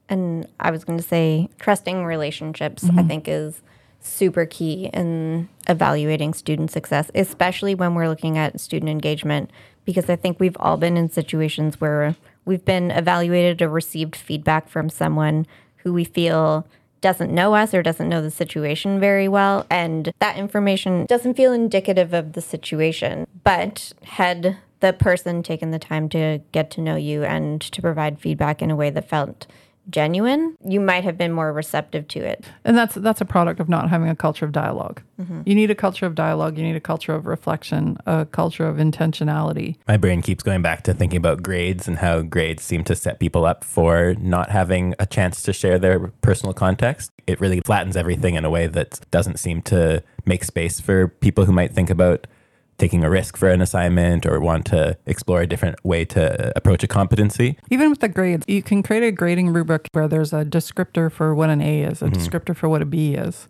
And 0.10 0.48
I 0.60 0.72
was 0.72 0.84
going 0.84 0.98
to 0.98 1.04
say, 1.04 1.50
trusting 1.60 2.06
relationships, 2.06 2.84
mm-hmm. 2.84 3.00
I 3.00 3.04
think, 3.04 3.28
is 3.28 3.62
super 4.00 4.46
key 4.46 4.90
in 4.94 5.50
evaluating 5.68 6.34
student 6.34 6.72
success, 6.72 7.12
especially 7.14 7.76
when 7.76 7.94
we're 7.94 8.08
looking 8.08 8.38
at 8.38 8.60
student 8.60 8.90
engagement, 8.90 9.52
because 9.84 10.10
I 10.10 10.16
think 10.16 10.40
we've 10.40 10.56
all 10.60 10.78
been 10.78 10.96
in 10.96 11.10
situations 11.10 11.82
where 11.82 12.16
we've 12.46 12.64
been 12.64 12.92
evaluated 12.92 13.62
or 13.62 13.70
received 13.70 14.16
feedback 14.16 14.70
from 14.70 14.90
someone 14.90 15.46
who 15.78 15.92
we 15.94 16.06
feel 16.06 16.66
doesn't 17.02 17.34
know 17.34 17.54
us 17.56 17.74
or 17.74 17.84
doesn't 17.84 18.10
know 18.10 18.22
the 18.22 18.32
situation 18.32 19.00
very 19.00 19.28
well. 19.28 19.66
And 19.70 20.12
that 20.20 20.38
information 20.38 21.06
doesn't 21.06 21.36
feel 21.36 21.54
indicative 21.54 22.14
of 22.14 22.34
the 22.34 22.42
situation. 22.42 23.28
But 23.44 23.94
had 24.04 24.58
the 24.80 24.94
person 24.94 25.44
taken 25.44 25.72
the 25.72 25.80
time 25.80 26.10
to 26.10 26.42
get 26.52 26.70
to 26.72 26.82
know 26.82 26.96
you 26.96 27.24
and 27.24 27.62
to 27.62 27.82
provide 27.82 28.20
feedback 28.20 28.62
in 28.62 28.72
a 28.72 28.76
way 28.76 28.90
that 28.90 29.10
felt 29.10 29.48
genuine, 29.90 30.58
you 30.66 30.80
might 30.80 31.04
have 31.04 31.18
been 31.18 31.32
more 31.32 31.52
receptive 31.54 32.08
to 32.10 32.20
it. 32.20 32.46
And 32.66 32.78
that's 32.78 32.96
that's 32.96 33.22
a 33.22 33.26
product 33.26 33.60
of 33.60 33.70
not 33.70 33.90
having 33.90 34.10
a 34.10 34.16
culture 34.16 34.46
of 34.46 34.52
dialog 34.52 35.00
mm-hmm. 35.20 35.42
You 35.46 35.56
need 35.56 35.72
a 35.72 35.76
culture 35.76 36.06
of 36.06 36.16
dialogue. 36.16 36.58
You 36.58 36.64
need 36.64 36.76
a 36.76 36.82
culture 36.82 37.14
of 37.14 37.26
reflection, 37.26 37.98
a 38.06 38.26
culture 38.26 38.68
of 38.68 38.78
intentionality. 38.78 39.76
My 39.88 39.98
brain 39.98 40.22
keeps 40.22 40.44
going 40.44 40.62
back 40.62 40.84
to 40.84 40.94
thinking 40.94 41.18
about 41.18 41.44
grades 41.44 41.88
and 41.88 41.98
how 41.98 42.22
grades 42.22 42.64
seem 42.64 42.84
to 42.86 42.96
set 42.96 43.20
people 43.20 43.46
up 43.46 43.64
for 43.64 44.16
not 44.16 44.50
having 44.50 44.96
a 45.00 45.06
chance 45.06 45.42
to 45.44 45.54
share 45.54 45.80
their 45.80 46.00
personal 46.22 46.54
context. 46.54 47.12
It 47.26 47.40
really 47.40 47.62
flattens 47.62 47.98
everything 47.98 48.36
in 48.36 48.46
a 48.46 48.50
way 48.50 48.68
that 48.68 49.00
doesn't 49.12 49.38
seem 49.40 49.62
to 49.64 50.04
make 50.26 50.44
space 50.44 50.80
for 50.80 51.08
people 51.08 51.46
who 51.46 51.52
might 51.52 51.74
think 51.74 51.90
about 51.90 52.28
taking 52.78 53.04
a 53.04 53.10
risk 53.10 53.36
for 53.38 53.50
an 53.50 53.62
assignment 53.62 54.26
or 54.26 54.40
want 54.40 54.66
to 54.68 54.98
explore 55.06 55.42
a 55.42 55.48
different 55.48 55.84
way 55.84 56.06
to 56.06 56.56
approach 56.56 56.84
a 56.84 56.88
competency. 56.88 57.58
Even 57.72 57.90
with 57.90 58.00
the 58.00 58.08
grades, 58.08 58.46
you 58.48 58.62
can 58.62 58.84
create 58.84 59.04
a 59.04 59.12
grading 59.12 59.52
rubric 59.52 59.88
where 59.94 60.08
there's 60.08 60.32
a 60.32 60.46
descriptor 60.46 61.12
for 61.12 61.34
what 61.34 61.50
an 61.50 61.62
A 61.62 61.84
is, 61.84 62.02
a 62.02 62.06
mm-hmm. 62.06 62.16
descriptor 62.16 62.56
for 62.56 62.70
what 62.70 62.82
a 62.82 62.86
B 62.86 63.16
is. 63.16 63.48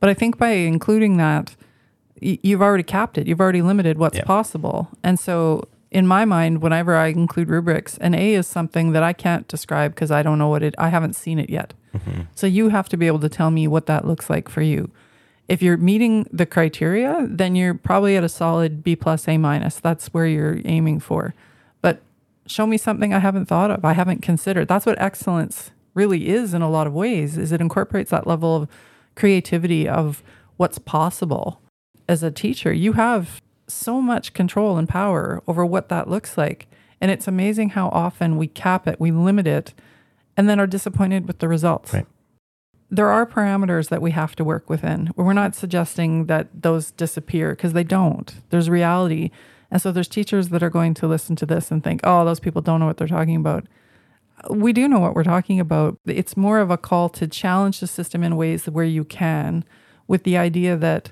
But 0.00 0.10
I 0.10 0.14
think 0.14 0.36
by 0.36 0.50
including 0.50 1.16
that, 1.16 1.54
you've 2.20 2.62
already 2.62 2.82
capped 2.82 3.18
it. 3.18 3.26
You've 3.26 3.40
already 3.40 3.62
limited 3.62 3.98
what's 3.98 4.16
yep. 4.16 4.26
possible. 4.26 4.88
And 5.02 5.18
so 5.18 5.68
in 5.90 6.06
my 6.06 6.24
mind, 6.24 6.60
whenever 6.60 6.96
I 6.96 7.08
include 7.08 7.48
rubrics, 7.48 7.96
an 7.98 8.14
A 8.14 8.34
is 8.34 8.46
something 8.46 8.92
that 8.92 9.02
I 9.02 9.12
can't 9.12 9.46
describe 9.48 9.94
because 9.94 10.10
I 10.10 10.22
don't 10.22 10.38
know 10.38 10.48
what 10.48 10.62
it 10.62 10.74
I 10.76 10.88
haven't 10.88 11.14
seen 11.14 11.38
it 11.38 11.50
yet. 11.50 11.72
Mm-hmm. 11.94 12.22
So 12.34 12.46
you 12.46 12.70
have 12.70 12.88
to 12.90 12.96
be 12.96 13.06
able 13.06 13.20
to 13.20 13.28
tell 13.28 13.50
me 13.50 13.68
what 13.68 13.86
that 13.86 14.06
looks 14.06 14.28
like 14.28 14.48
for 14.48 14.60
you 14.60 14.90
if 15.48 15.62
you're 15.62 15.76
meeting 15.76 16.26
the 16.32 16.46
criteria, 16.46 17.26
then 17.28 17.54
you're 17.54 17.74
probably 17.74 18.16
at 18.16 18.24
a 18.24 18.28
solid 18.28 18.82
B 18.82 18.96
plus 18.96 19.28
A 19.28 19.38
minus. 19.38 19.78
That's 19.78 20.08
where 20.08 20.26
you're 20.26 20.60
aiming 20.64 21.00
for. 21.00 21.34
But 21.82 22.02
show 22.46 22.66
me 22.66 22.76
something 22.76 23.14
I 23.14 23.20
haven't 23.20 23.46
thought 23.46 23.70
of, 23.70 23.84
I 23.84 23.92
haven't 23.92 24.22
considered. 24.22 24.68
That's 24.68 24.86
what 24.86 25.00
excellence 25.00 25.70
really 25.94 26.28
is 26.28 26.52
in 26.52 26.62
a 26.62 26.70
lot 26.70 26.86
of 26.86 26.92
ways, 26.92 27.38
is 27.38 27.52
it 27.52 27.60
incorporates 27.60 28.10
that 28.10 28.26
level 28.26 28.56
of 28.56 28.68
creativity 29.14 29.88
of 29.88 30.22
what's 30.56 30.78
possible. 30.78 31.60
As 32.08 32.22
a 32.22 32.30
teacher, 32.30 32.72
you 32.72 32.94
have 32.94 33.40
so 33.68 34.00
much 34.00 34.32
control 34.32 34.76
and 34.76 34.88
power 34.88 35.42
over 35.46 35.64
what 35.64 35.88
that 35.88 36.08
looks 36.08 36.36
like. 36.36 36.68
And 37.00 37.10
it's 37.10 37.28
amazing 37.28 37.70
how 37.70 37.88
often 37.88 38.36
we 38.36 38.46
cap 38.46 38.86
it, 38.88 39.00
we 39.00 39.10
limit 39.10 39.46
it, 39.46 39.74
and 40.36 40.48
then 40.48 40.60
are 40.60 40.66
disappointed 40.66 41.26
with 41.26 41.38
the 41.38 41.48
results. 41.48 41.92
Right 41.92 42.06
there 42.90 43.10
are 43.10 43.26
parameters 43.26 43.88
that 43.88 44.02
we 44.02 44.12
have 44.12 44.36
to 44.36 44.44
work 44.44 44.70
within. 44.70 45.10
We're 45.16 45.32
not 45.32 45.54
suggesting 45.54 46.26
that 46.26 46.48
those 46.54 46.92
disappear 46.92 47.50
because 47.50 47.72
they 47.72 47.84
don't. 47.84 48.34
There's 48.50 48.70
reality. 48.70 49.30
And 49.70 49.82
so 49.82 49.90
there's 49.90 50.08
teachers 50.08 50.50
that 50.50 50.62
are 50.62 50.70
going 50.70 50.94
to 50.94 51.08
listen 51.08 51.34
to 51.36 51.46
this 51.46 51.70
and 51.70 51.82
think, 51.82 52.00
oh, 52.04 52.24
those 52.24 52.40
people 52.40 52.62
don't 52.62 52.80
know 52.80 52.86
what 52.86 52.96
they're 52.96 53.08
talking 53.08 53.36
about. 53.36 53.66
We 54.50 54.72
do 54.72 54.86
know 54.86 55.00
what 55.00 55.14
we're 55.14 55.24
talking 55.24 55.58
about. 55.58 55.98
It's 56.06 56.36
more 56.36 56.60
of 56.60 56.70
a 56.70 56.76
call 56.76 57.08
to 57.10 57.26
challenge 57.26 57.80
the 57.80 57.86
system 57.86 58.22
in 58.22 58.36
ways 58.36 58.66
where 58.66 58.84
you 58.84 59.04
can, 59.04 59.64
with 60.06 60.22
the 60.22 60.36
idea 60.36 60.76
that 60.76 61.10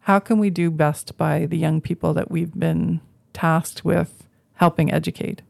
how 0.00 0.18
can 0.18 0.38
we 0.38 0.50
do 0.50 0.70
best 0.70 1.16
by 1.16 1.46
the 1.46 1.56
young 1.56 1.80
people 1.80 2.12
that 2.12 2.30
we've 2.30 2.52
been 2.52 3.00
tasked 3.32 3.84
with 3.84 4.26
helping 4.54 4.92
educate? 4.92 5.40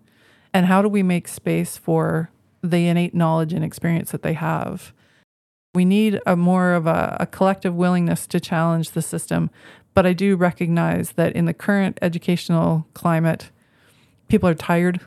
And 0.52 0.66
how 0.66 0.82
do 0.82 0.88
we 0.88 1.02
make 1.02 1.26
space 1.26 1.76
for 1.76 2.30
the 2.62 2.87
innate 2.87 3.14
knowledge 3.14 3.52
and 3.52 3.64
experience 3.64 4.12
that 4.12 4.22
they 4.22 4.34
have? 4.34 4.92
We 5.74 5.84
need 5.84 6.20
a 6.26 6.37
more 6.37 6.72
of 6.72 6.87
a, 6.87 7.16
a 7.20 7.26
collective 7.26 7.74
willingness 7.74 8.26
to 8.28 8.40
challenge 8.40 8.92
the 8.92 9.02
system. 9.02 9.50
But 9.92 10.06
I 10.06 10.12
do 10.12 10.37
recognize 10.37 11.12
that 11.12 11.34
in 11.34 11.44
the 11.44 11.54
current 11.54 11.98
educational 12.02 12.87
climate, 12.94 13.50
people 14.28 14.48
are 14.48 14.54
tired 14.54 15.00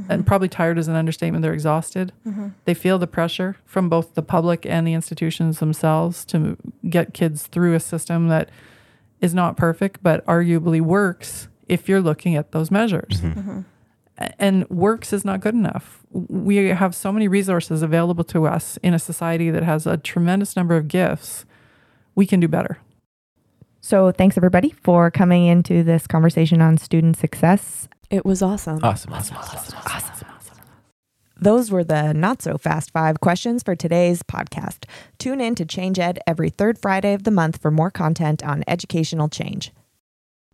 Mm-hmm. 0.00 0.12
and 0.12 0.26
probably 0.26 0.48
tired 0.48 0.78
is 0.78 0.86
an 0.86 0.94
understatement. 0.94 1.42
They're 1.42 1.52
exhausted. 1.52 2.12
Mm-hmm. 2.24 2.50
They 2.66 2.74
feel 2.74 3.00
the 3.00 3.08
pressure 3.08 3.56
from 3.64 3.88
both 3.88 4.14
the 4.14 4.22
public 4.22 4.64
and 4.64 4.86
the 4.86 4.92
institutions 4.92 5.58
themselves 5.58 6.24
to 6.26 6.56
get 6.88 7.14
kids 7.14 7.48
through 7.48 7.74
a 7.74 7.80
system 7.80 8.28
that 8.28 8.48
is 9.20 9.34
not 9.34 9.56
perfect, 9.56 10.00
but 10.00 10.24
arguably 10.24 10.80
works 10.80 11.48
if 11.66 11.88
you're 11.88 12.00
looking 12.00 12.36
at 12.36 12.52
those 12.52 12.70
measures. 12.70 13.20
Mm-hmm. 13.20 13.62
And 14.38 14.68
works 14.68 15.12
is 15.12 15.24
not 15.24 15.40
good 15.40 15.54
enough. 15.54 16.02
We 16.10 16.68
have 16.68 16.94
so 16.94 17.12
many 17.12 17.28
resources 17.28 17.82
available 17.82 18.24
to 18.24 18.46
us 18.46 18.78
in 18.82 18.94
a 18.94 18.98
society 18.98 19.50
that 19.50 19.62
has 19.62 19.86
a 19.86 19.96
tremendous 19.96 20.56
number 20.56 20.76
of 20.76 20.88
gifts. 20.88 21.44
We 22.14 22.26
can 22.26 22.40
do 22.40 22.48
better. 22.48 22.78
So, 23.80 24.10
thanks 24.10 24.36
everybody 24.36 24.70
for 24.70 25.10
coming 25.10 25.46
into 25.46 25.82
this 25.84 26.06
conversation 26.06 26.60
on 26.60 26.78
student 26.78 27.16
success. 27.16 27.88
It 28.10 28.24
was 28.24 28.42
awesome. 28.42 28.80
Awesome. 28.82 29.12
Awesome. 29.12 29.36
Awesome. 29.36 29.78
awesome. 29.78 29.78
awesome. 29.86 30.28
Those 31.40 31.70
were 31.70 31.84
the 31.84 32.12
not 32.12 32.42
so 32.42 32.58
fast 32.58 32.90
five 32.90 33.20
questions 33.20 33.62
for 33.62 33.76
today's 33.76 34.24
podcast. 34.24 34.84
Tune 35.18 35.40
in 35.40 35.54
to 35.54 35.64
Change 35.64 35.98
Ed 35.98 36.18
every 36.26 36.50
third 36.50 36.78
Friday 36.78 37.14
of 37.14 37.22
the 37.22 37.30
month 37.30 37.62
for 37.62 37.70
more 37.70 37.92
content 37.92 38.42
on 38.42 38.64
educational 38.66 39.28
change. 39.28 39.72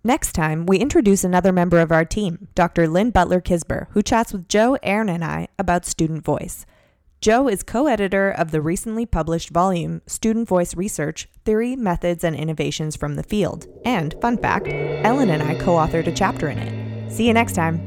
Next 0.06 0.34
time, 0.34 0.66
we 0.66 0.76
introduce 0.76 1.24
another 1.24 1.50
member 1.50 1.80
of 1.80 1.90
our 1.90 2.04
team, 2.04 2.48
Dr. 2.54 2.86
Lynn 2.86 3.08
Butler 3.08 3.40
Kisber, 3.40 3.86
who 3.92 4.02
chats 4.02 4.34
with 4.34 4.50
Joe, 4.50 4.76
Aron, 4.82 5.08
and 5.08 5.24
I 5.24 5.48
about 5.58 5.86
student 5.86 6.22
voice. 6.22 6.66
Joe 7.22 7.48
is 7.48 7.62
co 7.62 7.86
editor 7.86 8.30
of 8.30 8.50
the 8.50 8.60
recently 8.60 9.06
published 9.06 9.48
volume, 9.48 10.02
Student 10.06 10.46
Voice 10.46 10.76
Research 10.76 11.26
Theory, 11.46 11.74
Methods, 11.74 12.22
and 12.22 12.36
Innovations 12.36 12.96
from 12.96 13.14
the 13.14 13.22
Field. 13.22 13.66
And, 13.86 14.14
fun 14.20 14.36
fact, 14.36 14.68
Ellen 14.68 15.30
and 15.30 15.42
I 15.42 15.54
co 15.54 15.76
authored 15.76 16.06
a 16.06 16.12
chapter 16.12 16.50
in 16.50 16.58
it. 16.58 17.10
See 17.10 17.26
you 17.26 17.32
next 17.32 17.54
time. 17.54 17.80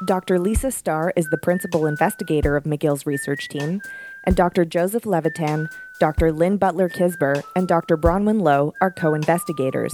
Dr. 0.03 0.39
Lisa 0.39 0.71
Starr 0.71 1.13
is 1.15 1.27
the 1.29 1.37
principal 1.37 1.85
investigator 1.87 2.57
of 2.57 2.65
McGill's 2.65 3.05
research 3.05 3.47
team, 3.47 3.81
and 4.25 4.35
Dr. 4.35 4.65
Joseph 4.65 5.05
Levitan, 5.05 5.69
Dr. 5.99 6.33
Lynn 6.33 6.57
Butler 6.57 6.89
Kisber, 6.89 7.41
and 7.55 7.67
Dr. 7.67 7.95
Bronwen 7.95 8.41
Low 8.41 8.73
are 8.81 8.91
co 8.91 9.13
investigators. 9.13 9.93